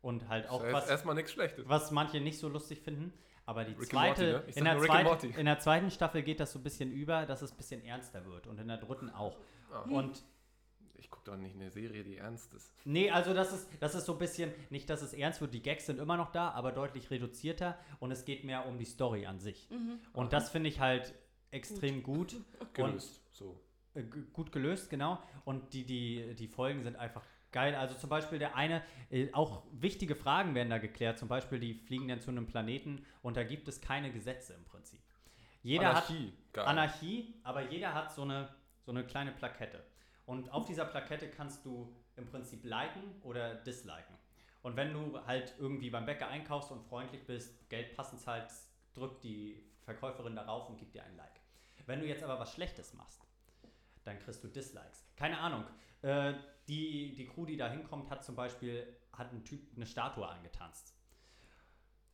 Und 0.00 0.28
halt 0.28 0.48
auch 0.48 0.64
ist 0.64 0.72
was, 0.72 0.88
erstmal 0.88 1.14
nichts 1.14 1.32
Schlechtes. 1.32 1.68
was 1.68 1.90
manche 1.92 2.20
nicht 2.20 2.38
so 2.38 2.48
lustig 2.48 2.80
finden. 2.80 3.12
Aber 3.46 3.64
die 3.64 3.72
Rick 3.72 3.90
zweite, 3.90 4.32
Morty, 4.32 4.46
ne? 4.48 4.52
In, 4.56 4.64
der 4.64 4.78
zweiten, 4.78 5.30
in 5.40 5.46
der 5.46 5.58
zweiten 5.58 5.90
Staffel 5.90 6.22
geht 6.22 6.40
das 6.40 6.52
so 6.52 6.58
ein 6.58 6.62
bisschen 6.62 6.92
über, 6.92 7.26
dass 7.26 7.42
es 7.42 7.52
ein 7.52 7.56
bisschen 7.56 7.84
ernster 7.84 8.24
wird. 8.24 8.46
Und 8.46 8.58
in 8.58 8.68
der 8.68 8.78
dritten 8.78 9.10
auch. 9.10 9.36
Ah. 9.72 9.80
Und 9.90 10.24
Ich 10.96 11.10
gucke 11.10 11.24
doch 11.30 11.36
nicht 11.36 11.56
eine 11.56 11.68
Serie, 11.70 12.04
die 12.04 12.16
ernst 12.18 12.54
ist. 12.54 12.72
Nee, 12.84 13.10
also 13.10 13.34
das 13.34 13.52
ist, 13.52 13.68
das 13.80 13.94
ist 13.96 14.06
so 14.06 14.12
ein 14.12 14.18
bisschen, 14.18 14.52
nicht, 14.70 14.88
dass 14.88 15.02
es 15.02 15.12
ernst 15.12 15.40
wird, 15.40 15.52
die 15.54 15.62
Gags 15.62 15.86
sind 15.86 15.98
immer 15.98 16.16
noch 16.16 16.30
da, 16.30 16.50
aber 16.50 16.70
deutlich 16.70 17.10
reduzierter 17.10 17.76
und 17.98 18.12
es 18.12 18.24
geht 18.24 18.44
mehr 18.44 18.66
um 18.66 18.78
die 18.78 18.84
Story 18.84 19.26
an 19.26 19.40
sich. 19.40 19.68
Und 20.12 20.32
das 20.32 20.50
finde 20.50 20.68
ich 20.68 20.78
halt 20.78 21.12
extrem 21.50 22.02
gut, 22.04 22.36
Gelöst. 22.74 23.20
so. 23.32 23.60
und 23.94 24.00
äh, 24.00 24.04
g- 24.04 24.22
gut 24.32 24.52
gelöst, 24.52 24.88
genau. 24.90 25.18
Und 25.44 25.74
die, 25.74 25.84
die, 25.84 26.34
die 26.36 26.46
Folgen 26.48 26.82
sind 26.84 26.94
einfach 26.96 27.24
geil. 27.52 27.74
Also 27.74 27.94
zum 27.94 28.10
Beispiel 28.10 28.38
der 28.38 28.56
eine, 28.56 28.82
äh, 29.10 29.32
auch 29.32 29.62
wichtige 29.72 30.14
Fragen 30.14 30.54
werden 30.54 30.70
da 30.70 30.78
geklärt. 30.78 31.18
Zum 31.18 31.28
Beispiel, 31.28 31.60
die 31.60 31.74
fliegen 31.74 32.08
dann 32.08 32.20
zu 32.20 32.30
einem 32.30 32.46
Planeten 32.46 33.04
und 33.22 33.36
da 33.36 33.44
gibt 33.44 33.68
es 33.68 33.80
keine 33.80 34.10
Gesetze 34.12 34.54
im 34.54 34.64
Prinzip. 34.64 35.00
Jeder 35.62 35.94
hat 35.94 36.08
Anarchie. 36.08 36.32
Geil. 36.52 36.64
Anarchie, 36.64 37.34
aber 37.44 37.70
jeder 37.70 37.94
hat 37.94 38.12
so 38.12 38.22
eine, 38.22 38.48
so 38.80 38.90
eine 38.90 39.04
kleine 39.04 39.32
Plakette. 39.32 39.84
Und 40.26 40.52
auf 40.52 40.66
dieser 40.66 40.84
Plakette 40.84 41.28
kannst 41.28 41.64
du 41.64 41.94
im 42.16 42.26
Prinzip 42.26 42.64
liken 42.64 43.02
oder 43.22 43.54
disliken. 43.54 44.16
Und 44.62 44.76
wenn 44.76 44.92
du 44.92 45.24
halt 45.26 45.54
irgendwie 45.58 45.90
beim 45.90 46.06
Bäcker 46.06 46.28
einkaufst 46.28 46.70
und 46.70 46.82
freundlich 46.84 47.26
bist, 47.26 47.68
Geld 47.68 47.94
passend 47.96 48.20
zahlst, 48.20 48.68
drückt 48.94 49.24
die 49.24 49.64
Verkäuferin 49.84 50.36
darauf 50.36 50.68
und 50.68 50.78
gibt 50.78 50.94
dir 50.94 51.04
ein 51.04 51.16
Like. 51.16 51.40
Wenn 51.86 52.00
du 52.00 52.06
jetzt 52.06 52.22
aber 52.22 52.38
was 52.38 52.52
Schlechtes 52.52 52.94
machst, 52.94 53.26
dann 54.04 54.18
kriegst 54.20 54.42
du 54.44 54.48
Dislikes. 54.48 55.04
Keine 55.16 55.38
Ahnung. 55.38 55.64
Äh, 56.02 56.34
die, 56.72 57.14
die 57.14 57.26
Crew, 57.26 57.44
die 57.44 57.56
da 57.56 57.68
hinkommt, 57.70 58.10
hat 58.10 58.24
zum 58.24 58.34
Beispiel 58.34 58.86
hat 59.12 59.32
ein 59.32 59.44
Typ 59.44 59.60
eine 59.76 59.86
Statue 59.86 60.26
angetanzt. 60.26 60.94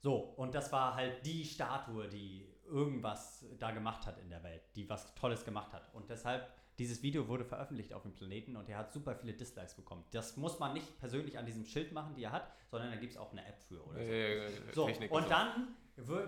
So, 0.01 0.17
und 0.17 0.55
das 0.55 0.73
war 0.73 0.95
halt 0.95 1.25
die 1.27 1.45
Statue, 1.45 2.09
die 2.09 2.47
irgendwas 2.67 3.45
da 3.59 3.71
gemacht 3.71 4.07
hat 4.07 4.19
in 4.19 4.31
der 4.31 4.43
Welt, 4.43 4.63
die 4.77 4.89
was 4.89 5.15
Tolles 5.15 5.45
gemacht 5.45 5.73
hat. 5.73 5.93
Und 5.95 6.09
deshalb, 6.11 6.49
dieses 6.79 7.03
Video 7.03 7.27
wurde 7.29 7.45
veröffentlicht 7.45 7.93
auf 7.93 8.03
dem 8.03 8.15
Planeten 8.15 8.57
und 8.57 8.69
er 8.69 8.79
hat 8.79 8.93
super 8.93 9.15
viele 9.17 9.33
Dislikes 9.33 9.75
bekommen. 9.75 10.05
Das 10.13 10.37
muss 10.37 10.59
man 10.59 10.73
nicht 10.75 10.99
persönlich 10.99 11.39
an 11.39 11.47
diesem 11.47 11.65
Schild 11.65 11.93
machen, 11.93 12.15
die 12.15 12.25
er 12.25 12.33
hat, 12.33 12.53
sondern 12.71 12.91
da 12.91 12.97
gibt 12.97 13.13
es 13.13 13.19
auch 13.19 13.33
eine 13.33 13.45
App 13.47 13.61
für 13.61 13.85
oder 13.87 13.99
so. 13.99 14.05
Äh, 14.05 14.73
So, 14.73 14.87
Technik 14.87 15.11
und 15.11 15.23
so. 15.25 15.29
dann 15.29 15.77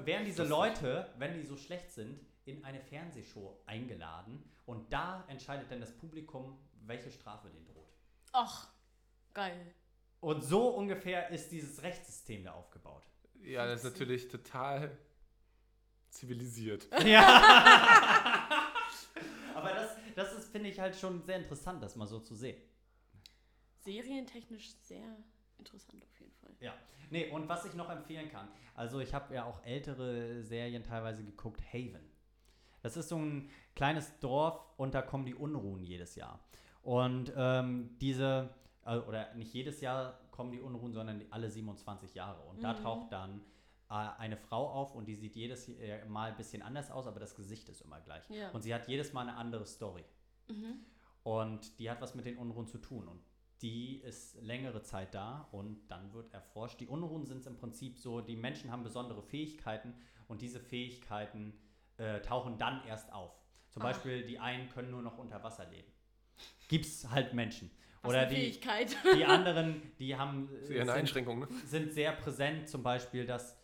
werden 0.05 0.25
diese. 0.25 0.45
Leute, 0.45 1.09
wenn 1.19 1.35
die 1.35 1.43
so 1.45 1.57
schlecht 1.57 1.91
sind, 1.91 2.19
in 2.45 2.65
eine 2.65 2.81
Fernsehshow 2.81 3.61
eingeladen 3.67 4.43
und 4.67 4.93
da 4.93 5.25
entscheidet 5.29 5.71
dann 5.71 5.81
das 5.81 5.97
Publikum, 5.97 6.59
welche 6.87 7.11
Strafe 7.13 7.49
denen 7.49 7.67
droht. 7.67 7.70
Ach, 8.33 8.69
geil. 9.35 9.75
Und 10.21 10.43
so 10.43 10.69
ungefähr 10.69 11.31
ist 11.31 11.51
dieses 11.51 11.83
Rechtssystem 11.83 12.45
da 12.45 12.53
aufgebaut. 12.53 13.03
Ja, 13.43 13.67
das 13.67 13.85
ist 13.85 13.93
natürlich 13.93 14.29
total 14.29 14.97
zivilisiert. 16.11 16.89
Ja. 17.05 18.49
Aber 19.55 19.73
das, 19.73 19.91
das 20.15 20.33
ist, 20.35 20.53
finde 20.53 20.71
ich, 20.71 20.81
halt 20.81 20.97
schon 20.97 21.23
sehr 21.23 21.37
interessant, 21.37 21.83
das 21.83 21.97
mal 21.97 22.07
so 22.07 22.21
zu 22.21 22.35
sehen. 22.35 22.57
Serientechnisch 23.81 24.71
sehr 24.83 25.17
interessant 25.59 26.03
auf 26.03 26.21
jeden 26.21 26.33
Fall. 26.35 26.55
Ja. 26.61 26.75
Nee, 27.11 27.29
und 27.31 27.49
was 27.49 27.65
ich 27.65 27.75
noch 27.75 27.91
empfehlen 27.91 28.31
kann, 28.31 28.49
also 28.75 29.01
ich 29.01 29.13
habe 29.13 29.35
ja 29.35 29.45
auch 29.45 29.65
ältere 29.65 30.43
Serien 30.43 30.83
teilweise 30.83 31.25
geguckt, 31.25 31.61
Haven. 31.73 32.09
Das 32.83 32.97
ist 32.97 33.09
so 33.09 33.17
ein 33.17 33.51
kleines 33.75 34.19
Dorf 34.21 34.65
und 34.77 34.95
da 34.95 35.03
kommen 35.03 35.27
die 35.27 35.35
Unruhen 35.35 35.83
jedes 35.83 36.15
Jahr. 36.15 36.41
Und 36.83 37.33
ähm, 37.37 37.97
diese, 38.01 38.51
äh, 38.85 38.97
oder 38.99 39.35
nicht 39.35 39.53
jedes 39.53 39.81
Jahr 39.81 40.19
kommen 40.31 40.53
die 40.53 40.61
Unruhen, 40.61 40.93
sondern 40.93 41.23
alle 41.31 41.51
27 41.51 42.15
Jahre. 42.15 42.41
Und 42.49 42.63
da 42.63 42.73
Mhm. 42.73 42.83
taucht 42.83 43.13
dann 43.13 43.41
äh, 43.91 43.95
eine 43.95 44.37
Frau 44.37 44.69
auf 44.71 44.95
und 44.95 45.07
die 45.07 45.17
sieht 45.17 45.37
jedes 45.37 45.69
äh, 45.69 46.05
Mal 46.07 46.31
ein 46.31 46.37
bisschen 46.37 46.63
anders 46.63 46.91
aus, 46.91 47.07
aber 47.07 47.21
das 47.21 47.35
Gesicht 47.35 47.69
ist 47.69 47.81
immer 47.83 48.01
gleich. 48.01 48.29
Ja. 48.31 48.51
Und 48.51 48.63
sie 48.63 48.75
hat 48.75 48.89
jedes 48.89 49.13
Mal 49.13 49.23
eine 49.23 49.37
andere 49.37 49.67
Story. 49.67 50.05
Mhm. 50.49 50.85
Und 51.23 51.79
die 51.79 51.91
hat 51.91 52.01
was 52.01 52.15
mit 52.15 52.25
den 52.25 52.39
Unruhen 52.39 52.67
zu 52.67 52.79
tun. 52.79 53.07
Und 53.09 53.21
die 53.61 53.99
ist 54.01 54.41
längere 54.41 54.83
Zeit 54.83 55.15
da 55.15 55.47
und 55.53 55.87
dann 55.89 56.15
wird 56.15 56.33
erforscht. 56.33 56.81
Die 56.81 56.87
Unruhen 56.87 57.27
sind 57.27 57.45
im 57.47 57.57
Prinzip 57.59 57.99
so, 57.99 58.23
die 58.23 58.37
Menschen 58.37 58.71
haben 58.73 58.83
besondere 58.85 59.23
Fähigkeiten 59.23 59.93
und 60.29 60.41
diese 60.41 60.61
Fähigkeiten 60.61 61.53
äh, 61.99 62.23
tauchen 62.23 62.57
dann 62.57 62.83
erst 62.87 63.13
auf. 63.13 63.39
Zum 63.69 63.83
Ah. 63.83 63.87
Beispiel, 63.87 64.25
die 64.25 64.39
einen 64.39 64.71
können 64.71 64.91
nur 64.91 65.03
noch 65.03 65.19
unter 65.19 65.43
Wasser 65.45 65.67
leben. 65.69 65.93
Gibt's 66.69 67.09
halt 67.11 67.35
Menschen. 67.35 67.71
Was 68.03 68.11
Oder 68.11 68.27
die, 68.27 68.37
Fähigkeit. 68.37 68.97
die 69.15 69.25
anderen, 69.25 69.83
die 69.99 70.17
haben 70.17 70.49
eher 70.63 70.83
eine 70.83 70.85
sind, 70.87 70.91
Einschränkung, 70.91 71.41
ne? 71.41 71.49
sind 71.67 71.93
sehr 71.93 72.13
präsent, 72.13 72.69
zum 72.69 72.83
Beispiel, 72.83 73.27
dass 73.27 73.57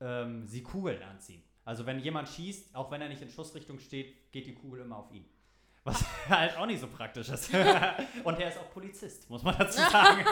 ähm, 0.00 0.46
sie 0.46 0.62
Kugeln 0.62 1.02
anziehen. 1.02 1.42
Also 1.64 1.86
wenn 1.86 1.98
jemand 1.98 2.28
schießt, 2.28 2.74
auch 2.74 2.90
wenn 2.90 3.02
er 3.02 3.08
nicht 3.08 3.22
in 3.22 3.28
Schussrichtung 3.28 3.78
steht, 3.78 4.32
geht 4.32 4.46
die 4.46 4.54
Kugel 4.54 4.80
immer 4.80 4.96
auf 4.96 5.12
ihn. 5.12 5.24
Was 5.84 6.04
halt 6.28 6.56
auch 6.56 6.66
nicht 6.66 6.80
so 6.80 6.86
praktisch 6.86 7.28
ist. 7.28 7.52
Und 8.24 8.40
er 8.40 8.48
ist 8.48 8.58
auch 8.58 8.70
Polizist, 8.70 9.28
muss 9.28 9.42
man 9.42 9.56
dazu 9.58 9.78
sagen. 9.78 10.24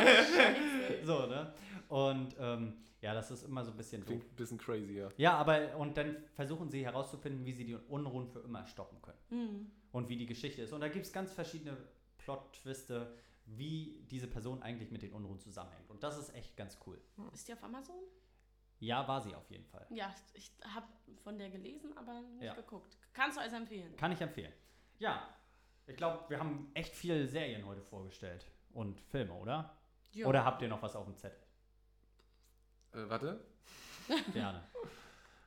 so, 1.04 1.26
ne? 1.26 1.52
Und 1.88 2.34
ähm, 2.38 2.74
ja, 3.00 3.14
das 3.14 3.30
ist 3.30 3.44
immer 3.44 3.64
so 3.64 3.70
ein 3.70 3.76
bisschen 3.76 4.02
doof. 4.02 4.08
Klingt 4.08 4.24
ein 4.24 4.36
bisschen 4.36 4.58
crazy, 4.58 4.98
ja. 4.98 5.08
Ja, 5.16 5.34
aber 5.34 5.76
und 5.76 5.96
dann 5.96 6.16
versuchen 6.34 6.70
sie 6.70 6.84
herauszufinden, 6.84 7.44
wie 7.44 7.52
sie 7.52 7.64
die 7.64 7.74
Unruhen 7.74 8.28
für 8.28 8.40
immer 8.40 8.66
stoppen 8.66 9.00
können. 9.02 9.18
Hm. 9.30 9.70
Und 9.92 10.08
wie 10.08 10.16
die 10.16 10.26
Geschichte 10.26 10.62
ist. 10.62 10.72
Und 10.72 10.80
da 10.80 10.88
gibt 10.88 11.06
es 11.06 11.12
ganz 11.12 11.32
verschiedene 11.32 11.76
Plot-Twiste, 12.18 13.18
wie 13.46 14.06
diese 14.10 14.28
Person 14.28 14.62
eigentlich 14.62 14.90
mit 14.90 15.02
den 15.02 15.12
Unruhen 15.12 15.40
zusammenhängt. 15.40 15.90
Und 15.90 16.02
das 16.02 16.16
ist 16.18 16.34
echt 16.34 16.56
ganz 16.56 16.78
cool. 16.86 17.00
Ist 17.32 17.48
die 17.48 17.52
auf 17.52 17.62
Amazon? 17.64 17.96
Ja, 18.78 19.06
war 19.08 19.20
sie 19.20 19.34
auf 19.34 19.50
jeden 19.50 19.66
Fall. 19.66 19.86
Ja, 19.90 20.14
ich 20.32 20.52
habe 20.74 20.86
von 21.24 21.38
der 21.38 21.50
gelesen, 21.50 21.96
aber 21.98 22.20
nicht 22.22 22.44
Ja. 22.44 22.54
geguckt. 22.54 22.96
Kannst 23.12 23.36
du 23.36 23.42
also 23.42 23.56
empfehlen? 23.56 23.94
Kann 23.96 24.12
ich 24.12 24.20
empfehlen. 24.20 24.52
Ja, 24.98 25.28
ich 25.86 25.96
glaube, 25.96 26.24
wir 26.30 26.38
haben 26.38 26.70
echt 26.74 26.94
viele 26.94 27.26
Serien 27.26 27.66
heute 27.66 27.82
vorgestellt. 27.82 28.46
Und 28.72 29.00
Filme, 29.00 29.32
oder? 29.34 29.76
Ja. 30.12 30.26
Oder 30.26 30.44
habt 30.44 30.62
ihr 30.62 30.68
noch 30.68 30.80
was 30.82 30.94
auf 30.94 31.04
dem 31.06 31.16
Zettel? 31.16 31.40
Äh, 32.92 33.08
warte. 33.08 33.44
Gerne. 34.32 34.62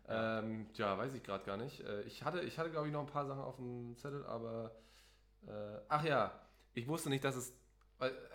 Ähm, 0.10 0.68
ja, 0.74 0.98
weiß 0.98 1.14
ich 1.14 1.24
gerade 1.24 1.44
gar 1.46 1.58
nicht. 1.58 1.80
Äh, 1.82 2.02
ich 2.02 2.24
hatte, 2.24 2.42
ich 2.42 2.60
hatte 2.60 2.70
glaube 2.70 2.88
ich, 2.88 2.94
noch 2.94 3.02
ein 3.02 3.08
paar 3.08 3.26
Sachen 3.26 3.42
auf 3.42 3.56
dem 3.56 3.96
Zettel, 3.98 4.26
aber. 4.26 4.72
Äh, 5.48 5.52
ach 5.90 6.04
ja, 6.04 6.32
ich 6.74 6.88
wusste 6.88 7.10
nicht, 7.10 7.24
dass 7.24 7.36
es. 7.36 7.54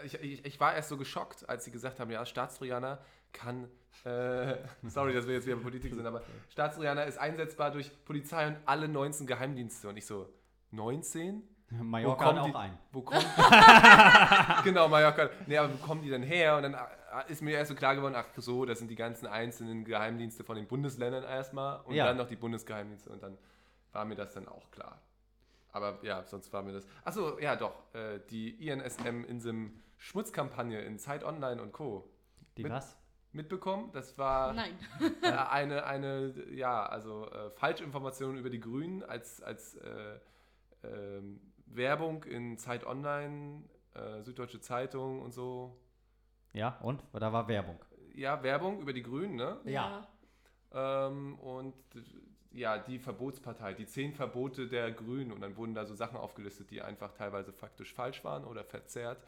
Ich, 0.05 0.15
ich, 0.15 0.45
ich 0.47 0.61
war 0.61 0.75
erst 0.75 0.89
so 0.89 0.97
geschockt, 0.97 1.47
als 1.49 1.65
sie 1.65 1.71
gesagt 1.71 2.01
haben: 2.01 2.11
Ja, 2.11 2.25
Staatstrojaner 2.25 2.99
kann. 3.33 3.69
Äh, 4.05 4.57
sorry, 4.87 5.13
dass 5.13 5.27
wir 5.27 5.35
jetzt 5.35 5.47
wieder 5.47 5.57
Politik 5.57 5.95
sind, 5.95 6.07
aber 6.07 6.23
Staatstrojaner 6.51 7.05
ist 7.05 7.19
einsetzbar 7.19 7.71
durch 7.71 7.91
Polizei 8.05 8.47
und 8.47 8.57
alle 8.65 8.89
19 8.89 9.27
Geheimdienste. 9.27 9.89
Und 9.89 9.97
ich 9.99 10.07
so: 10.07 10.27
19? 10.71 11.43
Mallorca 11.71 12.25
hat 12.35 12.47
die- 12.47 12.51
auch 12.51 12.55
einen. 12.61 12.79
Wo 12.93 13.03
kommen 13.03 13.21
Genau, 14.65 14.89
Mallorca. 14.89 15.29
Nee, 15.47 15.59
aber 15.59 15.73
wo 15.75 15.77
kommen 15.87 16.01
die 16.03 16.09
denn 16.09 16.23
her? 16.23 16.57
Und 16.57 16.63
dann 16.63 16.75
ist 17.21 17.43
mir 17.43 17.53
erst 17.57 17.69
so 17.71 17.75
klar 17.75 17.95
geworden, 17.95 18.15
ach 18.17 18.27
so, 18.37 18.65
das 18.65 18.79
sind 18.79 18.89
die 18.91 18.97
ganzen 18.97 19.27
einzelnen 19.27 19.85
Geheimdienste 19.85 20.45
von 20.45 20.57
den 20.57 20.67
Bundesländern 20.67 21.25
erstmal 21.25 21.81
und 21.83 21.95
Ja. 21.95 22.07
dann 22.07 22.17
noch 22.17 22.29
die 22.29 22.37
Bundesgeheimdienste 22.37 23.11
und 23.11 23.23
dann 23.23 23.37
war 23.93 24.05
mir 24.05 24.15
das 24.17 24.35
dann 24.35 24.49
auch 24.49 24.71
klar. 24.71 25.01
Aber 25.73 25.99
ja, 26.03 26.25
sonst 26.25 26.53
war 26.53 26.63
mir 26.63 26.73
das. 26.73 26.87
Achso, 27.05 27.39
ja 27.39 27.55
doch, 27.57 27.75
äh, 27.95 28.21
die 28.31 28.51
INSM 28.69 29.25
Insem 29.25 29.81
Schmutzkampagne 29.97 30.81
in 30.83 30.99
Zeit 30.99 31.25
Online 31.25 31.61
und 31.63 31.73
Co. 31.73 32.09
Die 32.57 32.63
Mit- 32.63 32.73
was? 32.73 32.97
mitbekommen. 33.33 33.91
Das 33.93 34.17
war 34.17 34.55
Nein. 34.55 34.77
äh, 35.23 35.27
eine, 35.31 35.85
eine, 35.85 36.33
ja, 36.51 36.85
also 36.87 37.27
äh, 37.31 37.51
Falschinformationen 37.51 38.39
über 38.39 38.49
die 38.51 38.59
Grünen 38.61 39.03
als, 39.03 39.43
als 39.43 39.75
äh, 39.77 40.19
ähm, 40.83 41.41
Werbung 41.67 42.25
in 42.25 42.57
Zeit 42.59 42.87
Online, 42.87 43.65
äh, 43.95 44.23
Süddeutsche 44.23 44.61
Zeitung 44.61 45.21
und 45.21 45.33
so. 45.33 45.77
Ja, 46.53 46.79
und? 46.83 47.03
Da 47.13 47.33
war 47.33 47.49
Werbung. 47.49 47.79
Ja, 48.15 48.43
Werbung 48.43 48.81
über 48.81 48.93
die 48.93 49.03
Grünen, 49.03 49.37
ne? 49.37 49.59
Ja. 49.65 50.07
Ähm, 50.73 51.39
und 51.39 51.75
ja, 52.53 52.79
die 52.79 52.99
Verbotspartei, 52.99 53.75
die 53.75 53.87
zehn 53.87 54.13
Verbote 54.15 54.67
der 54.69 54.91
Grünen. 54.91 55.33
Und 55.33 55.41
dann 55.41 55.57
wurden 55.57 55.75
da 55.75 55.85
so 55.85 55.95
Sachen 55.95 56.17
aufgelistet, 56.17 56.71
die 56.71 56.83
einfach 56.83 57.13
teilweise 57.13 57.53
faktisch 57.53 57.93
falsch 57.95 58.25
waren 58.25 58.45
oder 58.45 58.65
verzerrt. 58.65 59.23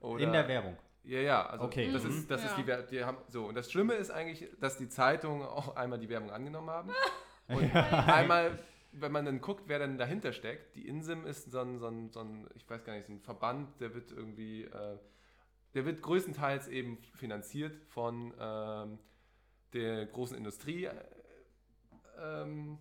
Oder 0.00 0.22
In 0.24 0.32
der 0.32 0.46
Werbung. 0.46 0.76
Ja, 1.04 1.20
ja, 1.20 1.46
also 1.46 1.64
Okay. 1.66 1.90
das 1.92 2.02
Mhm. 2.04 2.10
ist, 2.10 2.30
das 2.30 2.44
ist 2.44 2.50
Ja. 2.50 2.56
die, 2.56 2.66
Wer- 2.66 2.82
die 2.82 3.04
haben 3.04 3.18
so 3.28 3.44
und 3.46 3.54
das 3.54 3.70
Schlimme 3.70 3.94
ist 3.94 4.10
eigentlich, 4.10 4.48
dass 4.60 4.76
die 4.76 4.88
Zeitungen 4.88 5.42
auch 5.46 5.76
einmal 5.76 6.00
die 6.00 6.08
Werbung 6.08 6.30
angenommen 6.32 6.68
haben 6.68 6.90
und 7.48 7.74
einmal, 7.76 8.58
wenn 8.90 9.12
man 9.12 9.24
dann 9.24 9.40
guckt, 9.40 9.64
wer 9.68 9.78
dann 9.78 9.98
dahinter 9.98 10.32
steckt, 10.32 10.74
die 10.74 10.86
Insim 10.88 11.24
ist 11.24 11.52
so 11.52 11.60
ein, 11.60 11.78
so 11.78 11.86
ein, 11.86 12.10
so 12.10 12.20
ein 12.20 12.48
ich 12.56 12.68
weiß 12.68 12.82
gar 12.84 12.94
nicht, 12.94 13.06
so 13.06 13.12
ein 13.12 13.20
Verband, 13.20 13.80
der 13.80 13.94
wird 13.94 14.10
irgendwie, 14.10 14.64
äh, 14.64 14.98
der 15.76 15.84
wird 15.84 16.02
größtenteils 16.02 16.66
eben 16.68 16.98
finanziert 17.14 17.76
von 17.90 18.32
ähm, 18.40 18.98
der 19.74 20.06
großen 20.06 20.36
Industrie. 20.36 20.86
Äh, 20.86 20.94
ähm, 22.18 22.78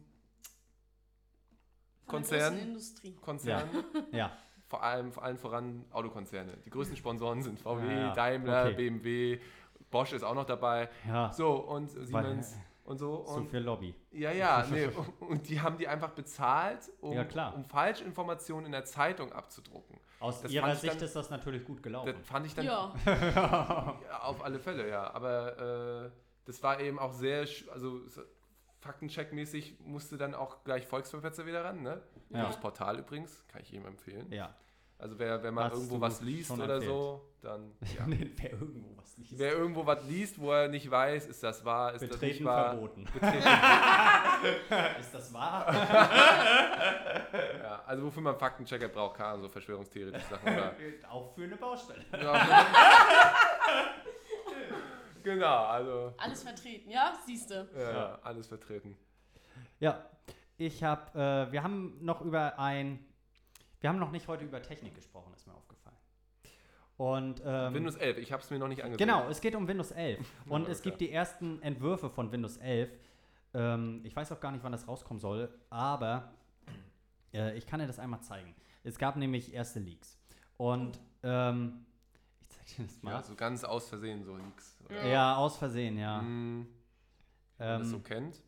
Von 2.05 2.07
Konzern. 2.07 2.53
großen 2.53 2.67
Industrie. 2.69 3.15
Konzern, 3.21 3.69
Ja. 4.11 4.31
vor 4.67 4.81
allem, 4.83 5.11
vor 5.11 5.23
allem 5.23 5.37
voran 5.37 5.85
Autokonzerne. 5.91 6.57
Die 6.65 6.69
größten 6.69 6.95
Sponsoren 6.95 7.41
sind 7.43 7.59
VW, 7.59 7.85
Ja, 7.85 7.99
ja. 7.99 8.13
Daimler, 8.13 8.65
Okay. 8.67 8.75
BMW, 8.75 9.39
Bosch 9.91 10.13
ist 10.13 10.23
auch 10.23 10.33
noch 10.35 10.45
dabei. 10.45 10.89
Ja. 11.07 11.31
So, 11.33 11.53
und 11.57 11.93
Weil- 12.13 12.23
Siemens 12.23 12.57
und 12.85 12.97
so. 12.97 13.25
So 13.25 13.33
Und, 13.35 13.49
viel 13.49 13.59
Lobby. 13.59 13.93
ja, 14.11 14.31
ja, 14.31 14.65
nee, 14.71 14.87
und 15.19 15.47
die 15.49 15.59
haben 15.59 15.77
die 15.77 15.87
einfach 15.87 16.11
bezahlt, 16.11 16.89
um, 17.01 17.11
Ja, 17.13 17.25
klar. 17.25 17.53
um 17.55 17.65
Falschinformationen 17.65 18.67
in 18.67 18.71
der 18.71 18.85
Zeitung 18.85 19.33
abzudrucken. 19.33 19.99
Aus 20.19 20.41
Das 20.41 20.51
ihrer 20.51 20.73
Sicht 20.75 20.93
dann- 20.95 21.01
ist 21.03 21.15
das 21.15 21.29
natürlich 21.29 21.65
gut 21.65 21.83
gelaufen. 21.83 22.13
Das 22.17 22.27
fand 22.27 22.45
ich 22.45 22.55
dann 22.55 22.65
Ja. 22.65 22.93
Ja, 23.05 24.21
auf 24.21 24.43
alle 24.43 24.59
Fälle, 24.59 24.89
ja. 24.89 25.13
Aber 25.13 26.05
äh, 26.05 26.11
das 26.45 26.63
war 26.63 26.79
eben 26.79 26.97
auch 26.99 27.11
sehr, 27.11 27.45
also 27.73 28.07
so 28.07 28.21
Faktencheck-mäßig 28.81 29.79
musste 29.83 30.17
dann 30.17 30.35
auch 30.35 30.63
gleich 30.63 30.85
Volksverfetzer 30.85 31.45
wieder 31.45 31.63
ran, 31.65 31.81
ne? 31.81 32.01
Ja. 32.29 32.45
Das 32.45 32.59
Portal 32.59 32.99
übrigens, 32.99 33.43
kann 33.47 33.61
ich 33.61 33.71
jedem 33.71 33.87
empfehlen. 33.87 34.31
ja. 34.31 34.53
Also 34.97 35.19
wer, 35.19 35.43
wer 35.43 35.51
mal 35.51 35.65
Hast 35.65 35.73
irgendwo 35.73 35.99
was 35.99 36.21
liest 36.21 36.51
oder 36.51 36.75
empfehlt. 36.75 36.83
so, 36.85 37.21
dann 37.41 37.71
ja. 37.81 38.05
Wer 38.07 38.51
irgendwo 38.53 38.97
was 38.97 39.17
liest. 39.17 39.37
Wer 39.37 39.51
irgendwo 39.51 39.85
was 39.85 40.03
liest, 40.05 40.39
wo 40.39 40.51
er 40.53 40.67
nicht 40.69 40.89
weiß, 40.89 41.27
ist 41.27 41.43
das 41.43 41.63
wahr, 41.65 41.93
ist 41.93 42.01
das 42.01 42.09
nicht 42.09 42.19
Betreten 42.21 42.45
wahr. 42.45 42.69
verboten. 42.71 43.03
Betreten, 43.03 43.37
Ist 44.99 45.13
das 45.13 45.33
wahr? 45.33 45.73
ja. 47.61 47.81
Also 47.85 48.03
wofür 48.05 48.21
man 48.23 48.37
Faktenchecker 48.37 48.87
braucht, 48.87 49.17
kann 49.17 49.41
so 49.41 49.49
Verschwörungstheoretische 49.49 50.27
Sachen 50.29 50.53
oder 50.53 50.73
Auch 51.09 51.33
für 51.35 51.43
eine 51.43 51.57
Baustelle. 51.57 52.03
ja. 52.13 52.65
Genau, 55.23 55.65
also 55.65 56.13
Alles 56.17 56.43
vertreten, 56.43 56.89
ja? 56.91 57.13
Siehst 57.25 57.49
du. 57.49 57.67
ja, 57.75 57.91
Ja. 57.91 58.19
alles 58.23 58.47
vertreten. 58.47 58.95
Ja. 59.79 60.05
ich 60.57 60.83
habe, 60.83 61.19
äh, 61.19 61.51
wir 61.51 61.63
haben 61.63 61.97
noch 62.01 62.21
über 62.21 62.57
ein, 62.59 63.03
wir 63.85 63.89
haben 63.89 63.99
noch 63.99 64.09
nicht 64.09 64.27
heute 64.27 64.43
über 64.43 64.63
Technik 64.63 64.95
gesprochen, 64.95 65.31
ist 65.35 65.45
mir 65.45 65.53
aufgefallen. 65.53 65.95
Und 66.97 67.39
ähm, 67.45 67.71
Windows 67.71 67.95
11, 67.97 68.17
ich 68.17 68.31
habe 68.31 68.41
es 68.41 68.49
mir 68.49 68.57
noch 68.57 68.67
nicht 68.67 68.83
angesehen. 68.83 69.07
Genau, 69.07 69.29
es 69.29 69.41
geht 69.41 69.53
um 69.53 69.67
Windows 69.67 69.91
11. 69.91 70.25
Und 70.49 70.63
Ja, 70.63 70.69
es 70.71 70.81
gibt 70.81 70.99
die 71.01 71.11
ersten 71.11 71.61
Entwürfe 71.61 72.09
von 72.09 72.31
Windows 72.31 72.57
11. 72.57 72.89
Ähm, 73.53 74.01
ich 74.03 74.15
weiß 74.15 74.31
auch 74.31 74.39
gar 74.39 74.51
nicht, 74.51 74.63
wann 74.63 74.71
das 74.71 74.87
rauskommen 74.87 75.19
soll, 75.19 75.53
aber 75.69 76.33
äh, 77.31 77.55
ich 77.55 77.67
kann 77.67 77.79
dir 77.79 77.85
das 77.85 77.99
einmal 77.99 78.21
zeigen. 78.21 78.55
Es 78.83 78.97
gab 78.97 79.17
nämlich 79.17 79.53
erste 79.53 79.79
Leaks. 79.79 80.17
Und 80.57 80.99
ähm, 81.21 81.85
ich 82.41 82.49
zeig 82.49 82.65
dir 82.77 82.85
das 82.85 83.03
mal. 83.03 83.11
Ja, 83.11 83.21
so 83.21 83.35
ganz 83.35 83.63
aus 83.63 83.87
Versehen 83.87 84.23
so 84.23 84.35
Leaks. 84.35 84.79
oder? 84.85 85.05
Ja, 85.05 85.35
aus 85.35 85.57
Versehen, 85.57 85.99
ja. 85.99 86.21
Hm, 86.21 86.65
wenn 87.59 87.67
man 87.67 87.79
das 87.81 87.89
so 87.91 87.97
Ähm, 87.97 88.03
kennt. 88.03 88.41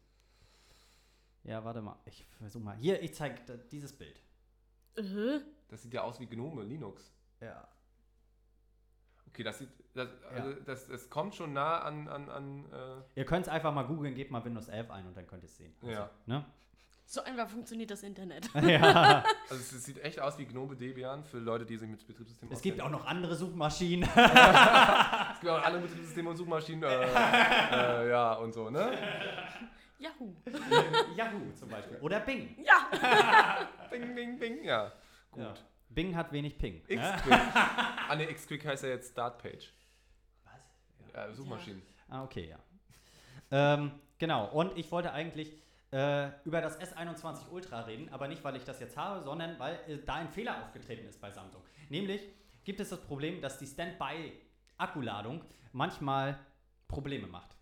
ja, 1.44 1.64
warte 1.64 1.84
mal. 1.84 1.96
Ich 2.06 2.26
versuche 2.40 2.64
mal. 2.64 2.76
Hier, 2.78 3.04
ich 3.04 3.14
zeige 3.14 3.40
dieses 3.72 3.94
Bild. 3.96 4.20
Äh? 4.98 5.42
Das 5.70 5.84
sieht 5.84 5.94
ja 5.94 6.02
aus 6.02 6.20
wie 6.20 6.28
Gnome, 6.28 6.64
Linux. 6.64 7.14
Ja. 7.42 7.68
Okay, 9.28 9.44
das 9.44 9.60
sieht, 9.60 9.70
das, 9.94 10.10
also 10.34 10.54
das, 10.66 10.88
das 10.88 11.10
kommt 11.10 11.36
schon 11.36 11.54
nah 11.54 11.80
an, 11.80 12.08
an, 12.08 12.30
an 12.30 12.66
äh, 12.72 13.20
Ihr 13.20 13.26
könnt 13.26 13.46
es 13.46 13.52
einfach 13.52 13.74
mal 13.74 13.84
googeln, 13.84 14.16
gebt 14.16 14.32
mal 14.32 14.44
Windows 14.44 14.68
11 14.68 14.90
ein 14.90 15.08
und 15.08 15.16
dann 15.16 15.28
könnt 15.28 15.44
ihr 15.44 15.50
es 15.50 15.58
sehen. 15.58 15.76
ja. 15.84 16.10
Ne? 16.26 16.46
So 17.10 17.24
einfach 17.24 17.48
funktioniert 17.48 17.90
das 17.90 18.04
Internet. 18.04 18.50
ja. 18.62 19.24
Also 19.50 19.62
es, 19.62 19.72
es 19.72 19.86
sieht 19.86 20.04
echt 20.04 20.20
aus 20.20 20.38
wie 20.38 20.46
Gnome 20.46 20.76
Debian 20.76 21.24
für 21.24 21.40
Leute, 21.40 21.66
die 21.66 21.78
sich 21.78 21.88
mit 21.88 22.06
Betriebssystemen 22.06 22.54
Es 22.54 22.62
gibt 22.62 22.82
auch 22.82 22.90
noch 22.90 23.06
andere 23.06 23.36
Suchmaschinen. 23.36 24.08
Es 25.38 25.42
gibt 25.42 25.54
auch 25.54 25.64
andere 25.64 25.84
Betriebssysteme 25.84 26.32
und 26.32 26.36
Suchmaschinen, 26.36 26.84
äh, 26.84 26.88
äh, 28.06 28.10
ja, 28.10 28.34
und 28.34 28.54
so, 28.54 28.72
ne? 28.72 28.92
Yahoo. 30.00 30.36
Yahoo 31.16 31.52
zum 31.56 31.70
Beispiel. 31.70 31.98
Oder 31.98 32.20
Bing. 32.20 32.56
Ja. 32.64 33.68
Bing, 33.90 34.14
bing, 34.14 34.38
bing, 34.40 34.64
ja. 34.64 34.92
Gut. 35.32 35.44
Ja. 35.44 35.54
Bing 35.90 36.16
hat 36.16 36.32
wenig 36.32 36.58
Ping. 36.58 36.84
X-Quick. 36.88 37.34
ah, 37.34 38.16
ne, 38.16 38.30
X-Quick 38.30 38.66
heißt 38.66 38.84
ja 38.84 38.90
jetzt 38.90 39.12
Startpage. 39.12 39.74
Was? 40.44 41.14
Ja, 41.14 41.32
Suchmaschinen. 41.34 41.82
Ah, 42.10 42.24
okay, 42.24 42.50
ja. 42.50 42.60
Ähm, 43.50 43.92
genau, 44.18 44.48
und 44.52 44.78
ich 44.78 44.92
wollte 44.92 45.12
eigentlich 45.14 45.54
äh, 45.92 46.30
über 46.44 46.62
das 46.62 46.80
S21 46.80 47.50
Ultra 47.50 47.82
reden, 47.82 48.10
aber 48.12 48.28
nicht, 48.28 48.44
weil 48.44 48.56
ich 48.58 48.64
das 48.64 48.80
jetzt 48.80 48.98
habe, 48.98 49.24
sondern 49.24 49.58
weil 49.60 49.80
äh, 49.88 49.98
da 50.06 50.16
ein 50.16 50.30
Fehler 50.30 50.62
aufgetreten 50.64 51.08
ist 51.08 51.22
bei 51.22 51.32
Samsung. 51.32 51.62
Nämlich 51.90 52.22
gibt 52.64 52.80
es 52.80 52.90
das 52.90 53.02
Problem, 53.02 53.42
dass 53.42 53.58
die 53.58 53.68
Standby-Akkuladung 53.68 55.44
manchmal 55.72 56.38
Probleme 56.88 57.28
macht. 57.28 57.57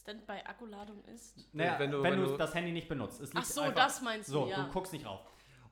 Standby-Akkuladung 0.00 1.04
ist. 1.04 1.52
Naja, 1.54 1.78
wenn 1.78 1.80
wenn 1.80 1.90
du- 1.92 1.96
du, 1.98 2.02
wenn 2.02 2.20
du- 2.32 2.36
das 2.36 2.54
Handy 2.54 2.72
nicht 2.72 2.88
benutzt. 2.88 3.20
Es 3.20 3.30
Ach 3.30 3.34
liegt 3.34 3.46
so, 3.46 3.60
einfach- 3.62 3.74
das 3.84 4.02
meinst 4.02 4.28
du, 4.28 4.32
So, 4.32 4.48
ja. 4.48 4.64
du 4.64 4.70
guckst 4.72 4.92
nicht 4.92 5.06
rauf. 5.06 5.20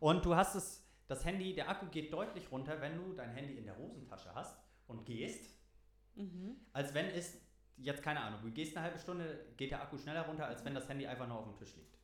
Und 0.01 0.25
du 0.25 0.35
hast 0.37 0.55
es, 0.55 0.85
das 1.07 1.25
Handy, 1.25 1.55
der 1.55 1.69
Akku 1.69 1.87
geht 1.87 2.13
deutlich 2.13 2.51
runter, 2.53 2.81
wenn 2.81 2.97
du 2.97 3.13
dein 3.15 3.31
Handy 3.31 3.55
in 3.59 3.65
der 3.65 3.77
Hosentasche 3.77 4.35
hast 4.35 4.59
und 4.87 5.05
gehst, 5.05 5.57
Mhm. 6.15 6.57
als 6.73 6.95
wenn 6.95 7.07
es, 7.07 7.41
jetzt 7.77 8.03
keine 8.03 8.21
Ahnung, 8.21 8.41
du 8.43 8.51
gehst 8.51 8.77
eine 8.77 8.85
halbe 8.87 8.99
Stunde, 8.99 9.47
geht 9.57 9.71
der 9.71 9.83
Akku 9.83 9.97
schneller 9.99 10.23
runter, 10.23 10.47
als 10.47 10.65
wenn 10.65 10.75
das 10.75 10.89
Handy 10.89 11.07
einfach 11.07 11.27
nur 11.27 11.39
auf 11.39 11.45
dem 11.45 11.57
Tisch 11.57 11.75
liegt. 11.77 11.97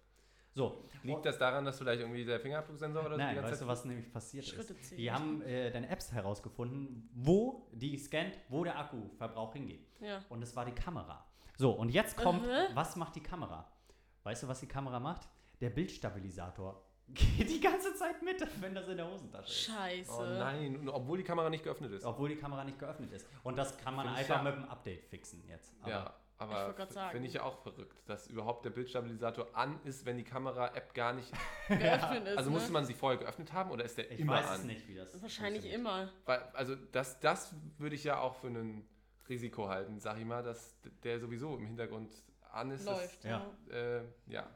So. 0.57 0.89
Liegt 1.03 1.25
das 1.27 1.37
daran, 1.37 1.64
dass 1.64 1.79
vielleicht 1.79 2.01
irgendwie 2.01 2.25
der 2.25 2.39
Fingerabdrucksensor 2.39 3.01
oder 3.05 3.11
so 3.11 3.16
Nein, 3.16 3.31
die 3.31 3.35
ganze 3.41 3.51
weißt 3.51 3.62
du, 3.62 3.66
Zeit... 3.66 3.72
was 3.77 3.85
nämlich 3.87 4.12
passiert 4.12 4.45
Schritte 4.45 4.72
ist? 4.75 4.85
zählen. 4.89 5.01
Die 5.01 5.11
haben 5.11 5.43
äh, 5.43 5.72
deine 5.72 5.89
Apps 5.89 6.12
herausgefunden, 6.12 7.11
wo 7.12 7.68
die 7.72 7.99
scannt, 7.99 8.39
wo 8.49 8.62
der 8.62 8.79
Akkuverbrauch 8.79 9.53
hingeht. 9.53 9.85
Ja. 10.01 10.25
Und 10.29 10.43
es 10.43 10.55
war 10.55 10.64
die 10.64 10.70
Kamera. 10.72 11.27
So, 11.57 11.71
und 11.73 11.91
jetzt 11.91 12.17
kommt, 12.17 12.45
Aha. 12.49 12.69
was 12.75 12.97
macht 12.97 13.15
die 13.17 13.23
Kamera? 13.23 13.71
Weißt 14.25 14.43
du, 14.43 14.49
was 14.49 14.61
die 14.61 14.67
Kamera 14.67 14.99
macht? 14.99 15.29
Der 15.61 15.71
Bildstabilisator 15.71 16.83
geht 17.09 17.49
die 17.51 17.61
ganze 17.61 17.95
Zeit 17.95 18.23
mit, 18.23 18.45
wenn 18.61 18.75
das 18.75 18.89
in 18.89 18.97
der 18.97 19.09
Hosentasche 19.11 19.45
ist. 19.51 19.65
Scheiße. 19.67 20.11
Oh 20.19 20.25
nein, 20.25 20.77
und 20.77 20.89
obwohl 20.89 21.19
die 21.19 21.25
Kamera 21.25 21.51
nicht 21.51 21.63
geöffnet 21.63 21.93
ist. 21.93 22.05
Obwohl 22.05 22.31
die 22.31 22.37
Kamera 22.37 22.65
nicht 22.65 22.79
geöffnet 22.79 23.13
ist. 23.13 23.27
Und 23.43 23.57
das 23.57 23.77
kann 23.79 23.95
man 23.95 24.07
ich 24.07 24.19
einfach 24.19 24.37
ja- 24.37 24.43
mit 24.43 24.55
dem 24.55 24.65
Update 24.65 25.05
fixen 25.05 25.45
jetzt. 25.47 25.75
Aber 25.83 25.91
ja, 25.91 26.15
Ich 26.37 26.41
aber 26.41 27.11
finde 27.11 27.29
ich 27.29 27.35
ja 27.35 27.43
auch 27.43 27.59
verrückt, 27.59 28.03
dass 28.07 28.27
überhaupt 28.27 28.65
der 28.65 28.71
Bildstabilisator 28.71 29.49
an 29.55 29.79
ist, 29.85 30.07
wenn 30.07 30.17
die 30.17 30.25
Kamera-App 30.25 30.95
gar 30.95 31.13
nicht... 31.13 31.31
Geöffnet 31.69 32.27
ist. 32.27 32.39
Also 32.39 32.51
musste 32.51 32.69
ne? 32.69 32.73
man 32.73 32.85
sie 32.87 32.95
vorher 32.95 33.19
geöffnet 33.21 33.53
haben 33.53 33.71
oder 33.71 33.85
ist 33.85 33.97
der 33.99 34.11
ich 34.11 34.21
immer 34.21 34.33
weiß 34.33 34.47
an? 34.49 34.61
es 34.61 34.65
nicht, 34.65 34.89
wie 34.89 34.95
das 34.97 35.21
Wahrscheinlich 35.23 35.63
funktioniert. 35.63 35.81
immer. 35.81 36.11
Weil, 36.25 36.41
also 36.55 36.75
das, 36.75 37.21
das 37.21 37.55
würde 37.79 37.95
ich 37.95 38.05
ja 38.05 38.19
auch 38.19 38.35
für 38.37 38.49
ein 38.49 38.89
Risiko 39.29 39.68
halten, 39.68 39.99
sag 40.01 40.18
ich 40.18 40.25
mal, 40.25 40.43
dass 40.43 40.77
der 41.03 41.18
sowieso 41.20 41.57
im 41.57 41.66
Hintergrund 41.66 42.11
an 42.53 42.70
ist. 42.70 42.85
Läuft. 42.85 43.25
ja. 43.25 43.31
Ja. 43.31 43.47
Das, 43.66 43.75
äh, 43.75 44.03
ja, 44.27 44.47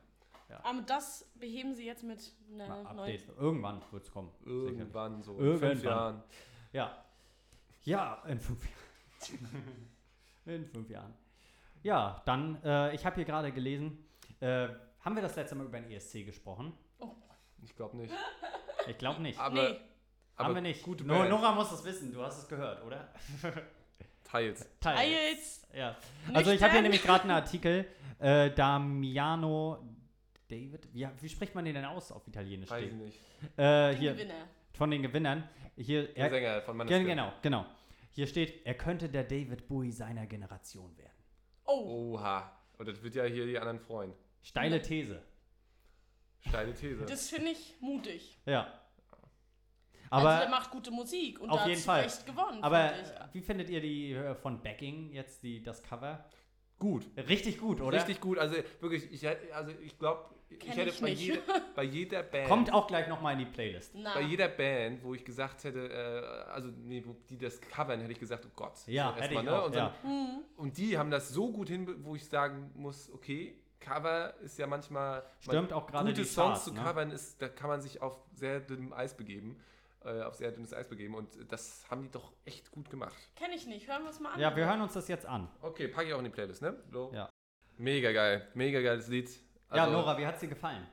Aber 0.63 0.81
das 0.83 1.31
beheben 1.35 1.75
sie 1.75 1.85
jetzt 1.87 2.03
mit 2.05 2.33
einer 2.53 2.69
neuen. 2.69 2.87
Update. 2.87 3.29
Irgendwann 3.39 3.83
wird 3.91 4.05
es 4.05 4.11
kommen. 4.11 4.31
sicherlich. 4.45 4.79
irgendwann 4.79 5.23
so 5.23 5.37
in 5.39 5.45
Irgendwann. 5.45 5.71
fünf 5.73 5.85
Jahren. 5.85 6.23
Ja. 6.73 7.05
Ja, 7.85 8.23
in 8.27 8.39
fünf 8.41 8.63
Jahren. 8.65 9.49
in 10.47 10.67
fünf 10.67 10.91
Jahren. 10.91 11.15
Ja, 11.83 12.23
dann, 12.25 12.63
äh, 12.63 12.95
ich 12.95 13.05
habe 13.07 13.17
hier 13.17 13.25
gerade 13.25 13.53
gelesen, 13.53 14.05
äh, 14.41 14.69
haben 15.01 15.15
wir 15.15 15.23
das 15.23 15.37
letzte 15.37 15.55
Mal 15.55 15.67
über 15.67 15.81
den 15.81 15.91
ESC 15.91 16.25
gesprochen? 16.25 16.73
Ich 17.63 17.75
glaube 17.77 17.97
nicht. 17.97 18.15
Ich 18.87 18.97
glaube 18.99 19.21
nicht. 19.21 19.39
Aber, 19.39 19.55
Nee. 19.55 19.77
aber 20.37 20.47
haben 20.49 20.55
wir 20.55 20.63
nicht. 20.63 20.83
Gute. 20.83 21.05
Nora 21.05 21.53
muss 21.53 21.73
es 21.73 21.85
wissen, 21.85 22.13
du 22.13 22.23
hast 22.23 22.39
es 22.39 22.49
gehört, 22.49 22.83
oder? 22.85 23.13
Teils. 24.31 24.69
Teils. 24.81 25.67
Ja. 25.75 25.97
Also 26.35 26.51
ich 26.53 26.63
habe 26.63 26.73
hier 26.73 26.83
nämlich 26.83 27.03
gerade 27.03 27.23
einen 27.23 27.33
Artikel, 27.33 27.87
äh, 28.19 28.51
Damiano 28.51 29.79
David, 30.49 30.89
wie, 30.95 31.07
wie 31.21 31.29
spricht 31.29 31.55
man 31.55 31.65
den 31.65 31.75
denn 31.75 31.85
aus 31.85 32.11
auf 32.11 32.27
Italienisch? 32.27 32.71
Weiß 32.71 32.85
ich 32.87 32.93
nicht. 32.93 33.19
Äh, 33.57 33.95
hier, 33.95 34.13
Gewinner. 34.15 34.49
von 34.73 34.91
den 34.91 35.03
Gewinnern. 35.03 35.49
Hier, 35.77 36.09
Der 36.09 36.25
er, 36.25 36.31
Sänger 36.31 36.63
von 36.63 36.77
Maneskin. 36.77 37.07
genau, 37.07 37.33
genau. 37.43 37.67
Hier 38.11 38.27
steht, 38.27 38.67
er 38.67 38.75
könnte 38.75 39.09
der 39.09 39.25
David 39.25 39.69
Bowie 39.69 39.93
seiner 39.93 40.27
Generation 40.27 40.97
werden. 40.97 41.13
Oh, 41.67 42.15
Oha. 42.15 42.51
Und 42.79 42.89
das 42.89 43.03
wird 43.03 43.15
ja 43.15 43.25
hier 43.25 43.47
die 43.47 43.59
anderen 43.59 43.79
freuen. 43.79 44.13
Steile 44.43 44.81
These. 44.83 45.23
Steile 46.49 46.73
These. 46.75 47.05
das 47.05 47.29
finde 47.29 47.51
ich 47.51 47.75
mutig. 47.81 48.39
Ja. 48.47 48.73
Also 50.11 50.27
Aber, 50.27 50.39
der 50.41 50.49
macht 50.49 50.71
gute 50.71 50.91
Musik 50.91 51.41
und 51.41 51.51
auf 51.51 51.67
jeden 51.67 51.81
Fall. 51.81 52.03
Recht 52.03 52.27
gewonnen. 52.27 52.63
aber 52.63 52.89
find 52.89 53.07
ich. 53.09 53.35
wie 53.35 53.41
findet 53.43 53.71
ihr 53.71 53.81
die 53.81 54.13
äh, 54.13 54.35
von 54.35 54.61
Backing 54.63 55.13
jetzt, 55.13 55.43
die, 55.43 55.63
das 55.63 55.83
Cover? 55.83 56.25
gut. 56.79 57.07
Richtig 57.17 57.59
gut, 57.59 57.81
oder? 57.81 57.97
Richtig 57.97 58.21
gut. 58.21 58.39
Also 58.39 58.57
wirklich, 58.81 59.11
ich, 59.13 59.27
also 59.55 59.73
ich 59.83 59.99
glaube, 59.99 60.31
ich 60.49 60.77
hätte 60.77 60.91
ich 60.91 61.01
bei, 61.01 61.11
nicht. 61.11 61.21
jeder, 61.21 61.43
bei 61.75 61.83
jeder 61.83 62.23
Band. 62.23 62.49
Kommt 62.49 62.73
auch 62.73 62.87
gleich 62.87 63.09
nochmal 63.09 63.35
in 63.35 63.41
die 63.41 63.45
Playlist. 63.47 63.93
Na, 63.95 64.15
bei 64.15 64.23
jeder 64.23 64.49
Band, 64.49 65.03
wo 65.03 65.15
ich 65.15 65.25
gesagt 65.25 65.65
hätte, 65.65 65.89
äh, 65.89 66.51
also 66.51 66.69
nee, 66.69 67.03
wo 67.05 67.17
die 67.29 67.37
das 67.37 67.61
covern, 67.61 68.01
hätte 68.01 68.13
ich 68.13 68.21
gesagt, 68.21 68.47
oh 68.47 68.53
Gott. 68.55 68.75
Ja, 68.87 69.09
so 69.09 69.21
hätte 69.21 69.35
erstmal, 69.35 69.45
ich 69.45 69.51
ne? 69.51 69.59
auch, 69.59 69.67
Und, 69.67 69.75
dann, 69.75 69.87
ja. 69.87 70.03
hm, 70.03 70.45
und 70.57 70.79
die 70.79 70.97
haben 70.97 71.11
das 71.11 71.29
so 71.31 71.53
gut 71.53 71.69
hin, 71.69 72.05
wo 72.05 72.15
ich 72.15 72.25
sagen 72.27 72.71
muss, 72.75 73.11
okay, 73.13 73.61
Cover 73.81 74.35
ist 74.41 74.59
ja 74.59 74.67
manchmal 74.67 75.23
Stürmt 75.41 75.73
auch 75.73 75.87
gerade 75.87 76.09
gute 76.11 76.23
die 76.23 76.29
Songs 76.29 76.49
Charts, 76.49 76.65
zu 76.65 76.75
ne? 76.75 76.83
covern 76.83 77.11
ist, 77.11 77.41
da 77.41 77.49
kann 77.49 77.69
man 77.69 77.81
sich 77.81 78.03
auf 78.03 78.17
sehr 78.33 78.61
dünnem 78.61 78.93
Eis 78.93 79.17
begeben, 79.17 79.61
äh, 80.05 80.23
auf 80.23 80.35
sehr 80.37 80.53
dünnes 80.53 80.73
Eis 80.73 80.89
begeben 80.89 81.15
und 81.15 81.29
das 81.51 81.85
haben 81.91 82.03
die 82.03 82.11
doch 82.11 82.33
echt 82.45 82.71
gut 82.71 82.89
gemacht. 82.91 83.17
kenne 83.37 83.55
ich 83.55 83.67
nicht. 83.67 83.89
Hören 83.89 84.03
wir 84.05 84.11
es 84.11 84.21
mal 84.21 84.33
an. 84.33 84.41
Ja, 84.41 84.55
wir 84.55 84.67
hören 84.67 84.81
uns 84.81 84.93
das 84.93 85.09
jetzt 85.09 85.27
an. 85.27 85.49
Okay, 85.61 85.89
packe 85.89 86.09
ich 86.09 86.15
auch 86.15 86.19
in 86.19 86.25
die 86.25 86.31
Playlist, 86.31 86.63
ne? 86.63 86.77
So. 86.91 87.11
Ja. 87.15 87.29
Mega 87.77 88.13
geil, 88.13 88.49
mega 88.55 88.81
geiles 88.81 89.09
Lied. 89.09 89.29
ja, 89.73 89.85
Also, 89.85 89.93
Nora, 89.97 90.19
wie 90.19 90.27
hat's 90.27 90.41
dir 90.41 90.49
gefallen? 90.49 90.87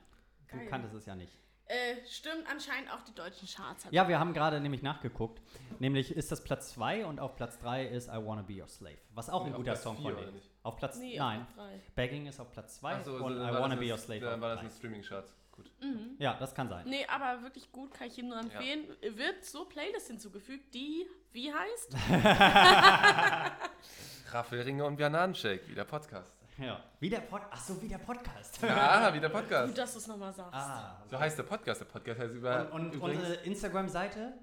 Du 0.52 0.58
Geil. 0.58 0.68
kanntest 0.68 0.94
es 0.96 1.06
ja 1.06 1.16
nicht. 1.16 1.34
Äh, 1.68 1.96
stimmt 2.06 2.46
anscheinend 2.48 2.92
auch 2.94 3.02
die 3.02 3.16
deutschen 3.16 3.48
Charts. 3.48 3.88
Ja, 3.90 4.08
wir 4.08 4.20
haben 4.20 4.34
gerade 4.34 4.60
nämlich 4.60 4.84
nachgeguckt. 4.84 5.42
Nämlich 5.80 6.16
ist 6.16 6.32
das 6.32 6.44
Platz 6.44 6.70
2 6.74 7.08
und 7.08 7.20
auf 7.20 7.36
Platz 7.36 7.58
3 7.58 7.88
ist 7.88 8.08
I 8.08 8.24
Wanna 8.24 8.44
Be 8.44 8.62
Your 8.62 8.68
Slave. 8.68 9.00
Was 9.16 9.32
auch 9.32 9.44
ein 9.46 9.52
Auf 9.52 9.58
guter 9.58 9.72
Platz 9.72 9.82
Song 9.82 9.98
vier, 9.98 10.12
von 10.14 10.26
denen. 10.26 10.42
Auf 10.62 10.76
Platz 10.78 11.00
Nee, 11.00 11.18
Nein, 11.18 11.42
auf. 11.58 11.96
Begging 11.96 12.28
ist 12.28 12.40
auf 12.40 12.52
Platz 12.52 12.76
2 12.80 12.94
Ach 12.98 13.04
so, 13.04 13.14
und 13.14 13.18
so, 13.20 13.28
I 13.44 13.48
Wanna 13.52 13.70
das 13.70 13.80
Be 13.80 13.86
ein- 13.86 13.92
Your 13.92 13.98
Slave 13.98 14.20
Dann 14.20 14.42
war 14.42 14.50
das 14.56 14.60
ein. 14.64 14.70
Streaming-Chart. 14.70 15.26
Gut. 15.56 15.72
Mhm. 15.82 16.16
Ja, 16.20 16.36
das 16.40 16.54
kann 16.54 16.68
sein. 16.70 16.86
Nee, 16.88 17.06
aber 17.08 17.42
wirklich 17.44 17.72
gut, 17.72 17.94
kann 17.94 18.08
ich 18.08 18.18
ihm 18.18 18.28
nur 18.30 18.40
empfehlen. 18.40 18.86
Wird 19.02 19.46
so 19.46 19.66
Playlist 19.66 20.08
hinzugefügt, 20.08 20.74
die, 20.74 21.06
wie 21.32 21.54
heißt? 21.54 21.96
Raffelringe 24.32 24.84
und 24.86 24.98
Bananenshake, 24.98 25.68
wie 25.68 25.76
der 25.76 25.86
Podcast. 25.86 26.34
Ja. 26.58 26.82
Wie 27.00 27.10
der 27.10 27.20
Pod 27.20 27.42
Ach 27.52 27.62
so, 27.62 27.82
wie 27.82 27.88
der 27.88 27.98
Podcast. 27.98 28.62
Ja, 28.62 29.14
wie 29.14 29.20
der 29.20 29.30
Gut, 29.30 29.42
Podcast. 29.42 29.78
dass 29.78 29.94
du 29.94 30.00
es 30.00 30.08
nochmal 30.08 30.34
sagst. 30.34 30.54
ah. 30.54 31.04
So 31.10 31.20
heißt 31.20 31.38
der 31.38 31.44
Podcast. 31.44 31.82
Der 31.82 31.86
Podcast 31.86 32.20
heißt 32.20 32.34
über 32.34 32.72
Und, 32.72 32.88
und 32.88 32.94
übrigens 32.94 33.20
unsere 33.24 33.44
Instagram-Seite? 33.44 34.34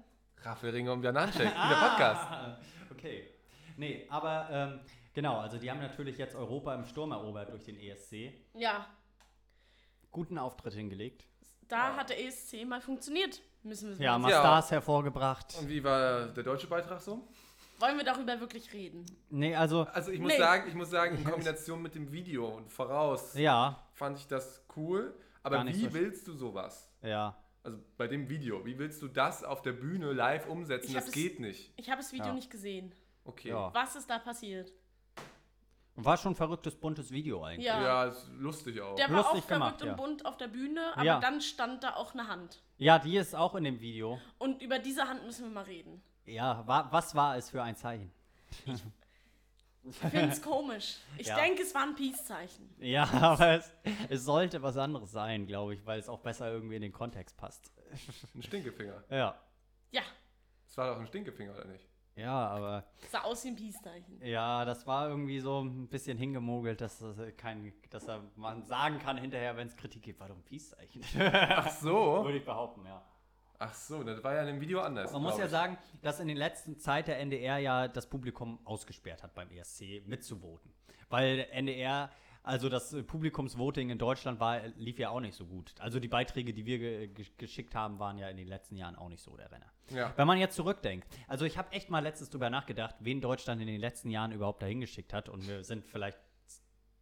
Raffelringe 0.43 0.91
und 0.91 1.01
Bananenshake, 1.01 1.45
wie 1.49 1.69
der 1.69 1.89
Podcast. 1.89 2.21
Ah, 2.29 2.57
okay. 2.91 3.29
Nee, 3.77 4.05
aber 4.09 4.47
ähm, 4.51 4.79
genau, 5.13 5.39
also 5.39 5.57
die 5.57 5.69
haben 5.71 5.79
natürlich 5.81 6.17
jetzt 6.17 6.35
Europa 6.35 6.75
im 6.75 6.85
Sturm 6.85 7.11
erobert 7.11 7.51
durch 7.51 7.63
den 7.63 7.79
ESC. 7.79 8.33
Ja, 8.53 8.85
Guten 10.13 10.37
Auftritt 10.37 10.73
hingelegt. 10.75 11.25
da 11.67 11.95
hat 11.97 12.09
der 12.09 12.23
ESC 12.23 12.65
mal 12.65 12.79
funktioniert. 12.81 13.41
Müssen 13.63 13.97
wir 13.97 14.05
Ja, 14.05 14.17
mal 14.19 14.29
Ja. 14.29 14.39
Stars 14.41 14.69
hervorgebracht. 14.71 15.55
Und 15.59 15.67
wie 15.69 15.83
war 15.83 16.27
der 16.27 16.43
deutsche 16.43 16.67
Beitrag 16.67 17.01
so? 17.01 17.27
Wollen 17.79 17.97
wir 17.97 18.03
darüber 18.05 18.39
wirklich 18.39 18.71
reden? 18.73 19.05
Nee, 19.29 19.55
also, 19.55 19.83
Also 19.91 20.11
ich 20.11 20.19
muss 20.19 20.31
Nee. 20.33 20.37
sagen, 20.37 20.67
ich 20.69 20.75
muss 20.75 20.89
sagen, 20.91 21.17
in 21.17 21.23
Kombination 21.51 21.81
mit 21.81 21.95
dem 21.95 22.11
Video 22.11 22.47
und 22.47 22.71
voraus 22.71 23.33
ja, 23.33 23.83
fand 23.93 24.19
ich 24.19 24.27
das 24.27 24.63
cool. 24.75 25.17
Aber 25.41 25.55
gar 25.57 25.63
nicht 25.63 25.79
wie 25.79 25.85
so. 25.85 25.93
willst 25.93 26.27
du 26.27 26.33
sowas? 26.33 26.89
Ja. 27.01 27.35
Also 27.63 27.79
bei 27.97 28.07
dem 28.07 28.29
Video, 28.29 28.63
wie 28.65 28.77
willst 28.77 29.01
du 29.01 29.07
das 29.07 29.43
auf 29.43 29.61
der 29.63 29.71
Bühne 29.73 30.13
live 30.13 30.47
umsetzen? 30.47 30.93
Das 30.93 31.07
es- 31.07 31.11
geht 31.11 31.39
nicht. 31.39 31.73
Ich 31.77 31.89
habe 31.89 32.01
das 32.01 32.11
Video 32.13 32.27
Ja. 32.27 32.33
nicht 32.33 32.51
gesehen. 32.51 32.93
Okay. 33.25 33.49
Ja. 33.49 33.73
Was 33.73 33.95
ist 33.95 34.09
da 34.09 34.19
passiert? 34.19 34.71
War 35.95 36.17
schon 36.17 36.31
ein 36.31 36.35
verrücktes, 36.35 36.75
buntes 36.75 37.11
Video 37.11 37.43
eigentlich. 37.43 37.67
Ja. 37.67 37.81
Ja, 37.81 38.05
ist 38.05 38.27
lustig 38.29 38.81
auch. 38.81 38.95
Der 38.95 39.09
war 39.11 39.17
Lustig 39.17 39.43
auch 39.43 39.47
gemacht, 39.47 39.79
verrückt 39.79 39.81
und 39.83 39.87
ja. 39.89 39.93
bunt 40.07 40.25
auf 40.25 40.37
der 40.37 40.47
Bühne, 40.47 40.91
aber 40.95 41.03
Ja. 41.03 41.19
dann 41.19 41.39
stand 41.39 41.83
da 41.83 41.95
auch 41.95 42.13
eine 42.13 42.27
Hand. 42.27 42.63
Ja, 42.77 42.97
die 42.97 43.15
ist 43.17 43.35
auch 43.35 43.53
in 43.55 43.63
dem 43.63 43.79
Video. 43.79 44.19
Und 44.39 44.61
über 44.63 44.79
diese 44.79 45.07
Hand 45.07 45.23
müssen 45.23 45.45
wir 45.45 45.51
mal 45.51 45.63
reden. 45.65 46.01
Ja, 46.25 46.65
wa 46.67 46.87
was 46.91 47.13
war 47.13 47.37
es 47.37 47.49
für 47.51 47.61
ein 47.61 47.75
Zeichen? 47.75 48.11
Ich 49.85 49.97
finde 49.97 50.29
es 50.29 50.41
komisch. 50.41 50.97
Ich 51.17 51.27
Ja. 51.27 51.35
denke, 51.35 51.61
es 51.61 51.75
war 51.75 51.83
ein 51.83 51.93
Peace-Zeichen. 51.95 52.73
Ja, 52.79 53.03
aber 53.21 53.49
es, 53.57 53.71
es 54.09 54.23
sollte 54.23 54.61
was 54.63 54.77
anderes 54.77 55.11
sein, 55.11 55.45
glaube 55.45 55.73
ich, 55.75 55.85
weil 55.85 55.99
es 55.99 56.07
auch 56.07 56.21
besser 56.21 56.49
irgendwie 56.49 56.77
in 56.77 56.81
den 56.81 56.93
Kontext 56.93 57.35
passt. 57.37 57.71
Ein 58.33 58.41
Stinkefinger. 58.41 59.03
Ja. 59.09 59.37
Ja, 59.91 60.01
Das 60.65 60.77
war 60.77 60.93
doch 60.93 60.99
ein 61.01 61.07
Stinkefinger, 61.07 61.51
oder 61.53 61.65
nicht? 61.65 61.85
Ja, 62.15 62.47
aber 62.47 62.85
sah 63.09 63.21
aus 63.21 63.43
wie 63.43 63.49
ein 63.49 63.55
Peace-Zeichen. 63.55 64.21
ja, 64.23 64.65
das 64.65 64.85
war 64.85 65.09
irgendwie 65.09 65.39
so 65.39 65.61
ein 65.61 65.87
bisschen 65.87 66.17
hingemogelt, 66.17 66.79
dass, 66.79 66.99
das 66.99 67.17
kein, 67.37 67.73
dass 67.89 68.07
er, 68.07 68.23
man 68.35 68.63
sagen 68.65 68.99
kann 68.99 69.17
hinterher, 69.17 69.57
wenn 69.57 69.67
es 69.67 69.75
Kritik 69.75 70.03
gibt, 70.03 70.19
war 70.19 70.27
doch 70.27 70.35
ein 70.35 70.43
Peace-Zeichen. 70.43 71.01
Ach 71.19 71.69
so. 71.69 72.23
Würde 72.23 72.37
ich 72.37 72.45
behaupten, 72.45 72.85
ja. 72.85 73.01
Ach 73.59 73.73
so, 73.73 74.03
das 74.03 74.23
war 74.23 74.33
ja 74.35 74.41
in 74.41 74.47
dem 74.47 74.61
Video 74.61 74.81
anders. 74.81 75.11
Man 75.13 75.21
muss 75.21 75.37
ja 75.37 75.45
ich. 75.45 75.51
sagen, 75.51 75.77
dass 76.01 76.19
in 76.19 76.27
den 76.27 76.37
letzten 76.37 76.77
Zeit 76.79 77.07
der 77.07 77.19
NDR 77.19 77.57
ja 77.59 77.87
das 77.87 78.07
Publikum 78.07 78.59
ausgesperrt 78.65 79.23
hat 79.23 79.33
beim 79.33 79.49
ESC 79.51 80.05
mitzuvoten. 80.05 80.71
Weil 81.09 81.37
der 81.37 81.53
NDR, 81.53 82.09
also 82.43 82.67
das 82.67 82.93
äh, 82.93 83.03
Publikumsvoting 83.03 83.89
in 83.89 83.97
Deutschland 83.97 84.39
war, 84.39 84.59
lief 84.77 84.99
ja 84.99 85.09
auch 85.09 85.21
nicht 85.21 85.35
so 85.35 85.45
gut. 85.45 85.73
Also 85.79 85.99
die 85.99 86.09
Beiträge, 86.09 86.53
die 86.53 86.65
wir 86.65 86.77
ge 86.77 87.07
ge 87.07 87.25
geschickt 87.37 87.73
haben, 87.73 87.99
waren 87.99 88.17
ja 88.17 88.27
in 88.27 88.37
den 88.37 88.47
letzten 88.47 88.75
Jahren 88.75 88.95
auch 88.97 89.07
nicht 89.07 89.23
so 89.23 89.35
der 89.37 89.49
Renner. 89.51 89.71
Ja. 89.89 90.13
Wenn 90.17 90.27
man 90.27 90.37
jetzt 90.37 90.55
zurückdenkt, 90.55 91.07
also 91.27 91.45
ich 91.45 91.57
habe 91.57 91.71
echt 91.71 91.89
mal 91.89 91.99
letztens 91.99 92.29
drüber 92.29 92.49
nachgedacht, 92.49 92.95
wen 92.99 93.21
Deutschland 93.21 93.61
in 93.61 93.67
den 93.67 93.79
letzten 93.79 94.09
Jahren 94.09 94.33
überhaupt 94.33 94.61
dahin 94.61 94.81
geschickt 94.81 95.13
hat 95.13 95.29
und 95.29 95.47
mir 95.47 95.63
sind 95.63 95.85
vielleicht 95.85 96.17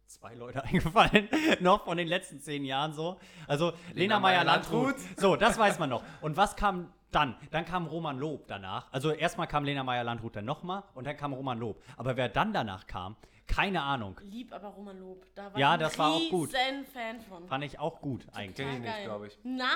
zwei 0.06 0.34
Leute 0.34 0.62
eingefallen, 0.64 1.28
noch 1.60 1.84
von 1.84 1.96
den 1.96 2.08
letzten 2.08 2.40
zehn 2.40 2.64
Jahren 2.64 2.92
so. 2.92 3.18
Also 3.48 3.72
Lena 3.94 4.20
Meyer-Landrut. 4.20 4.96
So, 5.16 5.36
das 5.36 5.58
weiß 5.58 5.78
man 5.78 5.90
noch. 5.90 6.04
Und 6.20 6.36
was 6.36 6.54
kam 6.54 6.92
dann? 7.10 7.36
Dann 7.50 7.64
kam 7.64 7.86
Roman 7.86 8.18
Lob 8.18 8.46
danach. 8.46 8.92
Also 8.92 9.10
erstmal 9.10 9.46
kam 9.46 9.64
Lena 9.64 9.82
Meyer-Landrut 9.82 10.36
dann 10.36 10.44
nochmal 10.44 10.84
und 10.94 11.06
dann 11.06 11.16
kam 11.16 11.32
Roman 11.32 11.58
Lob. 11.58 11.82
Aber 11.96 12.16
wer 12.16 12.28
dann 12.28 12.52
danach 12.52 12.86
kam, 12.86 13.16
keine 13.46 13.82
Ahnung. 13.82 14.18
Lieb 14.22 14.52
aber 14.52 14.68
Roman 14.68 14.98
Lob. 14.98 15.26
Da 15.34 15.52
war 15.52 15.58
Ja, 15.58 15.68
ich 15.68 15.72
ein 15.74 15.80
das 15.80 15.98
war 15.98 16.12
auch 16.14 16.30
gut. 16.30 16.50
Fan 16.52 17.20
von. 17.20 17.46
Fand 17.48 17.64
ich 17.64 17.78
auch 17.78 18.00
gut 18.00 18.26
eigentlich. 18.32 18.56
Kenn 18.56 18.74
ich 18.74 18.80
nicht, 18.80 19.02
glaube 19.04 19.26
ich. 19.28 19.38
Nein? 19.42 19.68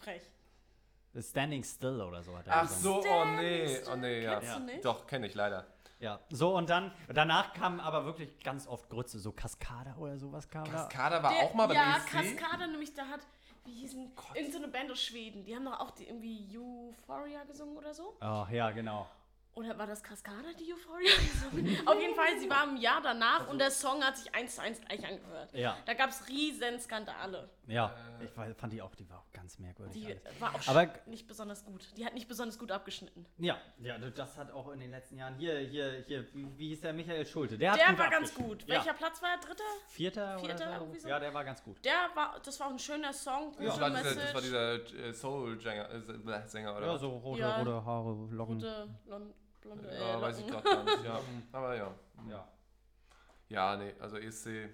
Frech. 0.00 0.22
Standing 1.18 1.64
Still 1.64 2.00
oder 2.02 2.22
so 2.22 2.36
hat 2.36 2.46
er 2.46 2.56
Ach 2.62 2.68
so, 2.68 3.02
oh 3.02 3.24
nee, 3.36 3.78
oh 3.90 3.96
nee, 3.96 4.22
ja. 4.22 4.38
Du 4.40 4.60
nicht? 4.64 4.84
Doch, 4.84 5.06
kenne 5.06 5.26
ich 5.26 5.34
leider. 5.34 5.66
Ja, 5.98 6.20
so 6.28 6.54
und 6.54 6.68
dann, 6.68 6.92
danach 7.08 7.54
kam 7.54 7.80
aber 7.80 8.04
wirklich 8.04 8.38
ganz 8.40 8.66
oft 8.66 8.90
Grütze, 8.90 9.18
so 9.18 9.32
Cascada 9.32 9.96
oder 9.96 10.18
sowas 10.18 10.46
kam 10.50 10.64
da. 10.66 10.70
Kaskada 10.72 11.22
war 11.22 11.32
Der- 11.32 11.42
auch 11.44 11.54
mal 11.54 11.66
beim 11.68 11.76
E 11.76 11.80
ja. 11.80 11.98
Cascada 12.00 12.66
nämlich, 12.66 12.92
da 12.92 13.06
hat, 13.06 13.20
wie 13.64 13.72
hießen, 13.72 14.12
irgendeine 14.34 14.50
so 14.52 14.58
eine 14.58 14.68
Band 14.68 14.90
aus 14.92 15.02
Schweden. 15.02 15.42
Die 15.44 15.56
haben 15.56 15.64
doch 15.64 15.80
auch 15.80 15.90
die 15.92 16.04
irgendwie 16.06 16.46
Euphoria 16.58 17.44
gesungen 17.44 17.78
oder 17.78 17.94
so. 17.94 18.14
Oh, 18.20 18.46
ja, 18.52 18.70
genau. 18.72 19.08
Oder 19.56 19.78
war 19.78 19.86
das 19.86 20.02
Cascada, 20.02 20.52
die 20.60 20.70
Euphoria 20.70 21.10
gesungen? 21.32 21.88
Auf 21.88 21.98
jeden 21.98 22.14
Fall, 22.14 22.38
sie 22.38 22.48
war 22.50 22.64
im 22.68 22.76
Jahr 22.76 23.00
danach 23.02 23.48
und 23.48 23.58
der 23.58 23.70
Song 23.70 24.04
hat 24.04 24.14
sich 24.18 24.34
eins 24.34 24.54
zu 24.56 24.60
eins 24.60 24.78
gleich 24.82 25.02
angehört. 25.08 25.54
Ja. 25.54 25.78
Da 25.86 25.94
gab 25.94 26.10
es 26.10 26.28
riesen 26.28 26.78
Skandale. 26.78 27.48
Ja, 27.66 27.96
ich 28.22 28.36
war- 28.36 28.54
fand 28.54 28.74
die 28.74 28.82
auch, 28.82 28.94
die 28.94 29.08
war 29.08 29.18
auch 29.20 29.32
ganz 29.32 29.58
merkwürdig. 29.58 29.94
Die 29.94 30.06
alles. 30.12 30.40
war 30.40 30.54
auch 30.54 30.68
Aber- 30.68 30.90
nicht 31.06 31.26
besonders 31.26 31.64
gut. 31.64 31.88
Die 31.96 32.04
hat 32.04 32.12
nicht 32.12 32.28
besonders 32.28 32.58
gut 32.58 32.70
abgeschnitten. 32.70 33.24
Ja, 33.38 33.56
ja, 33.80 33.96
das 33.98 34.36
hat 34.36 34.50
auch 34.52 34.68
in 34.72 34.80
den 34.80 34.90
letzten 34.90 35.16
Jahren 35.16 35.36
hier, 35.36 35.58
hier, 35.60 36.04
hier, 36.06 36.26
wie, 36.34 36.46
wie 36.58 36.68
hieß 36.68 36.82
der 36.82 36.92
Michael 36.92 37.24
Schulte? 37.24 37.56
Der, 37.56 37.72
hat 37.72 37.80
Der 37.80 37.88
gut 37.88 37.98
war 37.98 38.10
ganz 38.10 38.34
gut. 38.34 38.62
Ja. 38.68 38.74
Welcher 38.74 38.92
Platz 38.92 39.22
war 39.22 39.30
der 39.38 39.48
dritte? 39.48 39.62
Vierter, 39.88 40.38
Vierter, 40.38 40.82
oder 40.82 41.00
so? 41.00 41.08
Ja, 41.08 41.18
der 41.18 41.32
war 41.32 41.44
ganz 41.44 41.62
gut. 41.64 41.82
Der 41.82 42.10
war, 42.14 42.38
das 42.44 42.60
war 42.60 42.66
auch 42.66 42.72
ein 42.72 42.78
schöner 42.78 43.14
Song, 43.14 43.52
gute 43.52 43.64
Das 43.64 43.80
war 43.80 43.88
dieser, 43.90 44.14
das 44.14 44.34
war 44.34 44.40
dieser 44.42 44.74
äh, 45.08 45.14
Soul-Sänger, 45.14 45.90
äh, 45.90 46.46
Sänger, 46.46 46.76
oder 46.76 46.86
Ja, 46.88 46.98
so 46.98 47.08
rote, 47.08 47.40
Ja. 47.40 47.56
rote 47.58 47.84
Haare, 47.86 48.28
Locken. 48.32 48.58
Blond, 49.06 49.34
blonde 49.66 49.88
äh, 49.90 49.98
Ja, 50.00 50.20
weiß 50.20 50.38
ich 50.40 50.46
gerade 50.46 50.62
gar 50.64 50.84
nicht, 50.84 51.04
ja. 51.04 51.20
Aber 51.52 51.74
ja. 51.76 51.94
Ja. 52.28 52.48
Ja, 53.48 53.76
nee, 53.76 53.94
also 54.00 54.16
ESC 54.18 54.68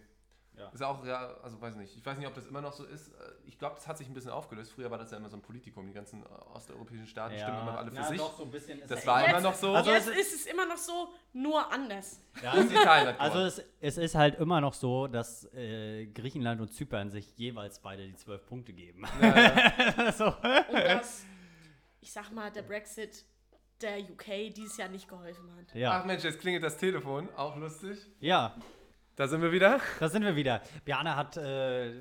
Ja. 0.57 0.69
ist 0.69 0.83
auch, 0.83 1.05
ja, 1.05 1.35
also 1.43 1.61
weiß 1.61 1.77
nicht. 1.77 1.97
Ich 1.97 2.05
weiß 2.07 2.17
nicht, 2.19 2.27
ob 2.27 2.35
das 2.35 2.47
immer 2.47 2.61
noch 2.61 2.73
so 2.73 2.85
ist. 2.85 3.09
Äh, 3.09 3.15
Ich 3.47 3.59
glaube, 3.59 3.75
das 3.77 3.87
hat 3.87 3.99
sich 3.99 4.07
ein 4.09 4.15
bisschen 4.15 4.31
aufgelöst. 4.31 4.73
Früher 4.73 4.91
war 4.91 4.99
das 4.99 5.11
ja 5.11 5.17
immer 5.19 5.29
so 5.29 5.37
ein 5.37 5.43
Politikum. 5.43 5.87
Die 5.87 5.93
ganzen 5.93 6.23
äh, 6.23 6.27
osteuropäischen 6.55 7.07
Staaten 7.07 7.37
stimmen 7.39 7.61
immer 7.61 7.79
alle 7.79 7.91
für 7.91 7.97
ja, 7.97 8.05
sich. 8.05 8.19
Doch, 8.19 8.37
so 8.37 8.45
ein 8.45 8.51
bisschen 8.51 8.79
ist 8.81 8.91
Das 8.91 9.07
war 9.07 9.21
echt- 9.23 9.31
immer 9.31 9.41
noch 9.41 9.55
so. 9.55 9.75
Also 9.75 9.91
Jetzt 9.91 10.09
es 10.09 10.17
ist 10.17 10.35
es 10.41 10.47
immer 10.47 10.67
noch 10.67 10.77
so, 10.79 11.13
nur 11.35 11.71
anders. 11.73 12.21
Ja, 12.43 12.53
Und 12.53 12.71
Italien 12.71 13.15
Also 13.19 13.41
es, 13.41 13.63
es 13.81 13.99
ist 13.99 14.15
halt 14.15 14.37
immer 14.37 14.61
noch 14.61 14.75
so, 14.75 15.07
dass 15.07 15.45
äh, 15.55 16.07
Griechenland 16.07 16.61
und 16.61 16.73
Zypern 16.73 17.11
sich 17.11 17.37
jeweils 17.37 17.79
beide 17.81 18.07
die 18.07 18.17
zwölf 18.17 18.45
Punkte 18.47 18.73
geben. 18.73 19.05
so. 20.17 20.27
Und 20.27 20.35
das, 20.73 21.25
ich 22.01 22.11
sag 22.13 22.31
mal, 22.33 22.51
der 22.51 22.63
Brexit 22.63 23.25
der 23.83 23.99
UK 24.01 24.53
dieses 24.55 24.77
Jahr 24.77 24.89
nicht 24.89 25.09
geholfen 25.09 25.51
hat. 25.57 25.67
Ach 25.71 25.75
Ja. 25.75 26.05
Mensch, 26.05 26.25
jetzt 26.25 26.41
klingelt 26.41 26.63
das 26.65 26.77
Telefon. 26.79 27.29
Auch 27.37 27.57
lustig. 27.57 27.99
ja, 28.21 28.57
Da 29.17 29.29
sind 29.29 29.43
wir 29.43 29.53
wieder. 29.53 29.81
da 30.01 30.09
sind 30.09 30.25
wir 30.25 30.35
wieder. 30.37 30.63
Bjarne 30.85 31.15
hat, 31.17 31.37
äh, 31.37 32.01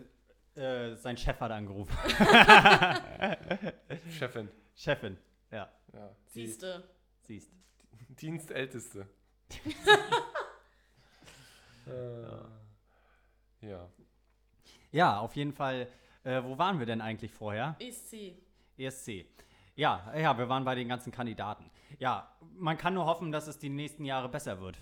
äh, 0.55 0.95
sein 0.95 1.17
Chef 1.17 1.39
hat 1.39 1.51
angerufen. 1.51 1.95
Chefin. 4.17 4.49
Chefin, 4.75 5.17
ja, 5.51 5.69
Ja. 5.93 6.15
Siehste. 6.27 6.83
siehst. 7.21 7.51
Dienstälteste. 8.09 9.07
äh, 11.87 13.67
ja. 13.67 13.87
Ja, 14.91 15.19
auf 15.19 15.35
jeden 15.35 15.53
Fall. 15.53 15.87
Äh, 16.23 16.43
wo 16.43 16.57
waren 16.57 16.79
wir 16.79 16.85
denn 16.85 17.01
eigentlich 17.01 17.31
vorher? 17.31 17.75
ESC. 17.79 18.35
ESC. 18.77 19.25
Ja, 19.75 20.11
ja, 20.17 20.37
wir 20.37 20.49
waren 20.49 20.63
bei 20.65 20.75
den 20.75 20.87
ganzen 20.89 21.11
Kandidaten. 21.11 21.69
Ja, 21.99 22.31
man 22.57 22.77
kann 22.77 22.93
nur 22.93 23.05
hoffen, 23.05 23.31
dass 23.31 23.47
es 23.47 23.57
die 23.59 23.69
nächsten 23.69 24.05
Jahre 24.05 24.29
besser 24.29 24.59
wird. 24.61 24.77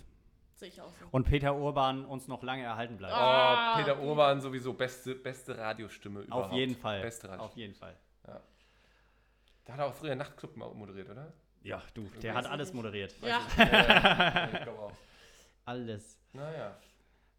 Sehe 0.56 0.68
ich 0.68 0.80
auch 0.80 0.92
so. 0.92 1.06
Und 1.10 1.24
Peter 1.24 1.54
Urban 1.56 2.04
uns 2.04 2.28
noch 2.28 2.42
lange 2.42 2.62
erhalten 2.64 2.96
bleibt. 2.98 3.14
Oh, 3.14 3.16
Ah, 3.18 3.76
Peter 3.78 3.94
Peter. 3.94 4.06
Urban 4.06 4.40
sowieso 4.40 4.74
beste, 4.74 5.14
beste 5.14 5.56
Radiostimme 5.56 6.20
überhaupt. 6.20 6.46
Auf 6.46 6.52
jeden 6.52 6.76
Fall. 6.76 7.00
Beste 7.00 7.28
Radio. 7.28 7.44
Auf 7.46 7.56
jeden 7.56 7.74
Fall. 7.74 7.96
Da 9.64 9.72
hat 9.74 9.78
er 9.80 9.86
auch 9.86 9.94
früher 9.94 10.16
Nachtclub 10.16 10.56
mo- 10.56 10.74
moderiert, 10.74 11.08
oder? 11.10 11.32
Ja, 11.62 11.80
du, 11.94 12.02
der 12.22 12.34
hat 12.34 12.44
ich 12.46 12.50
alles 12.50 12.68
nicht. 12.68 12.74
moderiert. 12.76 13.14
Ja, 13.22 13.40
ja, 13.56 14.48
ich 14.52 14.62
glaube 14.62 14.78
auch. 14.80 14.92
Alles. 15.66 16.18
Naja, 16.32 16.76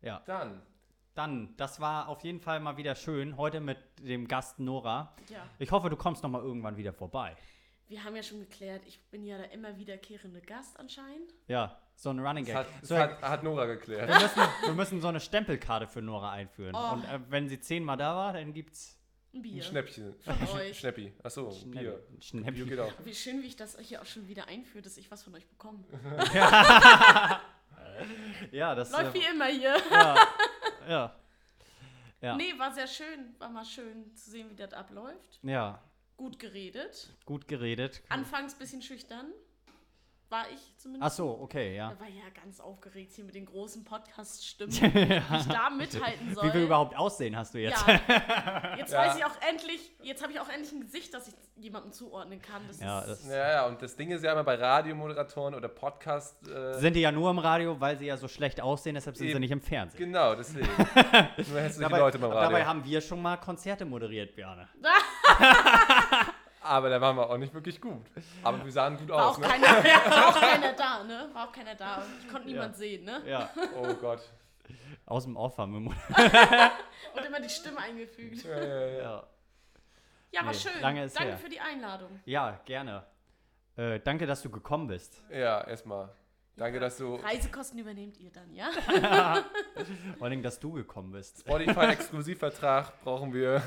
Ja. 0.02 0.22
dann. 0.26 0.62
Dann, 1.14 1.53
das 1.57 1.80
war 1.82 2.07
auf 2.07 2.24
jeden 2.24 2.39
Fall 2.39 2.59
mal 2.62 2.78
wieder 2.78 2.95
schön. 2.95 3.36
Heute 3.38 3.59
mit 3.59 3.78
dem 3.99 4.28
Gast 4.28 4.59
Nora. 4.59 5.14
ja. 5.30 5.45
Ich 5.59 5.72
hoffe, 5.72 5.89
du 5.89 5.97
kommst 5.97 6.24
noch 6.24 6.30
mal 6.30 6.41
irgendwann 6.41 6.78
wieder 6.78 6.93
vorbei. 6.93 7.36
Wir 7.89 8.01
haben 8.05 8.16
ja 8.16 8.24
schon 8.24 8.39
geklärt, 8.39 8.84
ich 8.88 8.97
bin 9.09 9.26
ja 9.26 9.38
der 9.38 9.51
immer 9.51 9.78
wiederkehrende 9.78 10.39
Gast 10.39 10.80
anscheinend. 10.80 11.34
Ja, 11.49 11.78
so 11.95 12.09
ein 12.12 12.20
Running 12.20 12.45
Das 12.45 12.53
Gag. 12.53 12.55
hat, 12.66 12.68
das 12.82 12.88
So, 12.89 12.97
hat, 12.97 13.22
hat 13.22 13.43
Nora 13.43 13.66
geklärt. 13.66 14.07
wir, 14.07 14.20
müssen, 14.20 14.41
wir 14.64 14.74
müssen 14.74 15.01
so 15.01 15.09
eine 15.09 15.20
Stempelkarte 15.20 15.88
für 15.88 16.01
Nora 16.01 16.32
einführen. 16.32 16.74
Oh. 16.74 16.93
Und 16.93 17.03
äh, 17.03 17.20
wenn 17.28 17.49
sie 17.49 17.59
zehnmal 17.59 17.97
da 17.97 18.16
war, 18.16 18.32
dann 18.32 18.53
gibt's 18.53 18.97
Ein 19.34 19.41
Bier. 19.41 19.55
Ein 19.55 19.62
Schnäppchen. 19.64 20.16
Von 20.22 20.47
euch. 20.57 20.80
Schnäppi. 20.80 21.12
Achso, 21.22 21.49
Bier. 21.49 21.59
Schnäppchen. 21.59 21.72
Bier 21.72 22.22
Schnäppchen. 22.22 22.70
geht 22.70 22.80
auch. 22.80 22.93
Wie 23.03 23.14
schön, 23.14 23.41
wie 23.43 23.47
ich 23.47 23.57
das 23.57 23.78
hier 23.82 24.01
auch 24.01 24.05
schon 24.05 24.26
wieder 24.30 24.47
einführe, 24.47 24.82
dass 24.84 24.95
ich 24.95 25.12
was 25.12 25.24
von 25.24 25.36
euch 25.36 25.45
bekomme. 25.45 25.84
Ja, 28.51 28.74
das 28.74 28.91
Läuft 28.91 29.16
äh, 29.16 29.20
wie 29.20 29.26
immer 29.32 29.45
hier. 29.45 29.76
ja, 29.91 30.16
ja, 30.88 31.15
ja, 32.21 32.36
Nee, 32.36 32.57
war 32.57 32.71
sehr 32.71 32.88
schön. 32.88 33.36
War 33.39 33.49
mal 33.49 33.65
schön 33.65 34.15
zu 34.15 34.29
sehen, 34.29 34.49
wie 34.49 34.55
das 34.55 34.73
abläuft. 34.73 35.39
ja. 35.43 35.82
Gut 36.17 36.38
geredet. 36.38 37.09
Gut 37.25 37.47
geredet. 37.47 38.03
Anfangs 38.09 38.53
ein 38.53 38.59
bisschen 38.59 38.84
schüchtern. 38.84 39.32
War 40.32 40.45
ich 40.49 40.77
zumindest. 40.77 41.11
Ach 41.11 41.15
so, 41.15 41.39
okay, 41.41 41.75
ja. 41.75 41.89
Da 41.91 41.99
war 41.99 42.07
ja 42.07 42.23
ganz 42.41 42.59
aufgeregt 42.61 43.11
hier 43.13 43.25
mit 43.25 43.36
den 43.36 43.45
großen 43.45 43.84
Podcast-Stimmen, 43.84 44.71
wie 44.82 45.38
ich 45.38 45.45
da 45.47 45.69
mithalten 45.69 46.34
soll. 46.34 46.49
Wie 46.49 46.53
wir 46.53 46.63
überhaupt 46.63 46.95
aussehen, 46.97 47.36
hast 47.36 47.53
du 47.53 47.57
jetzt. 47.59 47.86
Ja. 47.86 48.75
Jetzt 48.77 48.93
Ja. 48.93 48.99
weiß 48.99 49.17
ich 49.17 49.25
auch 49.25 49.36
endlich, 49.49 49.91
jetzt 50.01 50.23
habe 50.23 50.32
ich 50.32 50.39
auch 50.39 50.47
endlich 50.47 50.71
ein 50.71 50.79
Gesicht, 50.79 51.13
das 51.13 51.27
ich 51.27 51.34
jemandem 51.57 51.91
zuordnen 51.91 52.41
kann. 52.41 52.61
Das 52.67 52.79
Ja, 52.79 53.01
ist, 53.01 53.25
das- 53.25 53.27
Ja, 53.29 53.51
ja, 53.51 53.65
und 53.67 53.82
das 53.82 53.95
Ding 53.97 54.09
ist 54.11 54.23
ja 54.23 54.32
immer 54.32 54.45
bei 54.45 54.55
Radiomoderatoren 54.55 55.53
oder 55.53 55.67
Podcast. 55.67 56.47
Äh, 56.47 56.79
Sind 56.79 56.95
die 56.95 57.01
ja 57.01 57.11
nur 57.11 57.29
im 57.29 57.38
Radio, 57.39 57.79
weil 57.82 57.97
sie 57.97 58.05
ja 58.05 58.15
so 58.15 58.29
schlecht 58.29 58.61
aussehen, 58.61 58.95
deshalb 58.95 59.17
sind 59.17 59.32
sie 59.34 59.38
nicht 59.39 59.51
im 59.51 59.59
Fernsehen. 59.61 59.97
genau, 59.99 60.34
deswegen. 60.36 60.65
Nur 60.77 61.59
hässliche 61.59 61.82
Dabei, 61.82 61.99
Leute 61.99 62.19
beim 62.19 62.32
Radio. 62.32 62.49
dabei 62.51 62.65
haben 62.65 62.86
wir 62.86 63.01
schon 63.01 63.21
mal 63.21 63.36
Konzerte 63.36 63.84
moderiert, 63.84 64.34
Björne. 64.36 64.69
Aber 66.64 66.89
da 66.89 67.01
waren 67.01 67.16
wir 67.16 67.30
auch 67.30 67.38
nicht 67.38 67.53
wirklich 67.53 67.82
gut. 67.82 68.05
Aber 68.43 68.64
wir 68.64 68.72
sahen 68.72 68.95
gut 68.97 69.09
war, 69.09 69.30
aus, 69.30 69.36
auch 69.36 69.39
ne? 69.39 69.47
keiner, 69.47 69.68
war 70.16 70.28
auch 70.30 70.39
keiner 70.39 70.74
da, 70.74 71.03
ne? 71.03 71.30
War 71.34 71.47
auch 71.47 71.51
keiner 71.51 71.74
da. 71.76 72.03
Ich 72.22 72.28
konnte 72.30 72.47
niemand 72.47 72.76
sehen, 72.76 73.03
ne? 73.03 73.22
Ja. 73.26 73.49
Oh 73.76 73.93
Gott. 73.95 74.22
Aus 75.05 75.24
dem 75.24 75.36
Off 75.36 75.57
haben 75.57 75.74
wir 75.74 75.80
Und 77.16 77.26
immer 77.26 77.39
die 77.41 77.49
Stimme 77.49 77.80
eingefügt. 77.80 78.43
Ja, 78.43 78.64
ja, 78.64 78.86
ja. 78.88 78.97
ja. 79.01 79.24
Ja, 80.34 80.45
war 80.45 80.51
Nee, 80.53 80.57
schön. 80.57 80.82
lange 80.82 81.03
ist 81.05 81.18
Danke 81.18 81.32
her. 81.32 81.38
für 81.39 81.49
die 81.49 81.59
Einladung. 81.59 82.22
ja, 82.26 82.59
gerne. 82.66 83.05
Äh, 83.76 83.99
danke, 83.99 84.26
dass 84.26 84.41
du 84.41 84.49
gekommen 84.49 84.88
bist. 84.88 85.22
ja 85.30 85.62
erstmal. 85.68 86.09
Danke, 86.57 86.80
dass 86.80 86.97
du 86.97 87.16
Reisekosten 87.16 87.80
übernehmt 87.80 88.18
ihr 88.20 88.30
dann, 88.30 88.53
ja? 88.53 88.70
Vor 90.18 90.28
allem, 90.28 90.43
dass 90.43 90.59
du 90.59 90.74
gekommen 90.74 91.12
bist. 91.12 91.39
Spotify-Exklusivvertrag 91.41 93.01
brauchen 93.01 93.34
wir. 93.34 93.62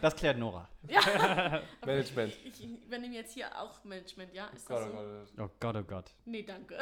Das 0.00 0.16
klärt 0.16 0.38
Nora. 0.38 0.68
Management. 1.86 2.34
Ich 2.44 2.64
übernehme 2.84 3.14
jetzt 3.14 3.32
hier 3.34 3.46
auch 3.60 3.82
Management, 3.84 4.32
ja? 4.34 4.46
Ist 4.48 4.66
Gott, 4.66 4.78
das 4.78 4.88
oh 4.88 4.90
so? 4.90 4.96
Gott. 5.36 5.50
Oh 5.50 5.50
Gott, 5.60 5.76
oh 5.76 5.82
Gott. 5.82 6.10
Nee, 6.24 6.42
danke. 6.42 6.76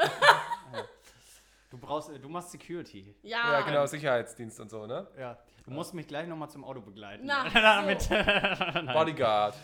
Du 1.70 1.78
brauchst, 1.78 2.10
du 2.10 2.28
machst 2.28 2.50
Security. 2.50 3.14
Ja, 3.22 3.52
Ja, 3.52 3.60
genau, 3.60 3.86
Sicherheitsdienst 3.86 4.58
und 4.58 4.70
so, 4.70 4.86
ne? 4.86 5.06
Ja. 5.16 5.38
Du 5.64 5.70
musst 5.70 5.94
mich 5.94 6.08
gleich 6.08 6.26
nochmal 6.26 6.50
zum 6.50 6.64
Auto 6.64 6.80
begleiten. 6.80 7.24
Na, 7.26 7.48
Damit. 7.54 8.02
so. 8.02 8.14
Bodyguard. 8.92 9.54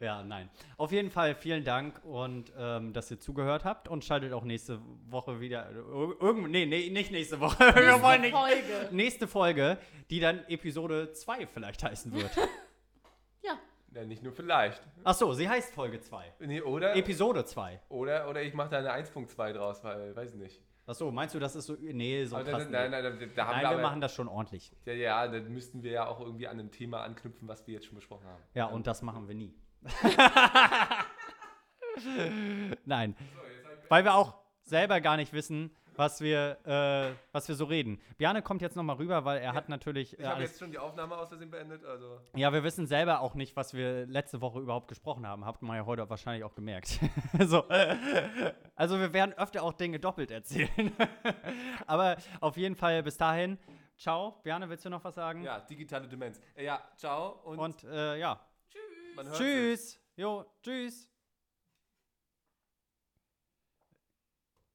Ja, 0.00 0.22
nein. 0.22 0.48
Auf 0.78 0.90
jeden 0.90 1.10
Fall 1.10 1.34
vielen 1.34 1.62
Dank 1.62 2.02
und 2.02 2.50
ähm, 2.56 2.94
dass 2.94 3.10
ihr 3.10 3.20
zugehört 3.20 3.64
habt 3.64 3.88
und 3.88 4.02
schaltet 4.06 4.32
auch 4.32 4.44
nächste 4.44 4.80
Woche 5.10 5.38
wieder. 5.40 5.70
Irgend, 5.70 6.50
nee, 6.50 6.64
nee, 6.64 6.88
nicht 6.88 7.10
nächste 7.10 7.40
Woche. 7.40 7.58
Wir 7.58 8.00
wollen 8.00 8.22
nicht. 8.22 8.34
Folge. 8.34 8.88
Nächste 8.90 9.28
Folge, 9.28 9.76
die 10.08 10.20
dann 10.20 10.42
Episode 10.48 11.12
2 11.12 11.46
vielleicht 11.46 11.82
heißen 11.82 12.10
wird. 12.14 12.30
Ja, 13.92 14.04
nicht 14.04 14.22
nur 14.22 14.32
vielleicht. 14.32 14.82
Ach 15.02 15.14
so, 15.14 15.32
sie 15.32 15.48
heißt 15.48 15.74
Folge 15.74 16.00
2. 16.00 16.34
Nee, 16.40 16.60
oder, 16.62 16.94
Episode 16.94 17.44
2. 17.44 17.80
oder, 17.88 18.28
oder 18.28 18.42
ich 18.42 18.54
mache 18.54 18.70
da 18.70 18.78
eine 18.78 18.92
1.2 18.92 19.52
draus, 19.52 19.82
weil, 19.82 20.14
weiß 20.14 20.34
ich 20.34 20.40
nicht. 20.40 20.62
Ach 20.86 20.94
so, 20.94 21.10
meinst 21.10 21.34
du, 21.34 21.38
das 21.38 21.54
ist 21.56 21.66
so. 21.66 21.76
Nee, 21.78 22.24
so 22.24 22.36
Aber 22.36 22.50
krass. 22.50 22.64
da, 22.64 22.70
nein, 22.70 22.90
nein, 22.90 23.02
da, 23.04 23.10
da 23.10 23.16
haben 23.16 23.26
Nein, 23.26 23.62
wir 23.62 23.62
wir 23.62 23.68
aber, 23.68 23.82
machen 23.82 24.00
das 24.00 24.14
schon 24.14 24.28
ordentlich. 24.28 24.72
Ja, 24.86 24.92
ja, 24.92 25.28
dann 25.28 25.52
müssten 25.52 25.82
wir 25.82 25.92
ja 25.92 26.06
auch 26.06 26.20
irgendwie 26.20 26.48
an 26.48 26.58
ein 26.58 26.70
Thema 26.70 27.02
anknüpfen, 27.02 27.46
was 27.48 27.66
wir 27.66 27.74
jetzt 27.74 27.86
schon 27.86 27.96
besprochen 27.96 28.26
haben. 28.26 28.42
Ja, 28.54 28.66
und 28.66 28.86
das 28.86 29.02
machen 29.02 29.28
wir 29.28 29.34
nie. 29.34 29.54
Nein. 32.84 33.16
Weil 33.88 34.04
wir 34.04 34.14
auch 34.14 34.34
selber 34.62 35.00
gar 35.00 35.16
nicht 35.16 35.32
wissen, 35.32 35.74
was 36.00 36.22
wir, 36.22 36.56
äh, 36.64 37.14
was 37.30 37.46
wir 37.46 37.54
so 37.54 37.66
reden. 37.66 38.00
Bjarne 38.16 38.40
kommt 38.40 38.62
jetzt 38.62 38.74
nochmal 38.74 38.96
rüber, 38.96 39.26
weil 39.26 39.40
er 39.40 39.52
hat 39.52 39.68
natürlich 39.68 40.18
äh, 40.18 40.22
Ich 40.22 40.28
habe 40.28 40.42
jetzt 40.42 40.58
schon 40.58 40.72
die 40.72 40.78
Aufnahme 40.78 41.16
aus 41.16 41.28
Versehen 41.28 41.50
beendet, 41.50 41.84
also. 41.84 42.20
Ja, 42.34 42.52
wir 42.52 42.64
wissen 42.64 42.86
selber 42.86 43.20
auch 43.20 43.34
nicht, 43.34 43.54
was 43.54 43.74
wir 43.74 44.06
letzte 44.06 44.40
Woche 44.40 44.60
überhaupt 44.60 44.88
gesprochen 44.88 45.26
haben. 45.26 45.44
Habt 45.44 45.62
ihr 45.62 45.76
ja 45.76 45.84
heute 45.84 46.08
wahrscheinlich 46.08 46.42
auch 46.42 46.54
gemerkt. 46.54 46.98
so. 47.38 47.64
Also 48.74 48.98
wir 48.98 49.12
werden 49.12 49.34
öfter 49.34 49.62
auch 49.62 49.74
Dinge 49.74 50.00
doppelt 50.00 50.30
erzählen. 50.30 50.90
Aber 51.86 52.16
auf 52.40 52.56
jeden 52.56 52.76
Fall 52.76 53.02
bis 53.02 53.18
dahin. 53.18 53.58
Ciao. 53.98 54.40
Bjarne, 54.42 54.70
willst 54.70 54.86
du 54.86 54.88
noch 54.88 55.04
was 55.04 55.14
sagen? 55.14 55.42
Ja, 55.42 55.60
digitale 55.60 56.08
Demenz. 56.08 56.40
Äh, 56.56 56.64
ja, 56.64 56.82
ciao 56.96 57.42
und, 57.44 57.58
Und 57.58 57.84
äh, 57.84 58.18
ja. 58.18 58.40
sich. 59.22 59.32
Tschüss. 59.36 60.00
Jo, 60.16 60.46
tschüss. 60.62 61.10